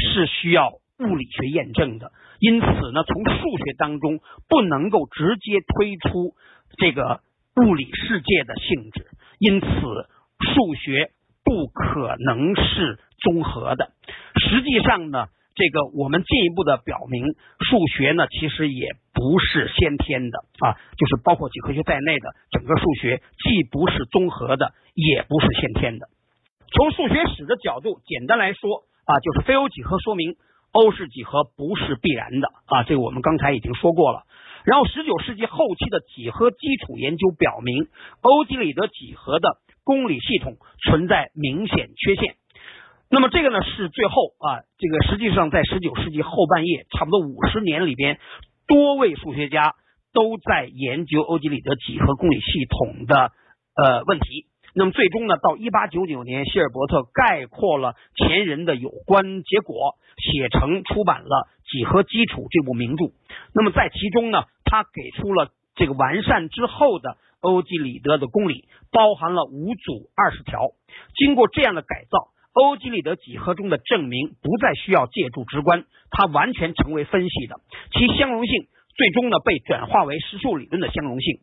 [0.00, 2.12] 是需要物理学验证的。
[2.38, 6.34] 因此呢，从数学当中不能够直接推出
[6.78, 7.20] 这个
[7.56, 9.06] 物理世界的性质。
[9.38, 11.10] 因此，数学
[11.44, 13.92] 不可能是综合的。
[14.36, 15.26] 实际上呢。
[15.54, 17.26] 这个我们进一步的表明，
[17.60, 26.08] 数学呢其实也不是先天的啊，就是包括几何学在内的整个数学，既不是综合的，也不是先天的。
[26.74, 30.36] 从数学史的角度，简单来说啊，就是非欧几何说明
[30.72, 34.24] 欧式几何不是必然的啊，这个我们刚才已经说过了。
[34.64, 37.88] 然后，十九世纪后期的几何基础研究表明，
[38.22, 42.36] 欧几里得几何的公理系统存在明显缺陷。
[43.10, 48.20] 那么这个呢是最后啊，这个实际上在十九世纪后半叶，差不多五十年里边，
[48.72, 49.74] 多位数学家
[50.14, 53.30] 都在研究欧几里得几何公理系统的
[53.76, 54.46] 呃问题。
[54.72, 63.12] 那么最终呢，到一八九九年，希尔伯特概括了前人的有关结果，写成出版了《几何基础》这部名著。
[63.54, 70.70] 那么在其中呢，他给出了这个完善之后的欧几里得的公理，包含了五组二十条。
[71.14, 72.32] 经过这样的改造。
[72.52, 77.56] 欧几里得几何中的证明不再需要借助直观，它完全成为分析的。
[77.92, 78.66] 其相容性
[78.96, 81.40] 最终呢被转化为实数理论的相容性，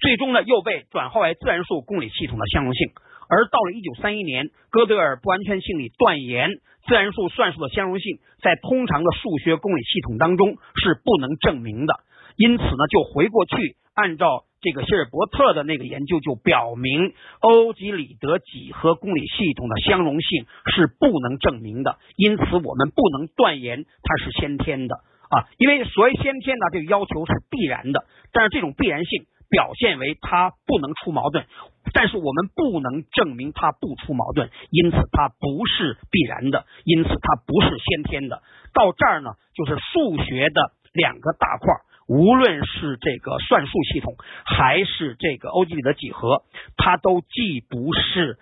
[0.00, 2.88] 最终呢又被转化为自然数公理系统的相容性。
[3.30, 6.50] 而到了一九三一年，哥德尔不完全性理断言，
[6.86, 11.94] 自然数算术的相容性在通常的数学公理系统当中是不能证明的。
[12.36, 14.44] 因此呢，就回过去按照。
[14.62, 24.94] 这个希尔伯特的那个研究就表明，欧几里得几何公理系统的相容性是不能证明的，因此我们不能断言它是先天的
[25.28, 25.50] 啊。
[25.58, 31.44] 因为所谓先天呢，这个要求是必然的，但是这种必然性表现为它不能出矛盾，
[31.92, 38.42] 但是我们不能证明它不出矛盾，因此它不是必然的，因此它不是先天的。
[38.72, 41.80] 到这儿呢，就是数学的两个大块儿。
[42.08, 44.14] 无论是这个算术系统，
[44.44, 46.44] 还是这个欧几里得几何，
[46.76, 48.38] 它都既不是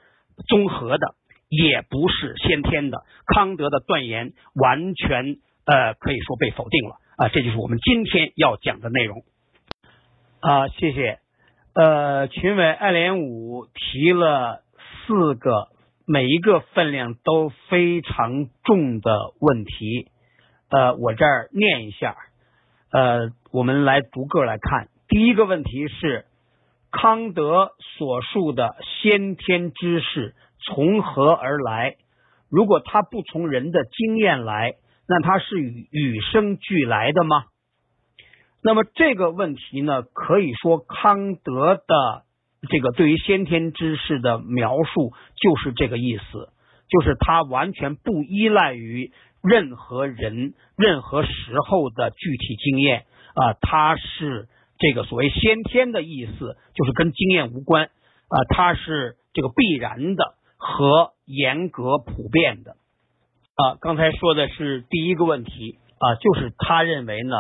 [0.49, 1.15] 综合的，
[1.49, 3.05] 也不是先天的。
[3.27, 7.29] 康德的断言完全呃可以说被否定了啊！
[7.29, 9.23] 这就是我们今天要讲的内容
[10.41, 10.69] 啊！
[10.69, 11.19] 谢谢。
[11.75, 14.63] 呃，群委爱莲五提了
[15.07, 15.69] 四个，
[16.07, 20.09] 每一个分量都非常重的问题，
[20.71, 22.17] 呃，我这儿念一下。
[22.93, 24.89] 呃，我们来逐个来看。
[25.07, 26.25] 第一个问题是，
[26.91, 31.97] 康德所述的先天知识从何而来？
[32.51, 34.75] 如果它不从人的经验来，
[35.07, 37.45] 那它是与与生俱来的吗？
[38.61, 42.25] 那么这个问题呢，可以说康德的
[42.69, 46.49] 这个对于先天知识的描述就是这个意思，
[46.89, 49.13] 就是他完全不依赖于。
[49.43, 53.05] 任何人、任何时候的具体经验
[53.35, 54.49] 啊，它是
[54.79, 62.73] 这个所谓先天的意思，就是跟经验无关啊，它是这个必然的和严格普遍的
[63.57, 63.77] 啊。
[63.81, 67.37] 刚才说的是第一个问题啊，就是他认为呢，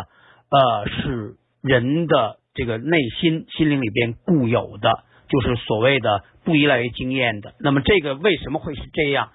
[0.50, 7.54] 呃，是人的这个内心心灵里边固有的，就是所谓的不依赖于经验的。
[7.58, 9.32] 那么这个为什么会是这样？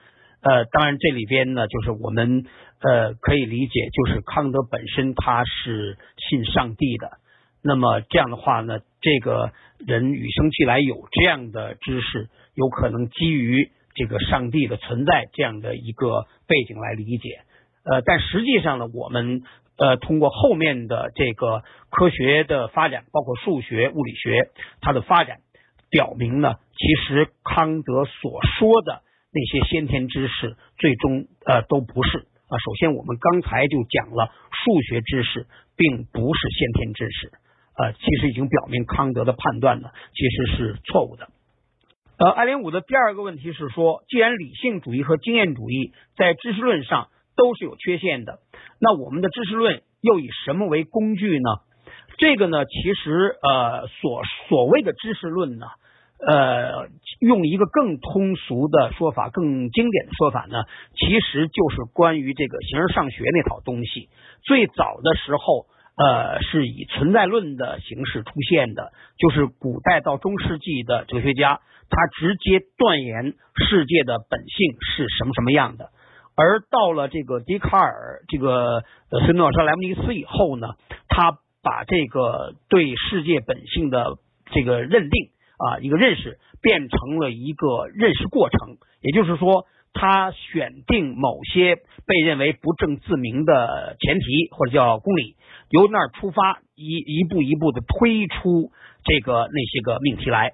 [0.47, 2.45] 呃，当然这里边呢，就是我们
[2.79, 7.17] 呃可以理解，就是康德本身他是信上帝的。
[7.63, 17.39] 那么这样的话呢，这个人与生俱来有这样的知识，有可能基于这个上帝的存在这样的一个背景来理解。
[17.83, 19.41] 呃，但实际上呢，我们
[19.79, 25.37] 呃通过后面的这个科学的发展，包括数学、物理学它的发展，
[25.89, 29.01] 表明呢，其实康德所说的
[29.35, 32.55] 那些先天知识，最终呃都不是啊。
[32.57, 34.31] 首先，我们刚才就讲了，
[34.63, 35.45] 数学知识
[35.75, 37.27] 并不是先天知识，
[37.75, 41.27] 呃，其实已经表明康德的判断呢其实是错误的。
[42.17, 48.39] 呃，爱莲武的第二个问题是说，既然理性主义和经验主义在知识论上都是有缺陷的，
[48.79, 51.49] 那我们的知识论又以什么为工具呢？
[52.17, 55.67] 这个呢，其实呃，所所谓的知识论呢，
[56.17, 56.87] 呃，
[57.19, 60.63] 用一个更通俗的说法、更经典的说法呢，
[60.95, 64.09] 其实就是关于这个形而上学那套东西。
[64.43, 65.65] 最早的时候，
[65.97, 71.59] 呃，是以存在论的形式出现的，就是古代到中世纪的哲学家，
[71.89, 73.33] 他直接断言
[73.69, 75.89] 世界的本性是什么什么样的。
[76.37, 78.83] 而到了这个笛卡尔、这个
[79.25, 80.67] 斯诺莎、莱姆尼斯以后呢，
[81.07, 81.31] 他
[81.63, 84.17] 把这个对世界本性的
[84.51, 88.77] 这个认定啊，一个认识，变成了一个认识过程。
[89.01, 91.75] 也就是说，他选定某些
[92.05, 95.35] 被认为不证自明的前提或者叫公理，
[95.69, 98.71] 由那儿出发，一一步一步的推出
[99.03, 100.53] 这个那些个命题来。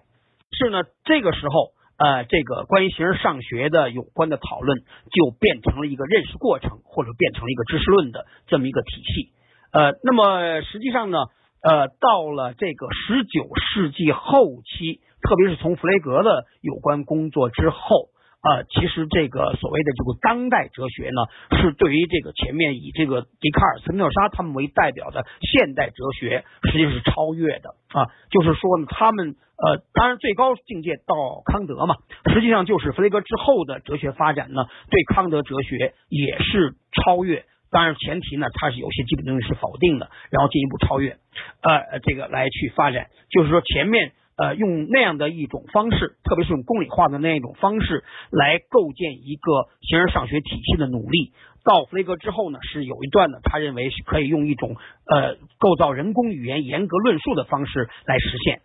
[0.51, 1.73] 是呢，这个时候。
[2.03, 4.79] 呃，这个关于形而上学的有关的讨论，
[5.13, 9.29] 就变成了一个认识过程，或者变成了一个知识论的这么一个体系。
[9.71, 11.19] 呃，那么实际上呢，
[11.61, 18.09] 呃，到了这个十九世纪后期，特别是从弗雷格的有关工作之后。
[18.41, 28.09] 啊，其实这个所谓的这个当代哲学呢，是对于这个前面以这个笛卡尔、斯宾诺莎他们为代表的现代哲学，实际是超越的啊。
[28.31, 31.97] 就是说呢，他们呃，当然最高境界到康德嘛，
[32.33, 37.45] 实际上就是弗雷格之后的哲学发展呢，对康德哲学也是超越。
[37.71, 41.17] 当然前提呢，它是有些基本东西是否定的，然后进一步超越，
[41.61, 43.07] 呃，这个来去发展。
[43.29, 44.11] 就是说前面。
[44.37, 51.31] 呃，用那样的一种方式，特别是用公理化的那一种方式来构建一个形而上学体系的努力，
[51.63, 58.61] 到弗雷格之后呢，是有一段呢，他认为是可以用一种呃构造人工语言、严格论述的方式来实现。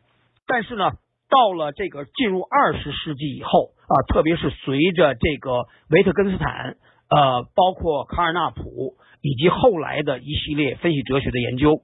[0.46, 0.92] 但是呢，
[1.28, 6.76] 到了这个进入二十世纪以后啊，特别是随着这个维特根斯坦
[7.08, 11.82] 呃，包括卡尔纳普以及后来的一系列分析哲学的研究。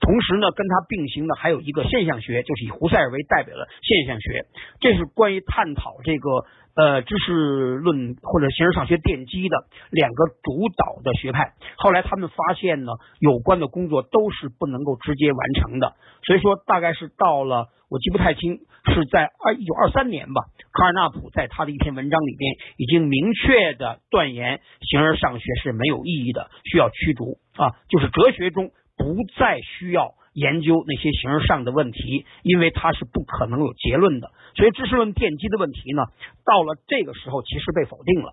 [0.00, 4.46] 同时呢，跟他并行的还有一个现象学，就是以胡塞尔为代表的现象学。
[4.80, 6.44] 这是关于探讨这个
[6.74, 9.56] 呃知识论或者形而上学奠基的
[9.90, 11.54] 两个主导的学派。
[11.76, 15.94] 后来他们发现呢，有关的工作都是不能够直接完成的。
[16.24, 18.60] 所以说，大概是到了我记不太清，
[18.94, 20.42] 是在二一九二三年吧。
[20.72, 28.70] 卡尔纳普在他的一篇文章里边已经明确的断言，形而上学是没有意义的，需要驱逐啊，就是哲学中。
[28.94, 34.30] 不再需要研究那些形而上的问题，因为它是不可能有结论的。
[34.56, 36.02] 所以知识论奠基的问题呢，
[36.44, 38.32] 到了这个时候其实被否定了。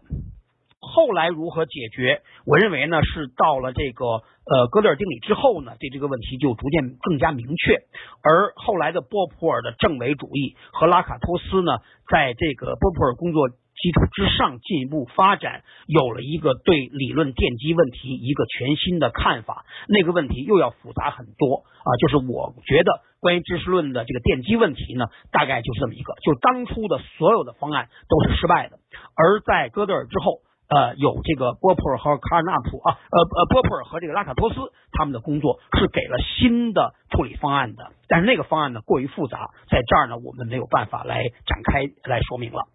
[0.81, 2.21] 后来如何解决？
[2.45, 7.75] 我认为呢，是到了这个呃哥德尔定理之后呢，对这个问题就逐渐更加明确。
[8.23, 13.49] 而后来的波普尔的正伪主义和拉卡托斯呢，在这个波普尔工作。
[13.79, 19.65] 基础之上进一步发展，有了一个对理论奠基问题一个全新的看法。
[19.87, 21.89] 那个问题又要复杂很多啊！
[21.99, 28.79] 就是我觉得关于知识论的这个奠基问题呢，大概就是这么一个：就当初的所有的方案都是失败的。
[29.15, 34.59] 而在哥德尔之后，呃，有这个波普尔和卡尔纳普啊，呃呃，波普尔和这个拉卡托斯
[34.91, 37.91] 他们的工作是给了新的处理方案的。
[38.09, 42.67] 但是那个方案呢过于复杂，在这儿呢我们没有办法来展开来说明了。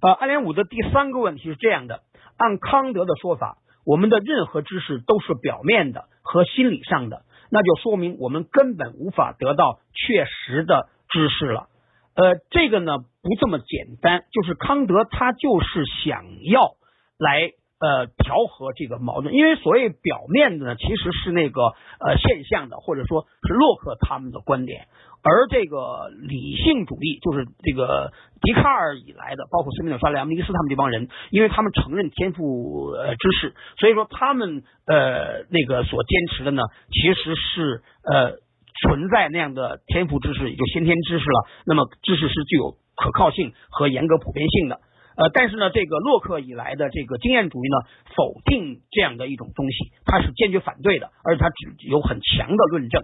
[0.00, 2.00] 呃，爱莲五的第三个问题是这样的：
[2.36, 11.68] 按康德的说法，我们的任何知识都是表面的和心理上的，那就说明我们根本无法得到确实的知识了。
[12.14, 16.72] 呃，这个呢不这么简单，就是康德他就是想要
[17.18, 17.52] 来。
[17.82, 21.62] 呃，调和这个矛盾，因为所谓表面的呢，其实是那个
[21.98, 24.86] 呃现象的，或者说是洛克他们的观点，
[25.22, 38.38] 而这个理性主义就是这个笛卡尔以来的，包括斯宾诺莎、莱姆尼斯他们这帮人，因为他们承认天赋呃知识，所以说他们呃那个所坚持的呢，其实是呃
[38.80, 41.48] 存在那样的天赋知识，也就先天知识了。
[41.66, 44.80] 那么知识是具有可靠性和严格普遍性的。
[45.16, 47.76] 呃，但是呢，这个洛克以来的这个经验主义呢，
[48.16, 53.02] 否定这样的一种东西，他是坚决反对的，而且他只有很强的论证。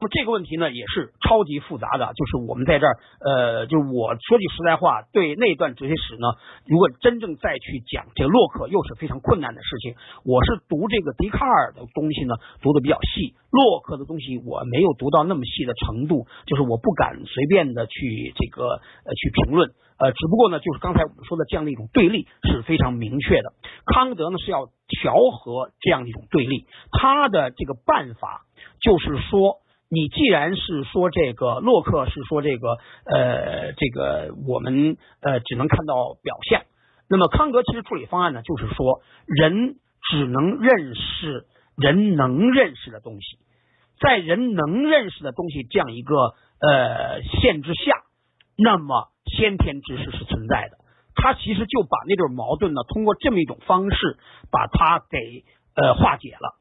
[0.00, 2.10] 那么这个问题呢，也是超级复杂的。
[2.16, 9.92] 就是我们在这儿，呃，就我说句实在话，对那段哲学史呢，如果真正再去讲这个洛克，又是非常困难的事情。
[10.24, 12.32] 我是读这个笛卡尔的东西呢，
[12.62, 19.68] 读的比较细，洛克的东西我没有读到那么细的程度，就是我不敢随便的去这个呃去评论。
[20.00, 23.52] 呃，只不过呢，就是刚才我们说的这样的一种对立是非常明确的。
[23.84, 28.46] 康德呢是要调和这样的一种对立，他的这个办法
[28.80, 29.59] 就是说。
[29.92, 36.62] 你既然是说这个洛克是说这个呃这个我们呃只能看到表象，
[37.08, 39.74] 那么康德其实处理方案呢就是说人
[40.08, 41.44] 只能认识
[41.76, 43.38] 人能认识的东西，
[44.00, 46.14] 在人能认识的东西这样一个
[46.60, 47.92] 呃限制下，
[48.56, 50.78] 那么先天知识是存在的。
[51.16, 54.18] 他其实就把那对矛盾呢通过这么一种方式
[54.52, 55.44] 把它给
[55.74, 56.54] 呃化解了。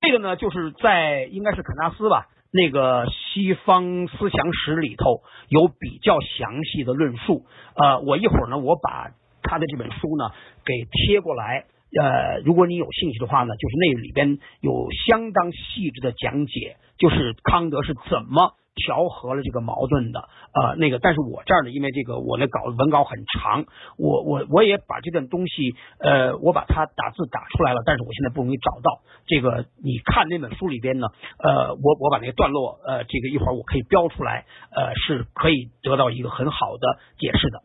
[0.00, 2.28] 这个呢就是在应该是肯纳斯吧。
[2.52, 9.10] 那个西方思想史里头有比较详细的论述，呃，我一会儿呢，我把
[9.42, 10.30] 他的这本书呢
[10.64, 11.64] 给贴过来，
[11.98, 18.54] 呃，如果你有兴趣的话呢，就是那里边有相当细致的讲解，就是康德是怎么。
[18.74, 20.20] 调和了这个矛盾的，
[20.54, 23.64] 呃，那个，但是我这儿呢，因为这个我那稿文稿很长，
[23.98, 29.02] 我我我也把这段东西，呃，我把它打字打出来了，但是我现在不容易找到。
[29.26, 31.06] 这个你看那本书里边呢，
[31.38, 37.60] 呃，我我把那个段落，呃，这个一会儿我可以标出来，呃，是可以得到一个很好的解释的。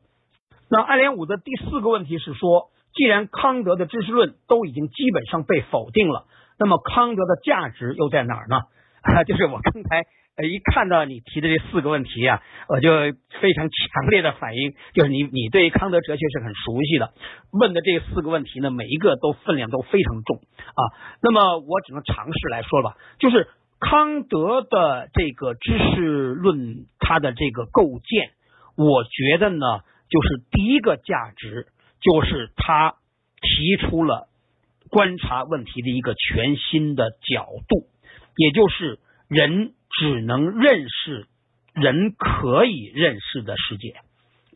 [0.70, 6.26] 那爱莲武的第四个问题是说，既然康德的知识论都已经基本上被否定了，
[6.60, 8.60] 那么康德的价值又在哪儿呢？
[9.26, 10.04] 就是我刚才。
[10.38, 12.92] 呃，一看到你提的这四个问题啊，我就
[13.42, 17.12] 非常强烈的反应，就是你你对康德哲学是很熟悉的。
[17.52, 20.82] 问的这四个问题呢，每一个都分量都非常重啊。
[21.24, 23.48] 那么我只能尝试来说吧，就是
[23.80, 28.30] 康德的这个知识论，它的这个构建，
[28.78, 29.66] 我觉得呢，
[30.08, 31.66] 就是第一个价值，
[32.00, 32.98] 就是他
[33.42, 34.30] 提出了
[34.92, 37.88] 观察问题的一个全新的角度，
[38.36, 39.00] 也就是
[39.30, 39.74] 人。
[39.90, 41.28] 只能认识
[41.74, 43.96] 人可以认识的世界，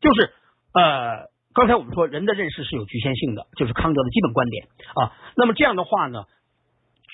[0.01, 0.33] 就是
[0.73, 5.13] 呃，刚才我们说人的认识是有局限性的，就是康德的基本观点啊。
[5.35, 6.25] 那么这样的话呢，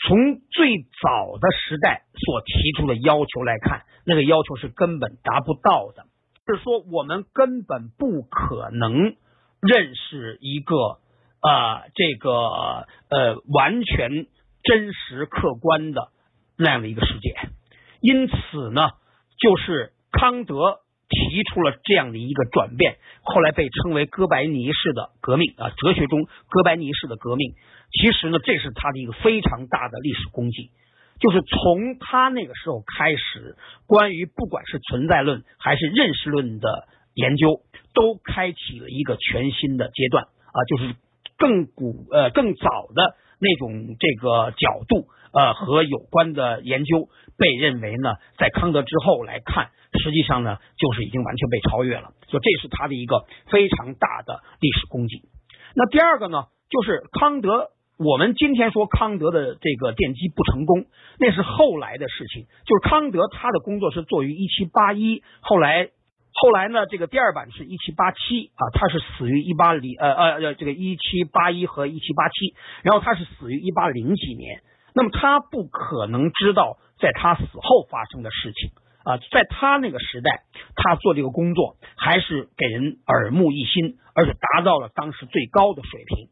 [0.07, 6.06] 从最早的时代所提出的要求来看，那个要求是根本达不到的，
[6.45, 9.15] 是说我们根本不可能
[9.61, 10.99] 认识一个
[11.41, 12.31] 啊这个
[13.10, 14.27] 呃完全
[14.64, 16.10] 真实客观的
[16.57, 17.35] 那样的一个世界。
[18.02, 18.90] 因此呢，
[19.40, 20.80] 就是康德
[21.10, 27.53] 提出了这样的一个转变，后来被称为哥白尼式的革命啊，哲学中哥白尼式的革命。
[27.91, 30.72] 其实呢，这是他的一个非常大的历史功绩，
[31.19, 33.56] 就是从他那个时候开始，
[33.88, 37.61] 关于不管是存在论还是认识论的研究，
[37.94, 40.95] 都开启了一个全新的阶段啊，就是
[41.38, 45.07] 更古呃更早的那种这个角度。
[45.38, 49.69] 呃，和有关的研究被认为呢，在康德之后来看，
[50.01, 52.09] 实际上呢，就是已经完全被超越了。
[52.27, 55.22] 就这是他的一个非常大的历史功绩。
[55.76, 57.69] 那第二个呢，就是康德。
[57.99, 60.85] 我们今天说康德的这个奠基不成功，
[61.19, 62.45] 那是后来的事情。
[62.65, 65.89] 就是康德他的工作是作于一七八一，后来
[66.34, 72.53] 后来呢，这个第二版是一七八七啊，他是死于一八零呃呃呃这个一七八一和一七八七，
[72.84, 74.61] 然后他是死于一八零几年。
[74.98, 78.72] 那么他不可能知道在他死后发生的事情
[79.06, 80.41] 啊，在他那个时代，
[80.76, 86.30] 他做这个工作还是给人耳目一新，而且达到了当时最高的水平。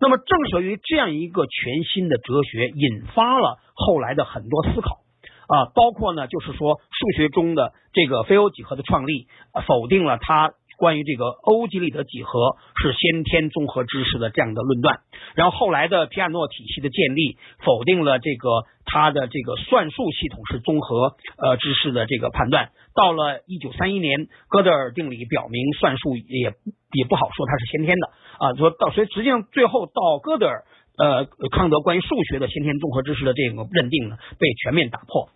[0.00, 4.98] 那么正是由于这样一个全新的哲学，引发了后来的很多思考
[5.46, 9.28] 啊，包括呢，就是说数学中的这个非欧几何的创立，
[9.64, 10.54] 否定了他。
[10.78, 15.00] 关于这个欧几里得几何是先天综合知识的这样的论断，
[15.34, 17.36] 然后后来的皮亚诺体系的建立
[17.66, 22.70] 否定了这个他的这个算术系统是综合呃知识的这个判断。
[22.94, 26.54] 到了一九三一年，哥德尔定理表明算术也
[26.92, 28.06] 也不好说它是先天的
[28.38, 30.64] 啊，说到所以实际上最后到哥德尔
[30.96, 35.28] 呃康德关于数学的先天综合知识的这个认定呢被全面打破。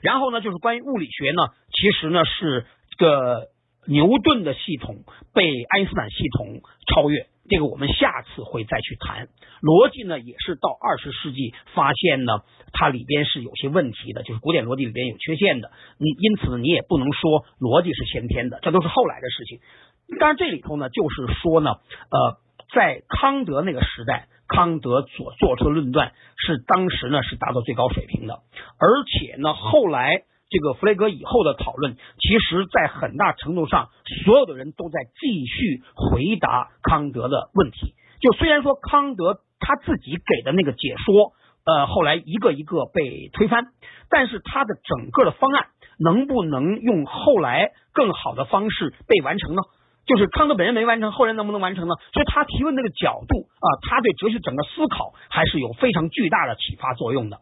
[0.00, 2.64] 然后呢就是关于物理学呢，其实呢是
[2.96, 3.48] 这个。
[3.88, 4.96] 牛顿的系统
[5.32, 9.28] 被爱因斯坦系统超越，这个我们下次会再去谈。
[9.62, 12.42] 逻辑呢，也是到二十世纪发现呢，
[12.74, 15.72] 它里边是有些问题的，就是古典逻辑里边有缺陷的。
[15.96, 19.58] 你因此你也不能说逻辑是先天的，这都是后来的事情。
[20.20, 21.70] 当然这里头呢，就是说呢，
[22.10, 22.36] 呃，
[22.74, 28.34] 在康德那个时代，康德所做出的论断是当时呢是达到最高水平的，
[28.78, 30.24] 而且呢后来。
[30.50, 33.90] 这个弗雷格以后的讨论，其实在很大程度上，
[34.24, 37.94] 所有的人都在继续回答康德的问题。
[38.20, 41.32] 就虽然说康德他自己给的那个解说，
[41.64, 43.66] 呃，后来一个一个被推翻，
[44.08, 45.66] 但是他的整个的方案
[45.98, 49.62] 能不能用后来更好的方式被完成呢？
[50.06, 51.94] 就是康德本人没完成，后人能不能完成呢？
[52.14, 57.40] 所以他提问那个角度啊，他对哲学整个思考还是有非常巨大的启发作用的。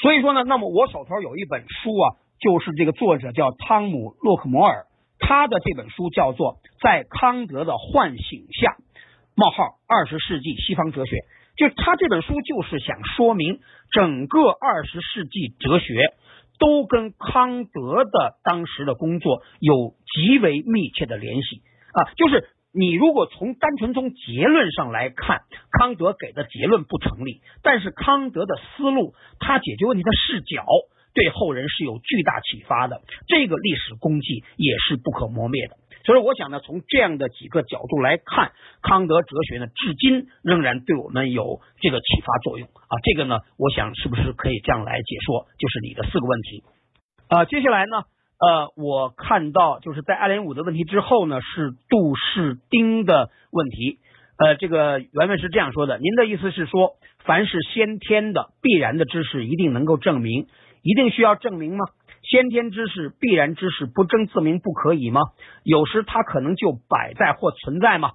[0.00, 4.86] 所以说呢，那么我手头有一本书啊，就是这个作者叫汤姆洛克摩尔，
[5.18, 8.76] 他的这本书叫做《在康德的唤醒下：
[9.34, 11.16] 冒号二十世纪西方哲学》。
[11.56, 13.60] 就他这本书就是想说明，
[13.90, 15.94] 整个二十世纪哲学
[16.58, 21.62] 都跟康德的当时的工作有极为密切的联系
[21.92, 22.48] 啊，就是。
[22.72, 25.42] 你如果从单纯从结论上来看，
[25.72, 30.64] 康德给的结论不成立，但是康德的思路，他解决问题的视角，
[31.12, 35.76] 对后人是有巨大启发的，这个历史功绩也是不可磨灭的。
[36.04, 38.52] 所以我想呢，从这样的几个角度来看，
[38.82, 42.94] 康德哲学呢，至今仍然对我们有这个启发作用啊。
[43.02, 45.46] 这个呢，我想是不是可以这样来解说？
[45.58, 46.62] 就是你的四个问题
[47.28, 47.44] 啊。
[47.44, 48.04] 接下来呢？
[48.40, 53.98] 呃，我看到就是在艾连武的问题之后呢，是杜士丁的问题。
[54.38, 60.46] 呃，这个原文是这样说的：您的意思是说，凡是先天的、必然的知识，一定能够证明？
[60.82, 61.84] 一定需要证明吗？
[62.22, 65.20] 先天知识、必然知识不证自明不可以吗？
[65.62, 68.12] 有时它可能就摆在或存在吗？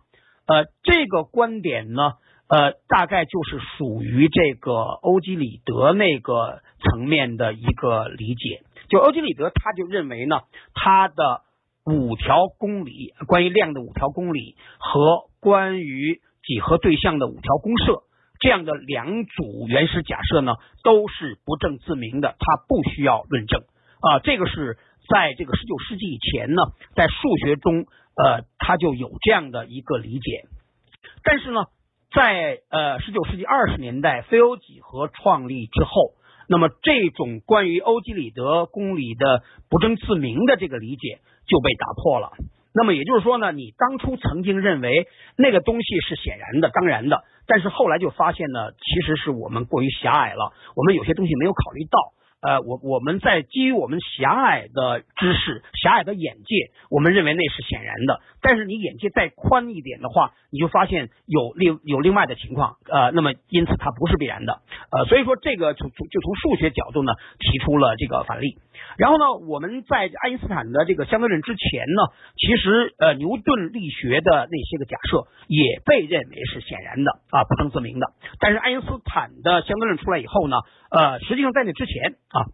[0.47, 2.13] 呃，这个观点呢，
[2.47, 8.61] 呃，大概就是属于这个欧几里得那个层面的一个理解。
[8.89, 10.41] 就欧几里得，他就认为呢，
[10.73, 11.41] 他的
[11.85, 18.03] 五条公理，关于量的五条公理和关于几何对象的五条公设，
[18.39, 20.53] 这样的两组原始假设呢，
[20.83, 23.61] 都是不证自明的，他不需要论证
[24.01, 24.19] 啊。
[24.19, 24.77] 这个是
[25.09, 26.61] 在这个十九世纪以前呢，
[26.95, 27.85] 在数学中，
[28.15, 30.45] 呃，他就有这样的一个理解。
[31.23, 31.65] 但是呢，
[32.13, 36.13] 在呃十九世纪二十年代，非欧几何创立之后。
[36.47, 42.31] 那么，这种关于欧几里得公理的不争自明的这个理解就被打破了。
[42.73, 45.07] 那么也就是说呢，你当初曾经认为
[45.37, 51.99] 那个东西是显然的、当然的，但是后来就发现呢，其实是我们过于狭隘了，我们有些东西没有考虑到。
[52.45, 58.21] 呃，我我们在基于我们狭隘的知识、狭隘的眼界，我们认为那是显然的。
[58.41, 62.77] 但是你眼界再宽一点的话，你就发现有另有另外的情况。
[62.87, 64.61] 呃，那么因此它不是必然的。
[64.91, 68.57] 呃，所以说这个从从就从数学角度呢，提出了这个反例。
[68.97, 72.01] 然后呢，我们在爱因斯坦的这个相对论之前呢，
[72.37, 78.07] 其实呃牛顿力学的那些个假设也被认为是显然的啊，不证自明的。
[78.39, 80.57] 但是爱因斯坦的相对论出来以后呢，
[80.89, 82.15] 呃，实际上在那之前。
[82.29, 82.51] 啊，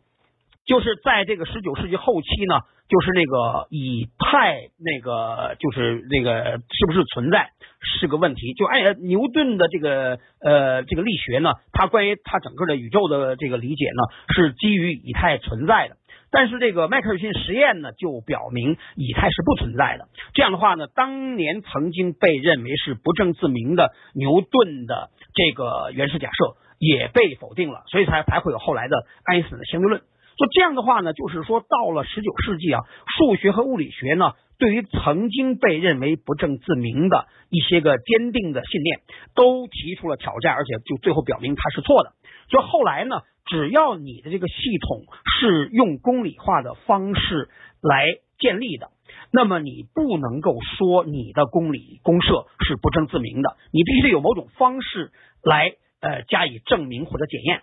[0.66, 7.50] 就是在这个十九世纪后期呢，就是那个以太那个就是那个是不是存在
[7.82, 8.54] 是个问题。
[8.54, 14.04] 就爱牛顿的这个呃这个力学呢，它关于它整个的宇宙的这个理解呢，
[14.36, 15.98] 是基于以太存在的。
[16.32, 20.08] 但是这个迈克尔逊实验呢，就表明以太是不存在的。
[20.34, 26.56] 这样的话呢，当年曾经被认为是不证自明的牛顿的这个原始假设。
[26.84, 30.02] 也被否定了，所以才才会有后来的爱因斯坦的相对论。
[30.02, 32.82] 说这样的话呢，就是说到了十九世纪啊，
[33.20, 39.02] 数学和物理学呢，对于曾经被认为不证自明的一些个坚定的信念，
[39.36, 42.14] 都提出了挑战，而且就最后表明它是错的。
[42.50, 45.04] 就后来呢，只要你的这个系统
[45.40, 47.50] 是用公理化的方式
[47.82, 48.06] 来
[48.40, 48.90] 建立的，
[49.32, 55.12] 那么你不能够说你的公理公设是不证自明的，你必须得有某种方式
[55.44, 55.76] 来。
[56.04, 57.62] 呃，加以证明或者检验，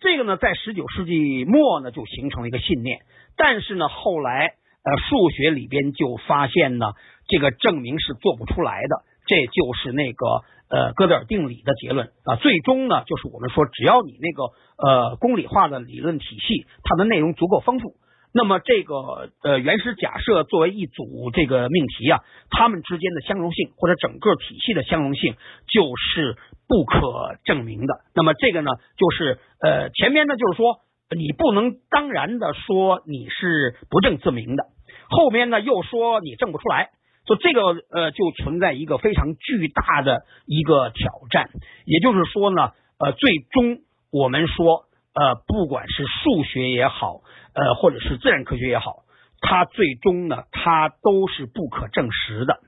[0.00, 3.00] 这个呢，在十九世纪末呢，就形成了一个信念。
[3.36, 6.94] 但是呢，后来呃，数学里边就发现呢，
[7.28, 9.04] 这个证明是做不出来的。
[9.26, 10.24] 这就是那个
[10.68, 12.36] 呃，哥德尔定理的结论啊。
[12.36, 14.42] 最终呢，就是我们说，只要你那个
[14.76, 17.94] 呃，公理化的理论体系，它的内容足够丰富。
[18.34, 22.20] 那么这个呃原始假设作为一组这个命题啊，
[22.50, 25.36] 它们之间的相容性或者整个体系的相容性
[25.72, 26.36] 就是
[26.68, 27.94] 不可证明的。
[28.14, 30.80] 那么这个呢，就是呃前面呢就是说
[31.16, 34.64] 你不能当然的说你是不证自明的，
[35.08, 36.90] 后面呢又说你证不出来。
[37.26, 41.50] 所以这个呃就存在一个非常巨大的一个挑战。
[41.84, 43.78] 也就是说呢，呃，最终
[44.10, 44.84] 我们说，
[45.14, 47.22] 呃，不管是数学也好，
[47.54, 49.02] 呃，或者是自然科学也好，
[49.40, 52.60] 它最终呢，它都是不可证实的。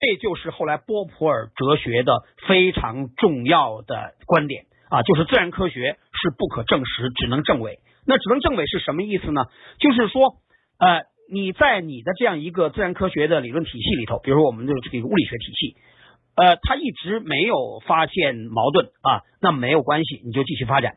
[0.00, 7.80] 这就是后来波普尔哲学的非常重要的观点啊，就是自然科学是不可证实，只能证伪。
[8.06, 9.44] 那只能证伪是什么意思呢？
[9.78, 10.36] 就是说，
[10.78, 15.76] 呃，你在你的这样一个自然科学的理论体系里头，比如说我们的这个物理学体系，
[16.34, 20.96] 呃，它一直没有发现矛盾啊，那没有关系，你就继续发展。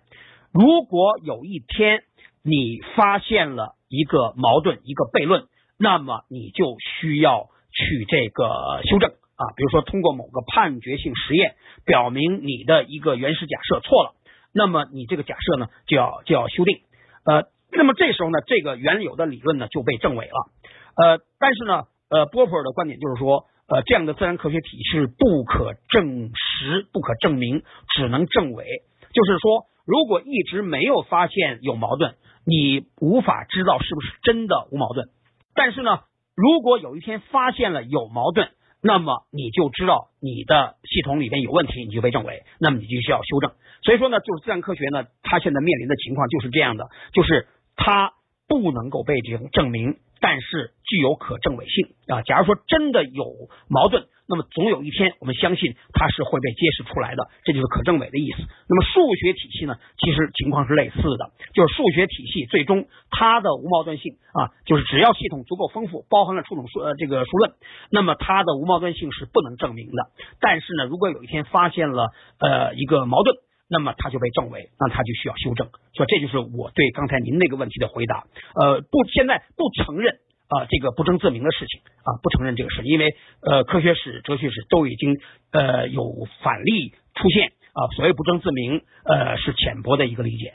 [0.52, 2.04] 如果有一天
[2.44, 5.46] 你发现了一个矛盾、一个悖论，
[5.78, 11.56] 那么你就需要去这个修正啊，比如说通过某个判决性实验
[11.86, 14.16] 表明你的一个原始假设错了，
[14.54, 16.80] 那么你这个假设呢就要就要修订。
[17.26, 17.46] 呃，
[17.76, 20.52] 那么这时候呢，这个原有的理论呢就被证伪了。
[20.96, 27.64] 呃，但是呢，呃，波普尔的观点就是说，呃，这样的自然科学体系不可证实、不可证明，
[27.96, 28.66] 只能证伪。
[29.12, 35.08] 就是说，如果一直没有发现有矛盾，你无法知道是不是真的无矛盾。
[35.56, 36.02] 但是呢，
[36.36, 38.50] 如果有一天发现了有矛盾，
[38.82, 43.52] 那么你就知道你的系统里边有问题，你就被证伪，那么你就需要修正。
[43.82, 48.14] 所以说呢，就是自然科学呢，它现在面临的情况就是这样的，就是它
[48.48, 52.22] 不能够被证证明，但是具有可证伪性啊。
[52.22, 53.26] 假如说真的有
[53.70, 54.06] 矛盾。
[54.26, 58.38] 那么总有一天，我们相信它是会被揭示出来的，这就是可证伪的意思。
[58.70, 67.52] 那么数学体系呢，其实情况是类似的，就是数学体系最终它的无矛盾性啊，就是只要系统足够丰富，包含了数种数呃这个数论，
[67.92, 70.08] 那么它的无矛盾性是不能证明的。
[70.40, 73.36] 但是呢，如果有一天发现了呃一个矛盾，
[73.70, 75.68] 那么它就被证伪，那它就需要修正。
[75.94, 78.26] 所以这就是我对刚才您那个问题的回答。
[78.56, 80.20] 呃，不，现在不承认。
[80.50, 85.18] 啊，这个不争自明的事情啊，不承认这个事，因为呃，科学史、哲学史都已经
[85.52, 86.04] 呃有
[86.44, 87.90] 反例出现啊。
[87.96, 90.54] 所谓不争自明，呃，是浅薄的一个理解。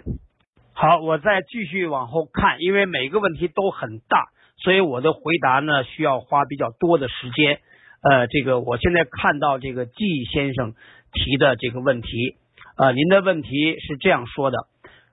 [0.73, 4.27] 好，我再继续往后看，因为每个问题都很大，
[4.63, 7.59] 所以我的回答呢需要花比较多的时间。
[8.01, 10.75] 呃，这个我现在看到这个季先生
[11.13, 12.37] 提的这个问题，
[12.79, 13.51] 啊，您的问题
[13.81, 14.57] 是这样说的。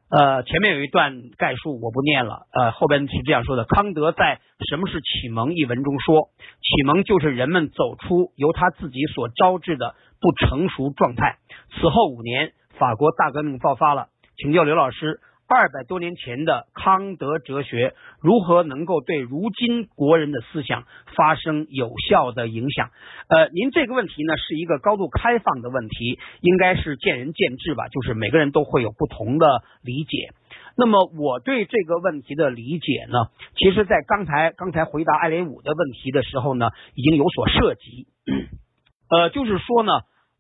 [0.08, 2.46] 呃，前面有一段概述，我不念了。
[2.52, 4.40] 呃，后边是这样说的：康德在
[4.70, 6.30] 《什么是启蒙》一文中说，
[6.62, 11.38] 启蒙就是人们走出由他自己所招致的不成熟状态。
[11.74, 14.10] 此后五年，法国大革命爆发了。
[14.38, 15.20] 请教刘老师。
[15.48, 20.86] 二百多年前的康德哲学如何能够对如今国人的思想
[21.16, 22.90] 发生有效的影响？
[23.28, 29.48] 呃，您这个问题呢是一个高度开放的问题，应该是见仁见智吧，就是每个人都会有不同的
[29.84, 30.30] 理解。
[30.78, 38.08] 那么我对这个问题的理解呢，其实在刚才刚才回答艾连武的问题的时候呢，已经有所涉及。
[39.10, 39.92] 呃，就是说呢，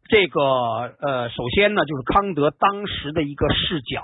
[0.10, 4.04] 这个呃，首先呢，就是康德当时的一个视角。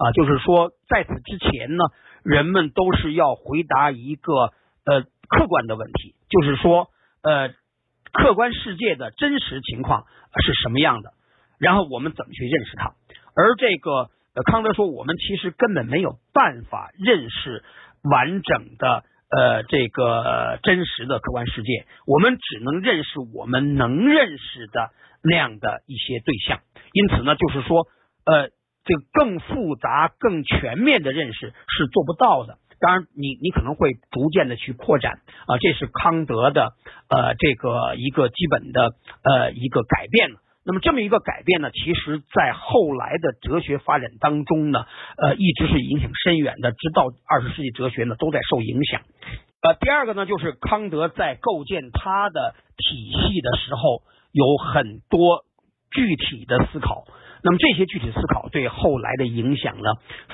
[0.00, 1.84] 啊，就是说，在此之前呢，
[2.24, 4.32] 人们都是要回答一个
[4.86, 6.88] 呃客观的问题，就是说，
[7.22, 7.50] 呃，
[8.10, 10.06] 客观世界的真实情况
[10.42, 11.12] 是什么样的，
[11.58, 12.94] 然后我们怎么去认识它。
[13.36, 14.08] 而这个
[14.46, 17.62] 康德说，我们其实根本没有办法认识
[18.02, 26.60] 完整的呃这个真实的客观世界，我们只能认识我们能认识的那样的一些对象。
[26.94, 27.86] 因此呢，就是说，
[28.24, 28.48] 呃。
[28.90, 32.58] 这个更复杂、更全面的认识是做不到的。
[32.80, 36.72] 当然，你你可能会逐渐的去扩展啊，这是康德的
[37.08, 40.30] 呃这个一个基本的呃一个改变。
[40.64, 44.86] 那么这么一个改变呢，其实在后来的哲学发展当中呢，
[45.18, 49.02] 呃一直是影响深远的，直到二十世纪哲学呢都在受影响。
[49.62, 54.02] 呃，第二个呢，就是康德在构建他的体系的时候，
[54.32, 55.44] 有很多
[55.90, 57.04] 具体的思考。
[57.42, 59.90] 那么这些具体思考对后来的影响呢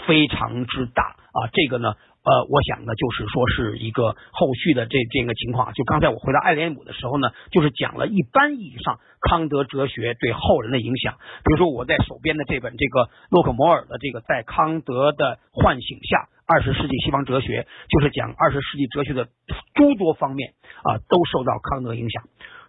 [0.06, 1.94] 非常之大啊，这个呢
[2.26, 5.72] 呃，我想呢就是说是一个后续的这这个情况。
[5.74, 11.14] 就刚才我回答爱莲姆的时候呢，就是讲了一般意义上康德哲学对后人的影响。
[11.44, 19.28] 比如说我在手边的这本这个洛克摩尔的这个在康德的唤醒下二十世纪西方哲学，就是讲二十世纪哲学的
[19.74, 22.24] 诸多方面啊都受到康德影响。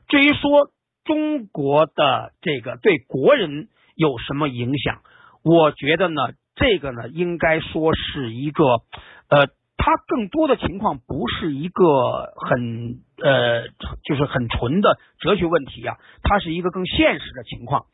[0.07, 0.69] 至于说
[1.03, 3.69] 中国的这个对国人。
[3.97, 5.01] 有什么影响？
[5.43, 6.21] 我觉得呢，
[6.55, 8.63] 这个呢，应该说是一个，
[9.29, 11.83] 呃，它更多的情况不是一个
[12.35, 13.67] 很呃，
[14.03, 17.85] 就是很纯的哲学问题啊，它是一个更现实的情况。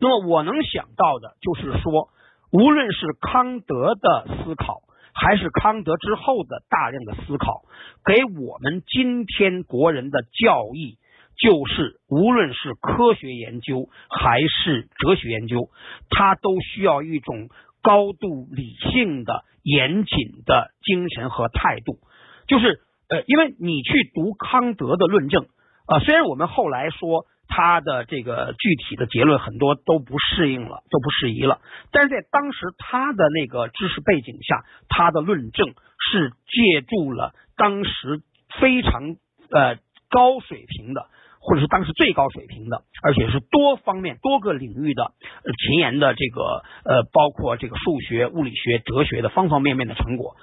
[0.00, 2.08] 那么我能想到的就是说，
[2.50, 4.82] 无论是康德的思考，
[5.14, 7.62] 还是康德之后的大量的思考，
[8.04, 10.98] 给我们今天国人的教义，
[11.38, 15.68] 就是无论是科学研究还是哲学研究，
[16.10, 17.48] 它都需要一种
[17.82, 21.98] 高度理性的、严谨的精神和态度。
[22.46, 25.46] 就是呃，因为你去读康德的论证，
[25.86, 27.26] 呃，虽然我们后来说。
[27.48, 31.60] 他的这个具体的结论很多都不适应了，都不适宜了。
[31.92, 38.20] 但是在当时他的那个知识背景下，他的论证是借助了当时
[38.58, 39.14] 非常
[39.48, 39.76] 呃
[40.10, 41.08] 高水平的，
[41.46, 45.14] 或者是当时最高水平的，而且是多方面多个领域的
[45.44, 50.36] 前沿的这个呃，包括这个数学、物理学、哲学的方方面面的成果。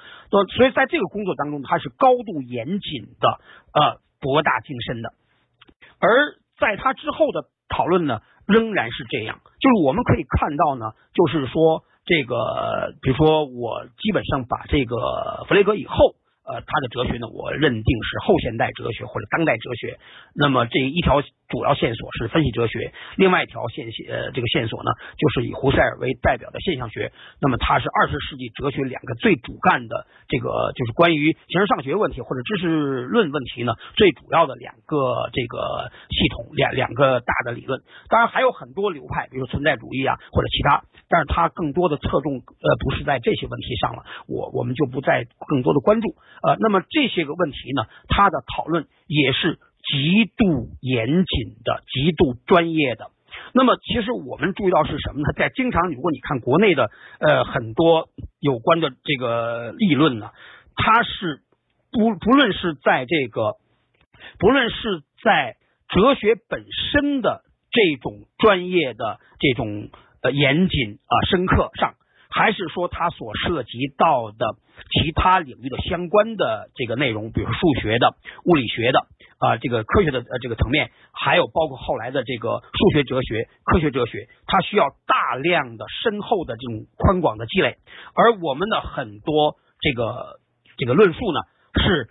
[0.55, 3.39] 所以在这个工作当中，他是高度严谨的，
[3.73, 5.13] 呃，博大精深的，
[5.99, 6.41] 而。
[6.59, 16.15] 在他之后的讨论呢，仍然是这样，就是我们可以看到呢，就是说这个，比如说我基本上把这个弗雷格以后。
[16.45, 19.97] 呃，他的哲学呢，我认定是后现代哲学或者当代哲学。
[20.35, 27.11] 那么这一条主要线索是分析哲学，另外一条线呃这个线索呢，就是以胡塞尔为代表的现象学。
[27.39, 32.67] 那么它是二十世纪哲学两个最主干的这个就是关于形而上学问题或者知识
[33.03, 37.81] 论问题呢最主要的两个这个系统两两个大的理论。
[38.09, 46.15] 当然还有很多流派，比如存在主义啊或者其他，但是它更多的侧重呃不是在这些问题上了，我我们就不再更多的关注。
[46.41, 53.11] 呃，那么这些个问题呢，他的讨论也是极度严谨的、极度专业的。
[53.53, 55.34] 那么，其实我们注意到是什么呢？
[55.35, 56.89] 在经常如果你看国内的
[57.19, 60.31] 呃很多有关的这个议论呢，
[60.76, 61.41] 它是
[61.91, 63.57] 不不论是在这个，
[64.39, 65.57] 不论是在
[65.89, 69.89] 哲学本身的这种专业的这种
[70.22, 71.95] 呃严谨啊深刻上。
[72.35, 74.55] 还是说它所涉及到的
[74.89, 78.15] 其他领域的相关的这个内容，比如数学的、
[78.45, 79.05] 物理学的
[79.38, 87.77] 啊，这个科学的呃这个层面，还有包括后来的这个数学哲学、科学哲学，它需要大量的深厚的这种宽广的积累，
[88.15, 90.39] 而我们的很多这个
[90.77, 91.39] 这个论述呢，
[91.84, 92.10] 是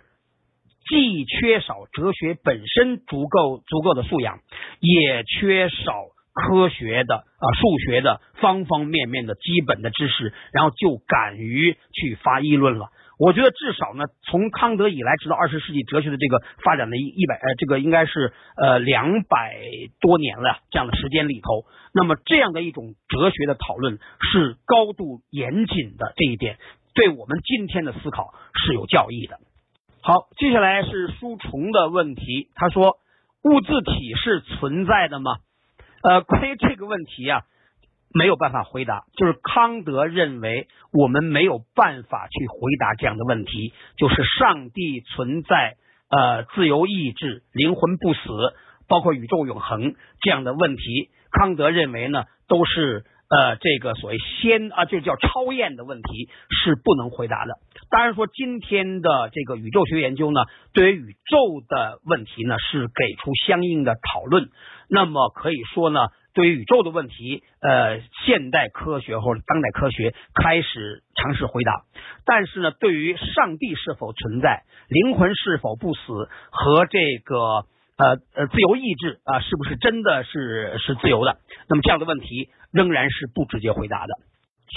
[0.87, 4.39] 既缺少哲学本身足够足够的素养，
[4.79, 6.12] 也缺少。
[6.33, 12.89] 科学的啊，数学的方方面面的基本的知识，然后就敢于去发议论了。
[13.19, 19.55] 我觉得至少呢，从康德以来，直到二十世纪哲学的这个发展的一一百呃，这个应该是呃两百
[20.01, 26.57] 多年了这样的时间里头，那么这样的一种哲学的讨论是高度严谨的，这一点
[26.95, 28.33] 对我们今天的思考
[28.65, 29.37] 是有教益的。
[30.01, 32.97] 好，接下来是书虫的问题，他说
[33.43, 35.35] 物自体是存在的吗？
[36.03, 37.43] 呃，关于这个问题啊，
[38.13, 39.05] 没有办法回答。
[39.15, 45.77] 就是康德认为我们没有办法去回答这样的问题，就是上帝存在、
[46.09, 48.19] 呃，自由意志、灵魂不死，
[48.89, 51.09] 包括宇宙永恒这样的问题。
[51.31, 57.53] 康德认为呢，都是呃这个所谓先啊，就叫超验的问题是不能回答的。
[57.89, 60.41] 当然说，今天的这个宇宙学研究呢，
[60.73, 64.49] 对于宇宙的问题呢，是给出相应的讨论。
[64.93, 65.99] 那么可以说呢，
[66.35, 71.71] 对于宇宙的问题，呃，现代科学或者当代科学开始尝试回答。
[72.25, 77.65] 但是呢，对于上帝是否存在、灵魂是否不死和这个
[77.97, 81.37] 呃呃自由意志啊是不是真的是是自由的，
[81.67, 84.13] 那么这样的问题仍然是不直接回答的。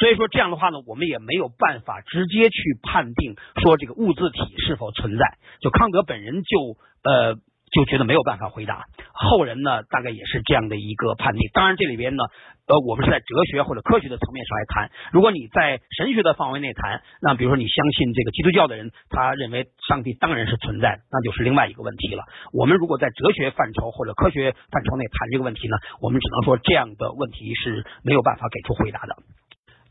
[0.01, 5.37] 所以说这样的话呢，我们也没有办法直接去判定说这个物质体是否存在。
[5.61, 7.37] 就康德本人就呃。
[7.73, 11.51] 就觉得没有办法回答，后人呢大概也是这样的一个判定。
[11.53, 12.23] 当然这里边呢，
[12.69, 14.91] 呃，我们是在哲学或者科学的层面上来谈。
[15.13, 22.23] 如果你在神学的范围内谈，那比如说你相信这个基督教的人，他认为上帝当然是存在，那就是另外一个问题了。
[22.53, 29.17] 我们如果在哲学范畴或者科学范畴内谈这个问题呢，我们只能说这样的问题是没有办法给出回答的。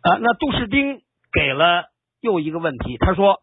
[0.02, 1.02] 呃，那杜士丁
[1.34, 1.92] 给了
[2.22, 3.42] 又一个问题，他说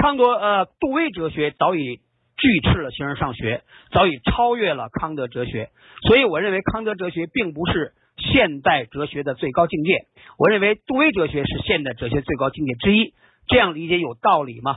[0.00, 2.00] 康德呃杜威哲学早已。
[2.36, 3.62] 拒斥了形而上学，
[3.92, 5.70] 早已超越了康德哲学，
[6.06, 10.06] 所以我认为康德哲学并不是现代哲学的最高境界。
[10.38, 13.14] 我认为杜威哲学是现代哲学最高境界之一。
[13.46, 14.76] 这样理解有道理吗？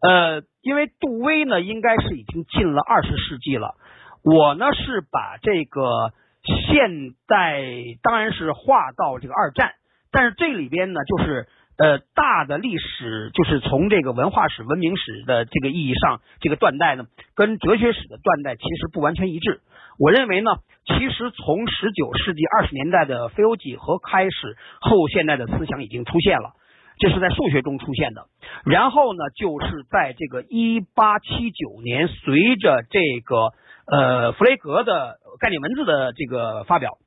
[0.00, 3.74] 呃，因为杜威呢，应该是已经进了二十世纪了。
[4.22, 6.12] 我呢是把这个
[6.44, 7.62] 现代
[8.02, 9.72] 当然是划到这个二战，
[10.10, 11.48] 但是这里边呢就是。
[11.80, 19.62] 呃，大的历史就是从这个文化史、文明史的这个意义上，这个断代呢，跟哲学史的断代其实不完全一致。
[19.98, 20.50] 我认为呢，
[20.84, 26.52] 其实从十九世纪二十年代的非欧几何开始，后现代的思想已经出现了。
[26.98, 28.26] 这是在数学中出现的。
[28.66, 33.54] 然后呢，就是在这个一八七九年，随着这个
[33.86, 36.98] 呃弗雷格的概念文字的这个发表，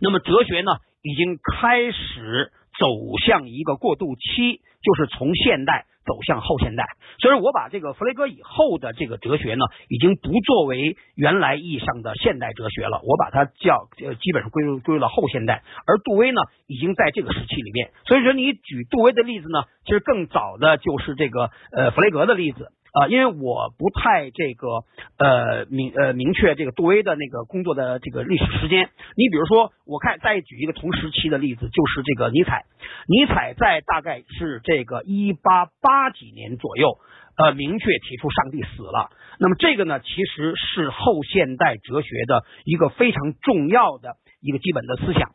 [0.00, 0.72] 那么哲学呢
[1.02, 2.50] 已经开始
[2.82, 2.88] 走
[3.24, 5.86] 向一个过渡期，就是从现代。
[6.04, 6.84] 走向后现代，
[7.20, 15.62] 所以我把这个弗雷格以后的这个哲学呢，已经不作为原来意义上的现代哲学了，我把它叫呃基本上归入归入了后现代。
[15.86, 22.72] 而杜威呢，已经在这个时期里面，所以说你举杜威的例子呢，其实更早的就是这个呃弗雷格的例子。
[22.92, 24.84] 啊，因为我不太这个
[25.16, 28.90] 呃明呃明确这个杜威的那个工作的这个历史时间。
[29.16, 32.66] 你比如说，我看再举一个同时期的例子，就是这个尼采。
[33.08, 36.98] 尼采在大概是这个一八八几年左右，
[37.38, 39.10] 呃，明确提出上帝死了。
[39.38, 45.30] 那么这个呢，其实是后现代哲学的一个非常重要的一个基本的思想。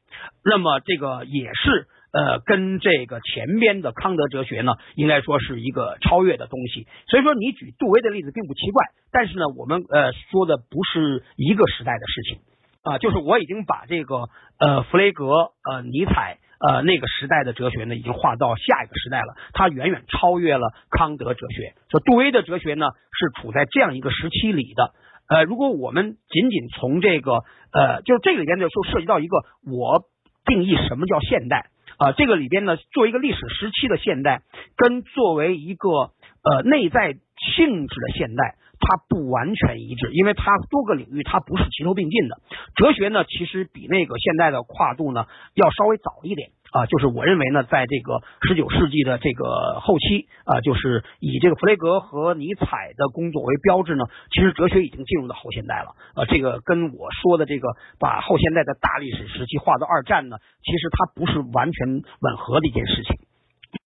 [0.46, 1.88] 那么这个也是。
[2.18, 6.88] 呃，跟这个前边的康德哲学呢，应该说是一个超越的东西。
[7.08, 8.86] 所以说，你举杜威的例子并不奇怪。
[9.12, 12.40] 但是呢，我们呃说的不是一个时代的事情
[12.82, 19.36] 啊，就是我已经把这个呃弗雷格、呃尼采、呃那个时代的哲学呢，已经划到下一个时代了。
[19.54, 21.76] 它远远超越了康德哲学。
[21.92, 24.96] 说杜威的哲学呢，是处在这样一个时期里的。
[25.30, 29.38] 呃，如果我们仅仅从这个呃，就是这个里边就涉及到一个
[29.70, 30.02] 我
[30.46, 31.70] 定义什么叫现代。
[31.98, 34.42] 啊，这个里边呢，作为一个历史时期的现代，
[34.76, 42.40] 跟作为一个呃内在性质的现代，它不完全一致，因为它多个领域它不是齐头并进的。
[42.76, 45.26] 哲学呢，其实比那个现代的跨度呢
[45.56, 46.52] 要稍微早一点。
[46.72, 55.96] 啊，就是我认为呢，在这个十九世纪的这个后期啊，就是以这个弗雷格和尼采的工作为标志呢，其实哲学已经进入到后现代了。
[56.16, 57.70] 呃，这个跟我说的这个
[58.00, 61.88] 把后现代的大历史时期划到二战呢，其实它不是完全
[62.20, 63.16] 吻合的一件事情。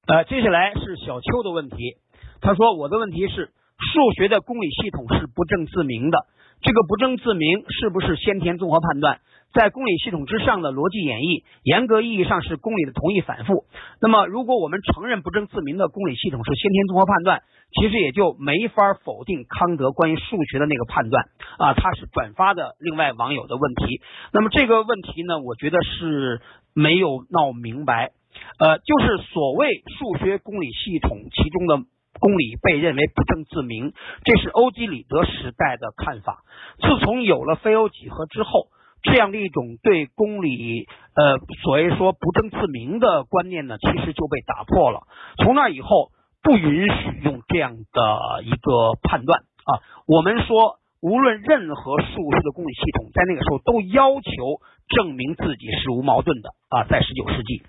[0.07, 1.97] 呃，接下来是小邱的问题，
[2.41, 3.51] 他说我的问题是
[3.93, 6.17] 数学的公理系统是不证自明的，
[6.61, 9.19] 这个不证自明是不是先天综合判断？
[9.53, 13.65] 在公理系统之上的逻辑演绎，严格意义上是公理的同义反复。
[13.99, 17.43] 那么，如果我们承认不证自明的公理系统是先天综合判断，
[17.75, 21.25] 其实也就没法否定康德关于数学的那个判断
[21.57, 21.73] 啊。
[21.73, 23.99] 他是转发的另外网友的问题。
[24.31, 26.39] 那么这个问题呢，我觉得是
[26.73, 28.11] 没有闹明白。
[28.57, 31.83] 呃，就是所谓数学公理系统其中的
[32.19, 33.93] 公理被认为不证自明，
[34.23, 36.43] 这是欧几里得时代的看法。
[36.81, 38.67] 自从有了非欧几何之后。
[39.03, 40.85] 这样的一种对公理，
[41.15, 45.07] 呃，所谓说不证自明的观念呢，其实就被打破了。
[45.37, 46.11] 从那以后，
[46.43, 49.81] 不允许用这样的一个判断啊。
[50.05, 54.61] 我们说，无论任何数学的公理系统，在那个时候都要求
[54.95, 56.83] 证明自己是无矛盾的啊。
[56.83, 57.63] 在十九世纪，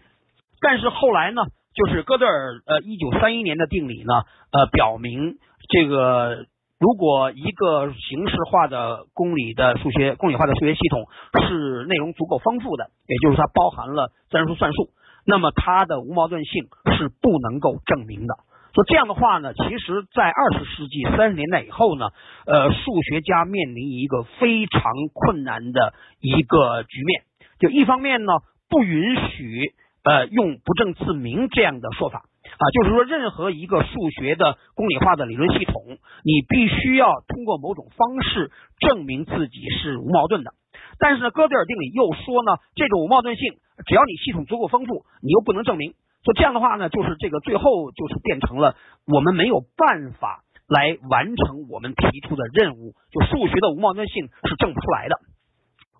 [0.60, 1.40] 但是后来呢，
[1.74, 5.38] 就是哥德尔呃一九三一年的定理呢，呃，表明
[5.68, 6.46] 这个。
[6.82, 11.06] 如果一个形式化的公理的数学公理化的数学系统
[11.46, 14.90] 是内容足够丰富的，也就是它包含了自然数算术，
[15.24, 16.64] 那么它的无矛盾性
[16.98, 18.34] 是不能够证明的。
[18.74, 22.08] 说这样的话呢，其实，在二十世纪三十年代以后呢，
[22.46, 24.82] 呃，数学家面临一个非常
[25.14, 27.22] 困难的一个局面，
[27.60, 28.32] 就一方面呢，
[28.68, 29.72] 不允许
[30.04, 32.24] 呃用不证自明这样的说法。
[32.52, 35.82] 啊，就是说，任何一个数学的公理化的理论系统，
[36.22, 40.52] 你必须要通过某种方式证明自己是无矛盾的。
[40.98, 43.54] 但是呢，哥德尔定理又说呢，这种无矛盾性，
[43.86, 45.94] 只要你系统足够丰富，你又不能证明。
[46.24, 48.76] 所以这样的话呢，就是这个最后就是变成了
[49.06, 55.16] 我们没有办法来完成我们提出的任务，就数学的无矛盾性是证不出来的。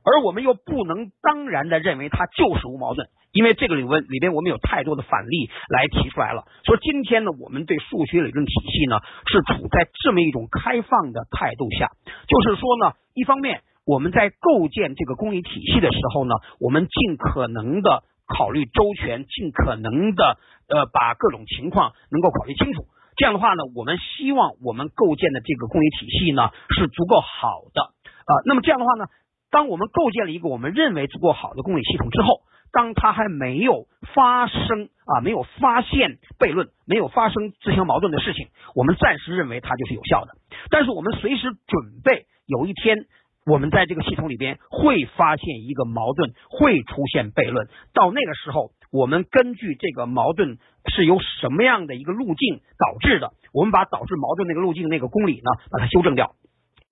[0.05, 6.45] 而我们又不能当然的认为它就是无矛盾，因为这个理论里边我们有太多的反例来提出来了。
[6.65, 11.91] 所以今天呢，我们对数学理论体系呢是处在这么一种开放的态度下，
[12.27, 20.39] 就是说呢，一方面我们在构建这个公理体系的时候呢，我们尽可能的考虑周全，尽可能的
[20.69, 22.87] 呃把各种情况能够考虑清楚。
[23.15, 28.33] 这样的话呢，我们希望我们构建的这个公理体系呢是足够好的啊。
[28.47, 29.07] 那么这样的话呢？
[29.53, 32.41] 当我们构建了一个我们认为足够好的公理系统之后，
[32.73, 40.33] 当它还没有发生啊，没有发现悖论，没有发生自相矛盾的事情，我们暂时认为它就是有效的。
[40.71, 43.05] 但是我们随时准备，有一天
[43.45, 47.69] 我们在这个系统里边会发现一个矛盾，会出现悖论。
[47.93, 50.57] 到那个时候，我们根据这个矛盾
[50.87, 56.33] 是由什么样的一个路径导致的，我们把导致矛盾那个路径那个公理呢，把它修正掉。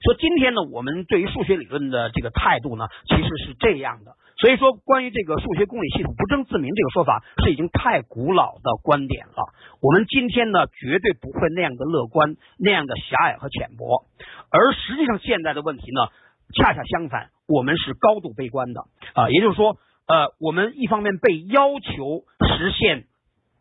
[0.02, 4.16] 说今天呢，我们对于数学理论的这个态度呢，其实是这样的。
[4.39, 9.52] 所以说，关于这个数学公理系统不证自明这个说法是已经太古老的观点了。
[9.82, 14.06] 我们今天呢，绝对不会那样的乐观，那样的狭隘和浅薄。
[14.51, 16.09] 而实际上，现在的问题呢，
[16.55, 19.28] 恰恰相反，我们是高度悲观的啊。
[19.28, 23.05] 也就是说，呃，我们一方面被要求实现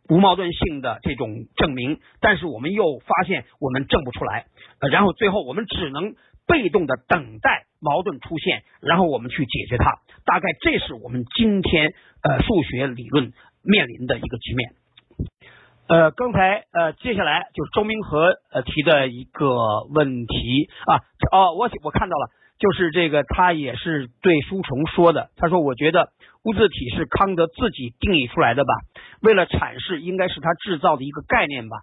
[0.08, 4.46] 无矛盾性的这种证明，但是我们又发现我们证不出来，
[4.80, 6.16] 呃，然后最后我们只能
[6.50, 10.02] 被动的等待矛盾出现，然后我们去解决它。
[10.26, 11.94] 大概这是我们今天
[12.24, 13.32] 呃数学理论
[13.64, 14.72] 面临的一个局面。
[15.88, 20.98] 呃，刚才呃，接下来就是周明和呃提的一个问题啊，
[21.32, 26.10] 哦，我我看到了，就是这个他也是对书虫说的，他说我觉得
[26.44, 28.74] 物质体是康德自己定义出来的吧，
[29.22, 31.78] 为了阐释，应该是他制造的一个概念吧。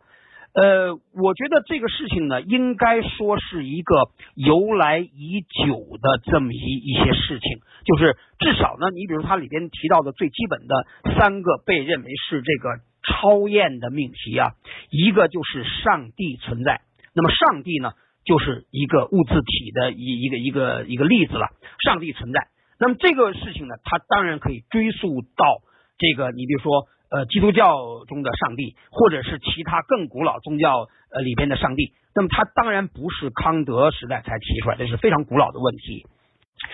[0.56, 3.94] 呃，我觉得这个事情呢，应该说是一个
[4.34, 12.80] 由来已久的这么一一些事情，就是至少呢，你比如它里边提到的最基本的三个被认为是这个。
[13.08, 14.50] 超验的命题啊，
[14.90, 16.80] 一个就是上帝存在，
[17.14, 17.92] 那么上帝呢，
[18.24, 21.46] 就是一个物质体的一一个一个一个例子了。
[21.84, 22.48] 上帝存在，
[22.80, 25.62] 那么这个事情呢，它当然可以追溯到
[25.98, 36.06] 这个，你比如说呃，基督教中的上帝，或者是其他更古老宗教呃里边的上帝，那么它当然不是康德时代才提出来，这是非常古老的问题。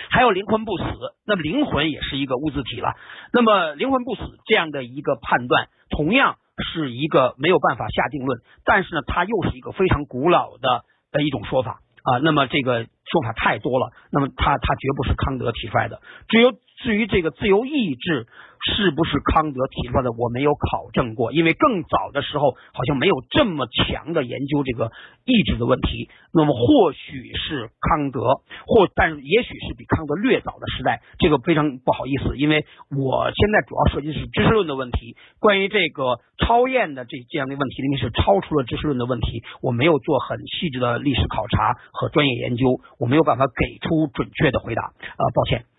[0.09, 0.84] 还有灵魂不死，
[1.26, 2.94] 那么灵魂也是一个物质体了。
[3.32, 12.18] 那么灵魂不死这样的一个判断，同样是一个没有办法下定论，但是呢，它又是一个非常古老的的一种说法啊。
[12.22, 16.00] 那么这个说法太多了，那么它它绝不是康德提出来的。
[16.28, 16.52] 只有
[16.82, 18.26] 至于这个自由意志。
[18.64, 20.12] 是不是康德提出来的？
[20.12, 24.92] 我没有考证过，因为更早的时候好像没有这么强的研究这个
[25.24, 26.09] 意志的问题。
[26.32, 28.20] 那么或许是康德，
[28.64, 31.02] 或但是也许是比康德略早的时代。
[31.18, 32.64] 这个非常不好意思，因为
[32.96, 35.16] 我现在主要涉及是知识论的问题。
[35.40, 45.72] 关于这个超验的这这样的问题，因为是超出了知识论的问题，我没有做很细致的历史考察和专业研究，我没有办法给出准确的回答啊，抱歉。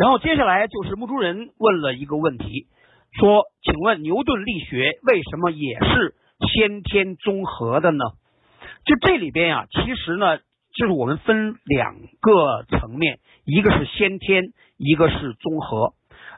[0.00, 2.68] 然后接下来就是木珠人问了一个问题，
[3.12, 6.14] 说：“请问牛顿力学为什么也是
[6.54, 8.02] 先天综合的呢？”
[8.86, 10.38] 就这里边呀，其实呢，
[10.72, 15.92] 就是我们分两个层面，一个是先天，一个是综合。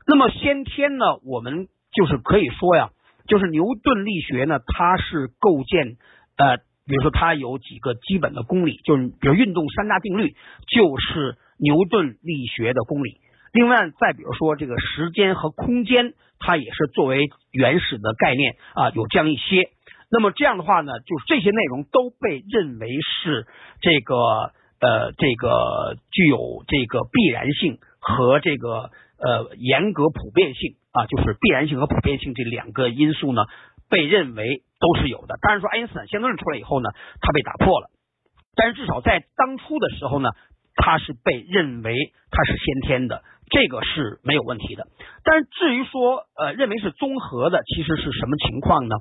[0.09, 2.91] 那么先天呢，我们就是可以说呀，
[3.29, 5.99] 就是牛顿力学呢，它是构建
[6.37, 10.35] 呃，比如说它有几个基本的公理，就是比如运动三大定律，
[10.67, 13.21] 就是牛顿力学的公理。
[13.53, 19.69] 另外，再比如说这个时间和空间，它也是作为原始的概念啊，有这样一些。
[20.11, 23.47] 那么这样的话呢，就是这些内容都被认为是
[23.81, 24.17] 这个
[24.81, 33.43] 呃这个具有这个必然性和这个呃严格普遍性啊，就是必然性和普遍性这两个因素呢，
[33.89, 35.39] 被认为都是有的。
[35.43, 36.89] 当然说爱因斯坦相对论出来以后呢，
[37.21, 37.91] 它被打破了，
[38.55, 40.31] 但是至少在当初的时候呢，
[40.77, 41.95] 它是被认为
[42.31, 43.23] 它是先天的。
[43.51, 44.87] 这个是没有问题的，
[45.25, 48.97] 但至于说呃认为是综合的，其实是什么情况呢？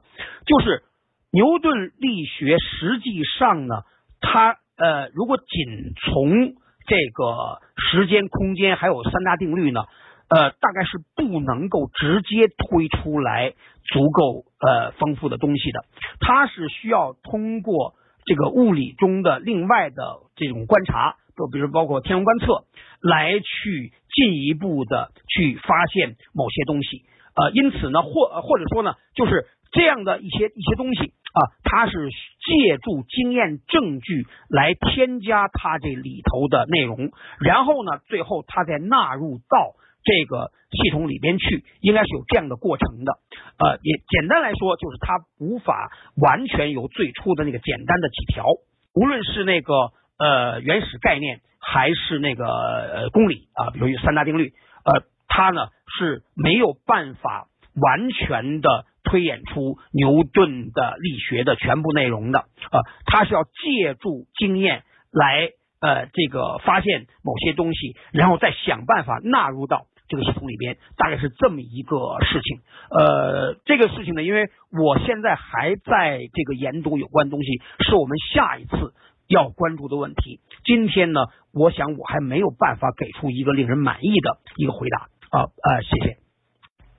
[0.46, 0.84] 就是
[1.32, 3.84] 牛顿力学实际上呢，
[4.20, 9.80] 它呃如果仅从这个时间、空间还有三大定律呢，
[10.28, 13.54] 呃大概是不能够直接推出来
[13.86, 15.86] 足够呃丰富的东西的，
[16.20, 17.94] 它是需要通过
[18.26, 21.16] 这个物理中的另外的这种观察。
[21.36, 22.66] 就比如包括天文观测，
[23.02, 27.06] 来去进一步的去发现某些东西，
[27.36, 43.14] 呃，因此呢，或或者说呢，就是这样的一些一些东西啊，它是借助经验证据来添加它这里头的内容，然后呢，最后它再纳入到这个系统里边去，应该是有这样的过程的，
[43.58, 48.46] 呃，也简单来说，就是它无法完全由最初的那个简单的几条，
[48.94, 49.74] 无论是那个。
[50.22, 54.54] 呃，原始概念还是那个呃公理啊，比如三大定律，
[54.86, 65.50] 呃，它呢是没有办法完全的推演出牛顿的力学的全部内容的啊，它是要借助经验来
[65.80, 72.60] 呃这个发现某些东西，然后再想办法纳入到这个系统里边，大概是这么一个事情。
[72.92, 77.48] 呃，这个事情呢，因为我现在还在这个研读有关东西，
[77.80, 78.94] 是我们下一次。
[79.32, 81.22] 要关注的问题，今天呢，
[81.54, 86.18] 我想我还没有办法给出一个令人满意的一个回答啊啊，谢谢。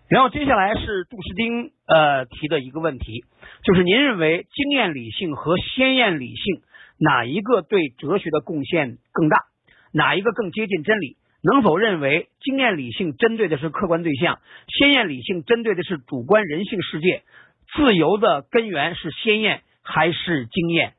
[0.09, 3.25] 然后接下来是杜士丁呃提的一个问题，
[3.65, 6.63] 就是您认为经验理性和先验理性
[6.99, 9.37] 哪一个对哲学的贡献更大？
[9.93, 11.19] 哪一个更接近真理？
[11.43, 14.39] 能否认为经验理性针对的是客观对象，
[14.69, 17.25] 先验理性针对的是主观人性世界？
[17.75, 20.95] 自由的根源是先验还是经验？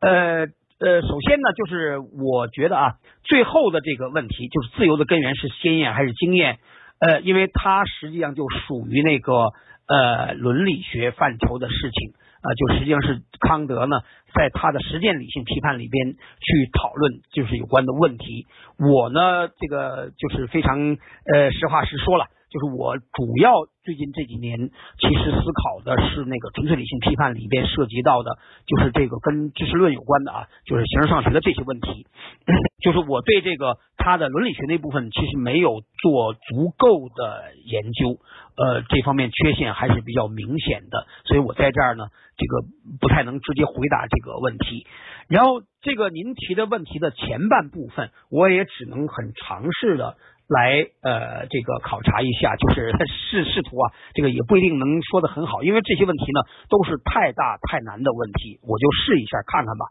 [0.00, 0.46] 呃
[0.80, 2.94] 呃，首先呢，就是我觉得啊，
[3.24, 6.58] 最后的这个问题就是自由的根源是先验还是经验？
[7.00, 9.48] 呃，因为它实际上就属于那个
[9.88, 12.12] 呃伦理学范畴的事情。
[12.38, 13.98] 啊，就实际上是康德呢，
[14.32, 18.46] 在他的实践理性批判里边去讨论，就是有关的问题。
[18.78, 23.50] 我呢，这个就是非常呃实话实说了，就是我主要
[23.88, 24.68] 最近这几年
[25.00, 28.36] 其实思考的是那个纯粹理性批判里边涉及到的，
[28.66, 32.06] 就是这个跟知识论有关的啊，就是形而上学的这些问题。
[32.84, 38.20] 就是我对这个他的伦理学那部分其实没有做足够的研究，
[38.58, 42.08] 呃，这方面缺陷还是比较明显的，所以我在这儿呢。
[42.40, 42.62] 这个
[43.00, 44.86] 不太能直接回答这个问题，
[45.28, 50.16] 然后这个您提的问题的前半部分，我也只能很尝试的
[50.46, 59.86] 来呃这个考察一下，就是 试试图啊，这个也不一定能说的很好，因为这些问题呢都是太大太难的问题，我就试一下看看吧。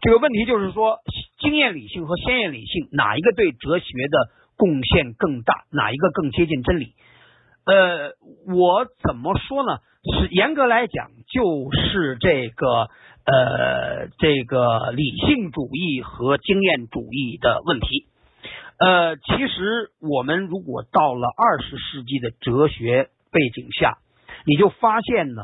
[0.00, 0.98] 这个问题就是说，
[1.40, 6.94] 经验理性和先验理性哪一个对哲学的贡献更大，哪一个更接近真理？
[7.66, 8.14] 呃，
[8.46, 9.78] 我怎么说呢？
[10.20, 12.88] 是严格来讲，就是这个
[13.26, 18.06] 呃，这个理性主义和经验主义的问题。
[18.78, 23.98] 呃，其实我们如果到了二十世纪的哲学背景下，
[24.46, 25.42] 你就发现呢，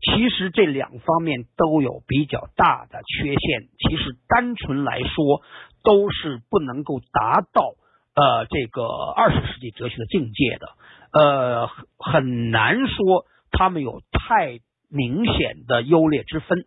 [0.00, 3.68] 其实这两方面都有比较大的缺陷。
[3.78, 5.42] 其实单纯来说，
[5.82, 7.74] 都是不能够达到
[8.14, 10.68] 呃这个二十世纪哲学的境界的。
[11.12, 11.68] 呃，
[11.98, 14.58] 很难说他们有太
[14.90, 16.64] 明显的优劣之分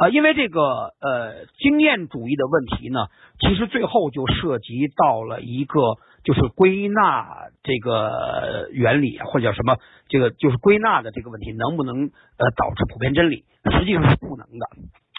[0.00, 3.08] 啊，因为这个呃经验主义的问题呢，
[3.38, 5.78] 其实最后就涉及到了一个
[6.24, 9.76] 就是归纳这个原理或者叫什么
[10.08, 13.44] 这个就是归纳的这个问题能不能呃导致普遍真理？
[13.70, 14.66] 实际上是不能的。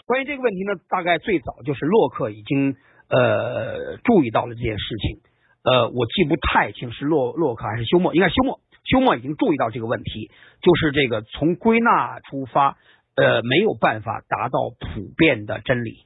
[0.04, 2.74] 关于这个问题呢，大概最早就是洛克已经
[3.08, 5.20] 呃注意到了这件事情。
[5.62, 8.58] 呃，我记不太清是洛洛克还是休谟，应该休谟。
[8.82, 10.28] 休谟已经注意到这个问题，
[10.60, 12.76] 就是这个从归纳出发，
[13.16, 16.04] 呃，没有办法达到普遍的真理。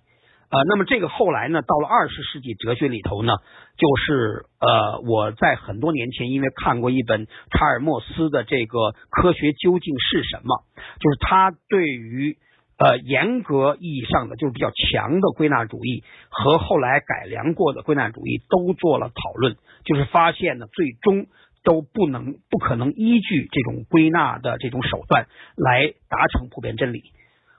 [0.51, 3.33] 呃，那么这个后来呢，到了二十世纪哲学里头呢，
[3.77, 8.79] 就是呃，我在很多年前因为看过一本查尔莫斯的这个
[9.11, 10.65] 《科学究竟是什么》，
[11.01, 12.39] 就是他对于。
[12.79, 19.57] 呃，严格意义上的就是比较强的归纳主义和后来改良过的归纳主义都做了讨论，
[19.87, 21.25] 就是发现呢，最终
[21.67, 25.27] 都不能、不可能依据这种归纳的这种手段
[25.57, 27.03] 来达成普遍真理。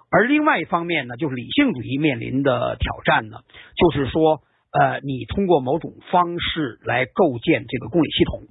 [0.09, 3.41] 而另外一方面呢，就是理性主义面临的挑战呢，
[3.75, 8.47] 就是说，呃，你通过某种方式来构建这个公理系统，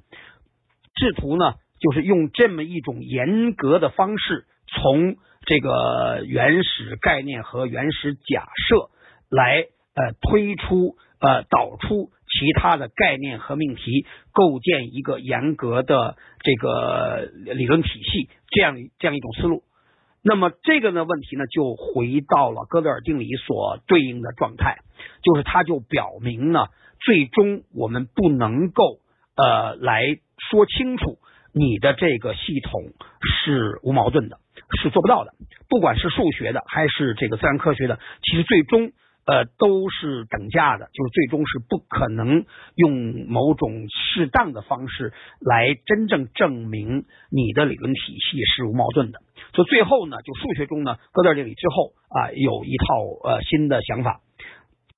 [0.94, 5.16] 试图呢，就是用这么一种严格的方式从。
[5.48, 8.90] 这个原始概念和原始假设
[9.30, 9.60] 来
[9.94, 19.62] 呃推出呃导出其他的概念和命题，构建一个严格的这个理论体系，这样这样一种思路。
[20.22, 24.78] 那么这个呢问题呢就回到了哥德尔定理所对应的状态，
[25.22, 26.66] 就是它就表明呢，
[27.00, 28.98] 最终我们不能够
[29.36, 30.02] 呃来
[30.50, 31.18] 说清楚
[31.52, 32.82] 你的这个系统
[33.22, 34.38] 是无矛盾的。
[34.82, 35.32] 是做不到的，
[35.68, 38.90] 不管是数学的还是这个自然科学的，其实最终
[39.26, 42.46] 呃都是等价的，就是最终是不可能
[42.76, 49.18] 用某种适当的方式来真正证明你的理论体系是无矛盾的。
[49.52, 54.20] 所以最后呢，就数学中呢，哥德尔定理之后啊，有一套呃新的想法，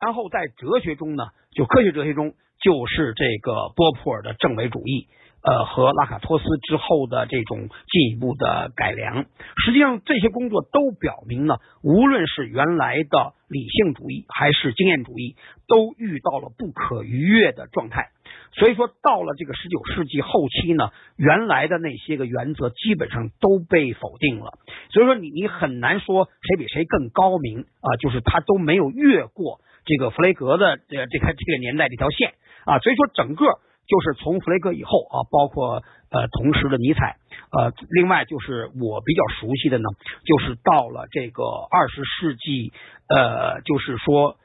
[0.00, 5.08] 然后在哲学中呢，就科学哲学中就是这个波普尔的证伪主义。
[5.40, 9.24] 呃，和拉卡托斯之后的这种进一步的改良，
[9.64, 15.36] 实际上这些工作都表明呢，无论是原来的理性主义还是经验主义，
[15.68, 18.10] 都遇到了不可逾越的状态。
[18.52, 24.58] 所以说，到了这个十九世纪后期呢，原来的那些个原则基本上都被否定了。
[24.90, 32.34] 所以说，你你很难说谁比谁更高明啊，就是他都没有越过这个弗雷格的这这个这个年代这条线
[32.66, 32.80] 啊。
[32.80, 33.46] 所以说，整个。
[33.88, 37.16] 就是从弗雷格以后啊，包括呃同时的尼采，
[37.50, 39.84] 呃，另外就是我比较熟悉的呢，
[40.26, 42.70] 就是到了这个二十世纪，
[43.08, 44.36] 呃，就是说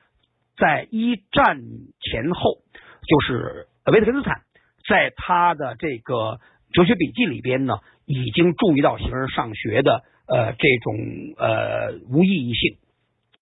[0.57, 1.60] 在一战
[1.99, 2.60] 前后，
[3.06, 4.44] 就是维特根斯坦
[4.88, 6.40] 在他的这个
[6.72, 10.95] 哲学笔记里边呢，已经注意到形而上学的呃这种
[11.38, 12.78] 呃无意义性。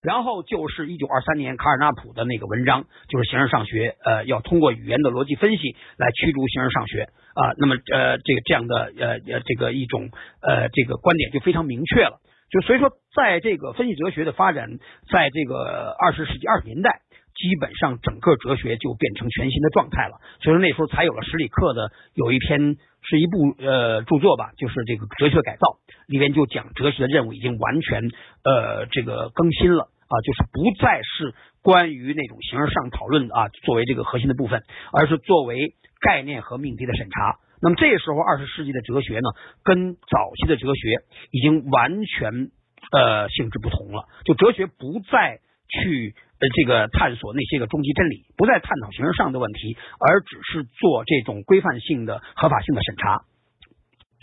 [0.01, 7.53] 然后就是一九二三年卡尔纳普的那个文章，就是形而上学，呃，要通过语言的逻辑分析来驱逐形而上学啊。
[7.57, 10.09] 那么呃，这个这样的呃呃这个一种
[10.41, 12.19] 呃这个观点就非常明确了。
[12.49, 14.67] 就所以说，在这个分析哲学的发展，
[15.09, 16.99] 在这个二十世纪二十年代，
[17.41, 20.21] 基本上整个哲学就变成全新的状态了。
[20.41, 28.03] 所以说那时候才有了史里克的有一篇是一部呃著作吧，就是这个哲学改造里边就讲哲学的任务已经完全
[28.45, 29.89] 呃这个更新了。
[30.11, 34.61] 啊，就是不再是关于那种形而上讨论啊，作为这个核心的部分，
[34.91, 37.39] 而是作为概念和命题的审查。
[37.61, 39.29] 那么这时候，二十世纪的哲学呢，
[39.63, 40.99] 跟早期的哲学
[41.31, 42.51] 已经完全
[42.91, 44.03] 呃性质不同了。
[44.25, 45.39] 就哲学不再
[45.69, 53.21] 去呃这个探索那些个终极真理，不再探讨形式上的问题，而只是做这种规范性的合法性的审查。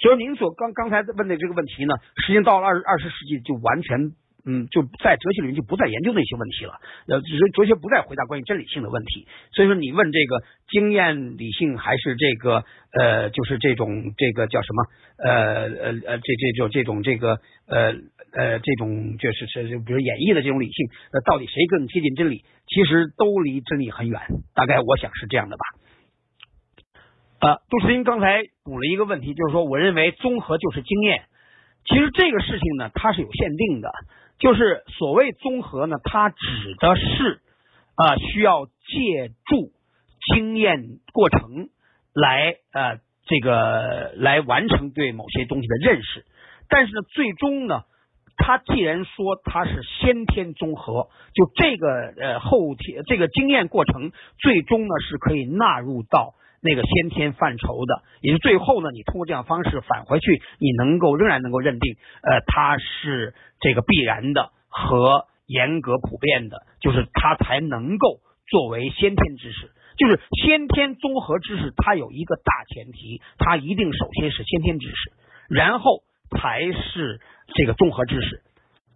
[0.03, 1.95] 所以您所刚刚才问的这个问题呢，
[2.27, 4.13] 实际到了二二十世纪就完全。
[4.47, 9.27] 嗯，就在哲学里面就不再研究那些问题了，呃，哲哲学不再回答关于真理性的问题。
[9.53, 14.87] 所以说，你问这个经验理性还是这个呃，就是这种这个叫什么
[15.19, 17.93] 呃呃呃这这种这种这个呃
[18.33, 22.45] 呃这种就是是比如演绎的这种理性，呃，到底谁更接近真理？
[22.67, 24.21] 其实都离真理很远。
[24.55, 25.65] 大概我想是这样的吧。
[27.41, 31.25] 啊，杜诗英刚才补了一个问题，就是说，我认为综合就是经验。
[31.85, 33.91] 其实这个事情呢，它是有限定的。
[34.39, 36.37] 就是所谓综合呢，它指
[36.79, 37.41] 的是
[37.95, 39.73] 啊，需要借助
[40.35, 41.71] 经验过程
[42.13, 46.25] 来呃这个来完成对某些东西的认识。
[46.69, 47.83] 但是呢，最终呢，
[48.39, 56.35] 他既然说他是先天综合，就这个呃后天这个经验过程，最终呢是可以纳入到。
[56.61, 69.71] 那个先天范畴的，也就最后呢，你通过这样方式返回去，你能够仍然能够认定，呃，它是这个必然的和严格普遍的，就是它才能够作为先天知识。
[69.99, 75.13] 就是先天综合知识，它有一个大前提，它一定首先是先天知识，
[75.49, 76.03] 然后
[76.33, 77.21] 才是
[77.55, 78.43] 这个综合知识。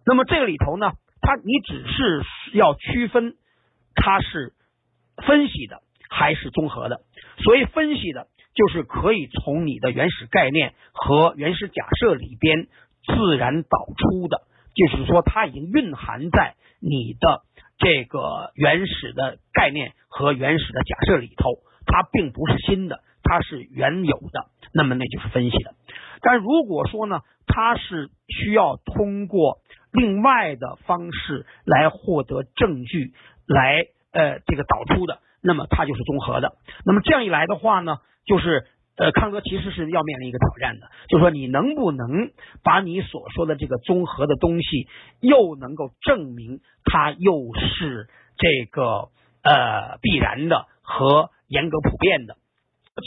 [0.05, 2.23] 那么这个里头呢，它你只是
[2.53, 3.35] 要区分
[3.95, 4.53] 它是
[5.25, 5.81] 分析的。
[6.15, 7.01] 还是综合的，
[7.39, 12.67] 所以分析的就是可以从你的原始概念和原始假设里边
[13.03, 14.43] 自然导出的，
[14.75, 17.41] 就是说它已经蕴含在你的
[17.79, 21.49] 这个原始的概念和原始的假设里头，
[21.87, 25.73] 它并不是新的，它是原有的，那么那就是分析的。
[26.21, 29.59] 但如果说呢，它是需要通过
[29.91, 33.13] 另外的方式来获得证据，
[33.47, 35.19] 来呃这个导出的。
[35.41, 36.55] 那么它就是综合的。
[36.85, 38.65] 那么这样一来的话呢，就是
[38.95, 42.31] 呃，康德其实是要面临一个挑战的，就是说你能不能
[42.63, 44.87] 把你所说的这个综合的东西，
[45.19, 48.07] 又能够证明它又是
[48.37, 49.09] 这个
[49.43, 52.37] 呃必然的和严格普遍的。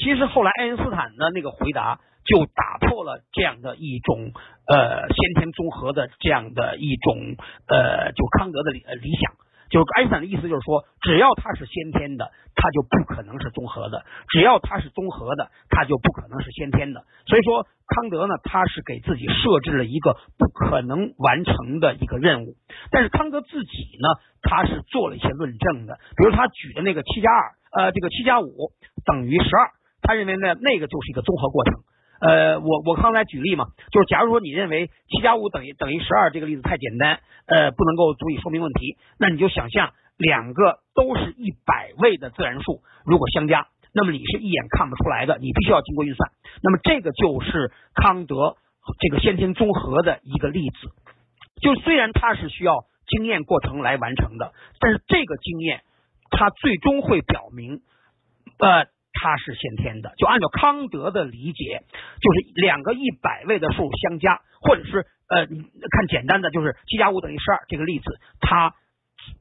[0.02, 4.32] 其实后来爱因斯坦的那个回答就打破了这样的一种
[4.66, 7.36] 呃先天综合的这样的一种
[7.69, 9.32] 呃就康德的理理想。
[9.69, 13.98] 就是爱因斯坦的意思，就是说，只要它是先天的，它就不可能是综合的；
[14.28, 17.03] 只要它是综合的，它就不可能是先天的。
[17.27, 22.55] 所以说，康德呢，他是给自己设置了一个不可能完成的一个任务。
[22.93, 24.07] 但是康德自己呢，
[24.40, 28.70] 他是做了一些论证的，比如他举的那个七加二，呃，这个七加五
[29.05, 29.70] 等于十二，
[30.01, 31.74] 他认为呢，那个就是一个综合过程。
[32.18, 46.30] 呃，我我刚才举例嘛，就是假如说你认为七加五等于等于十二这个例子太简单，呃，不能够足以说明问题，那你就想象两个都是一百位的自然数，如果相加，那么你是一眼看不出来的，你必须要经过运算。
[46.62, 48.56] 那么这个就是康德
[48.98, 50.90] 这个先天综合的一个例子。
[51.60, 55.82] 就虽然它是需要经验过程来完成的，但是这个经验
[56.30, 57.82] 它最终会表明，
[58.59, 58.86] 呃。
[59.18, 61.80] 它是先天的，就按照康德的理解，
[62.20, 68.05] 就是两个一百位的数相加，或者是呃，看简单的，就是七加五等于十二这个例子，
[68.40, 68.74] 它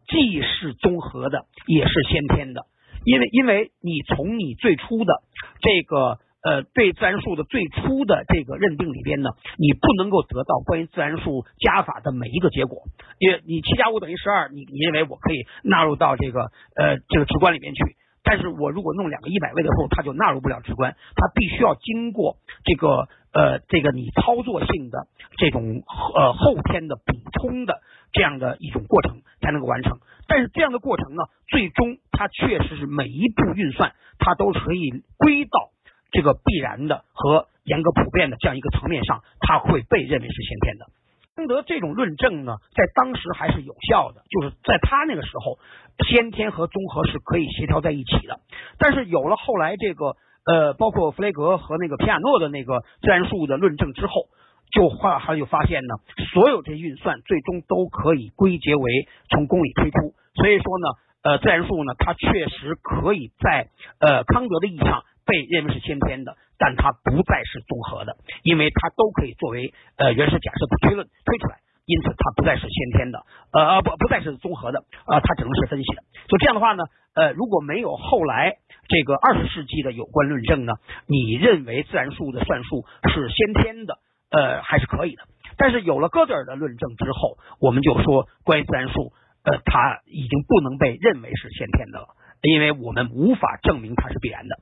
[0.08, 2.66] 既是综合的，也是先天的，
[3.04, 5.14] 因为因为你从你最初的
[5.60, 12.84] 这个呃对自然数的最初的这个认定里边呢，你不能够得到关于自然数加法的每一个结果，
[13.20, 17.84] 因为你七加五等于十二，你你认为我可以纳入到这个呃这个直观里面去。
[18.26, 25.08] 但是我如果弄两个一百位的数，它就纳入不了直观，它必须要经过这个呃这个你操作性的
[25.38, 25.84] 这种
[26.16, 27.82] 呃后天的补充的
[28.12, 30.00] 这样的一种过程才能够完成。
[30.28, 35.70] 但是这样的过程呢，最终它确实是每一步运算，它都可以归到
[36.12, 40.88] 这个必然的和严格普遍的这样一个层面上，它会被认为是先天的。
[41.36, 45.60] 康德这种论证呢，在当时还是有效的，就是在他那个时候，
[46.08, 48.40] 先天和综合是可以协调在一起的。
[48.80, 54.30] 但是有了后来这个呃，包括弗雷格和那个皮亚诺的那个自然数的论证之后，
[54.72, 55.96] 就发他就发现呢，
[56.32, 60.14] 所有这运算最终都可以归结为从公理推出。
[60.36, 60.88] 所以说呢，
[61.22, 63.68] 呃，自然数呢，它确实可以在
[64.00, 66.38] 呃康德的意义上被认为是先天的。
[66.58, 76.04] 但它不再是综合的，因为它都可以作为呃原始假设的推论推出来，因此它不再是先天的，呃不不再是综合的，呃它只能是分析的。
[76.30, 78.56] 就这样的话呢，呃如果没有后来
[78.88, 80.72] 这个二十世纪的有关论证呢，
[81.08, 84.00] 你认为自然数的算术是先天的，
[84.32, 85.24] 呃还是可以的。
[85.58, 89.12] 但是有了哥德尔的论证之后，我们就说关于自然数，
[89.44, 92.08] 呃它已经不能被认为是先天的了，
[92.42, 94.58] 因为我们无法证明它是必然的。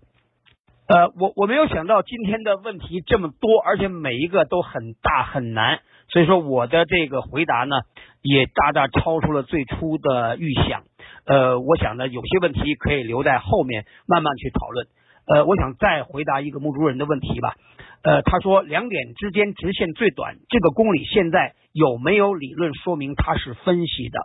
[0.93, 7.77] 呃，我我没有想到今天的问题这么多，而且每一个都很大很难，所以说我的这个回答呢，
[8.21, 10.83] 也大大超出了最初的预想。
[11.25, 14.85] 呃，我想呢，有些问题可以留在后面慢慢去讨论。
[15.25, 17.55] 呃，我想再回答一个木竹人的问题吧。
[18.03, 24.19] 呃，他说两点之间直线最短，这个公理现在有没有理论说明它是分析的？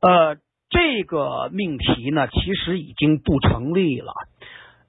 [0.00, 0.36] 呃，
[0.70, 4.14] 这个命题呢，其实已经不成立了。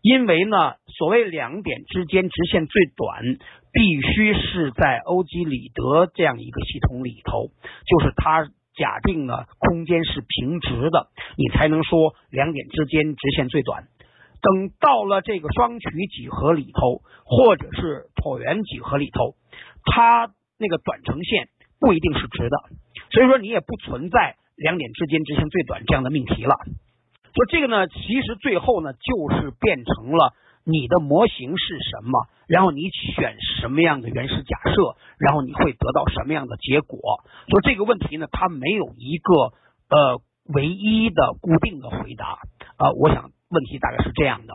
[0.02, 3.38] 因为呢，所谓两点之间直线最短，
[3.72, 7.50] 必须是在欧几里得这样一个系统里头，
[7.86, 13.84] 就是它假定呢空间是平直的，你才能说两点之间直线最短。
[14.42, 19.36] 等到了这个双曲几何里头，或者是椭圆几何里头，
[19.86, 21.50] 它那个短程线
[21.80, 22.58] 不一定是直的，
[23.12, 26.56] 所以说你也不存在两点之间直线最短这样的命题了。
[27.34, 30.34] 就这个呢，其实最后呢，就是变成了
[30.64, 37.24] 你的模型是什么，然后你选什么样的原始假设，然后你会得到什么样的结果。
[37.48, 39.34] 说这个问题呢，它没有一个
[39.90, 40.22] 呃
[40.54, 42.40] 唯一的固定的回答
[42.78, 42.92] 啊。
[42.92, 44.54] 我想问题大概是这样的。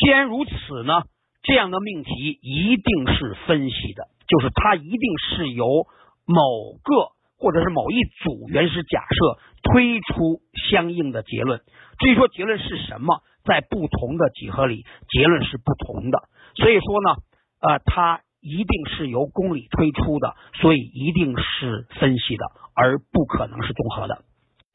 [0.00, 1.02] 既然如此呢，
[1.42, 5.86] 这样的命题一定是分析的，就是它一定是由
[6.24, 7.12] 某个
[7.42, 10.40] 或者是某一组原始假设推出
[10.70, 11.60] 相应的结论。
[11.98, 16.20] 至于说结论是什么，在不同的几何里，结论是不同的。
[16.54, 17.16] 所以说呢，
[17.60, 22.44] 呃，它一定是由公理推出的，所以一定是分析的，
[22.76, 24.22] 而不可能是综合的。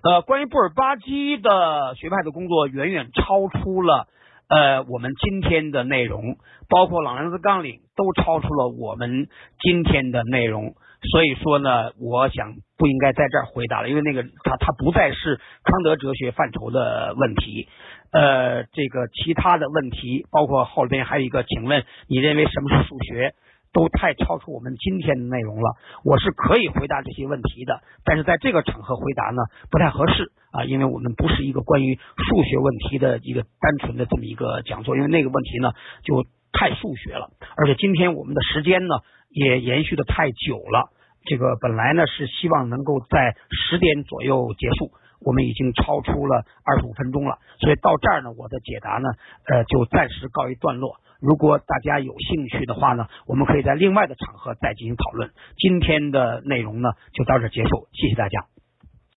[0.04, 4.08] 呃，关于布尔巴基的学派的工作，远远超出了
[4.50, 6.36] 呃我们今天的内容，
[6.68, 9.30] 包括朗兰兹纲领都超出了我们
[9.62, 10.76] 今天的内容。
[11.02, 17.70] 所以说呢，我想不应该在这儿回答了，因为那个它它不再是康德哲学范畴的问题。
[18.12, 23.36] 呃，这个其他的问题，包括后边还有一个，请问你认为什么是数学，
[23.74, 25.76] 都太超出我们今天的内容了。
[26.04, 38.96] 我是可以回答这些问题的，但是在这个场合回答呢，不太合适啊，因为我们不是一个关于数学问题的一个单纯的这么一个讲座，因为那个问题呢就太数学了，而且今天我们的时间呢。
[39.38, 40.90] 也延续的太久了，
[41.26, 44.90] 这个本来呢是希望能够在十点左右结束，
[45.22, 49.10] 我们已经超出了二十五分钟了，所以到这儿呢，我的解答呢，
[49.46, 50.98] 呃，就暂时告一段落。
[51.22, 55.30] 如果大家有兴趣的话呢，我们可以在另外的场合再进行讨论。
[55.58, 58.57] 今天的内容呢，就到这结束，谢谢大家。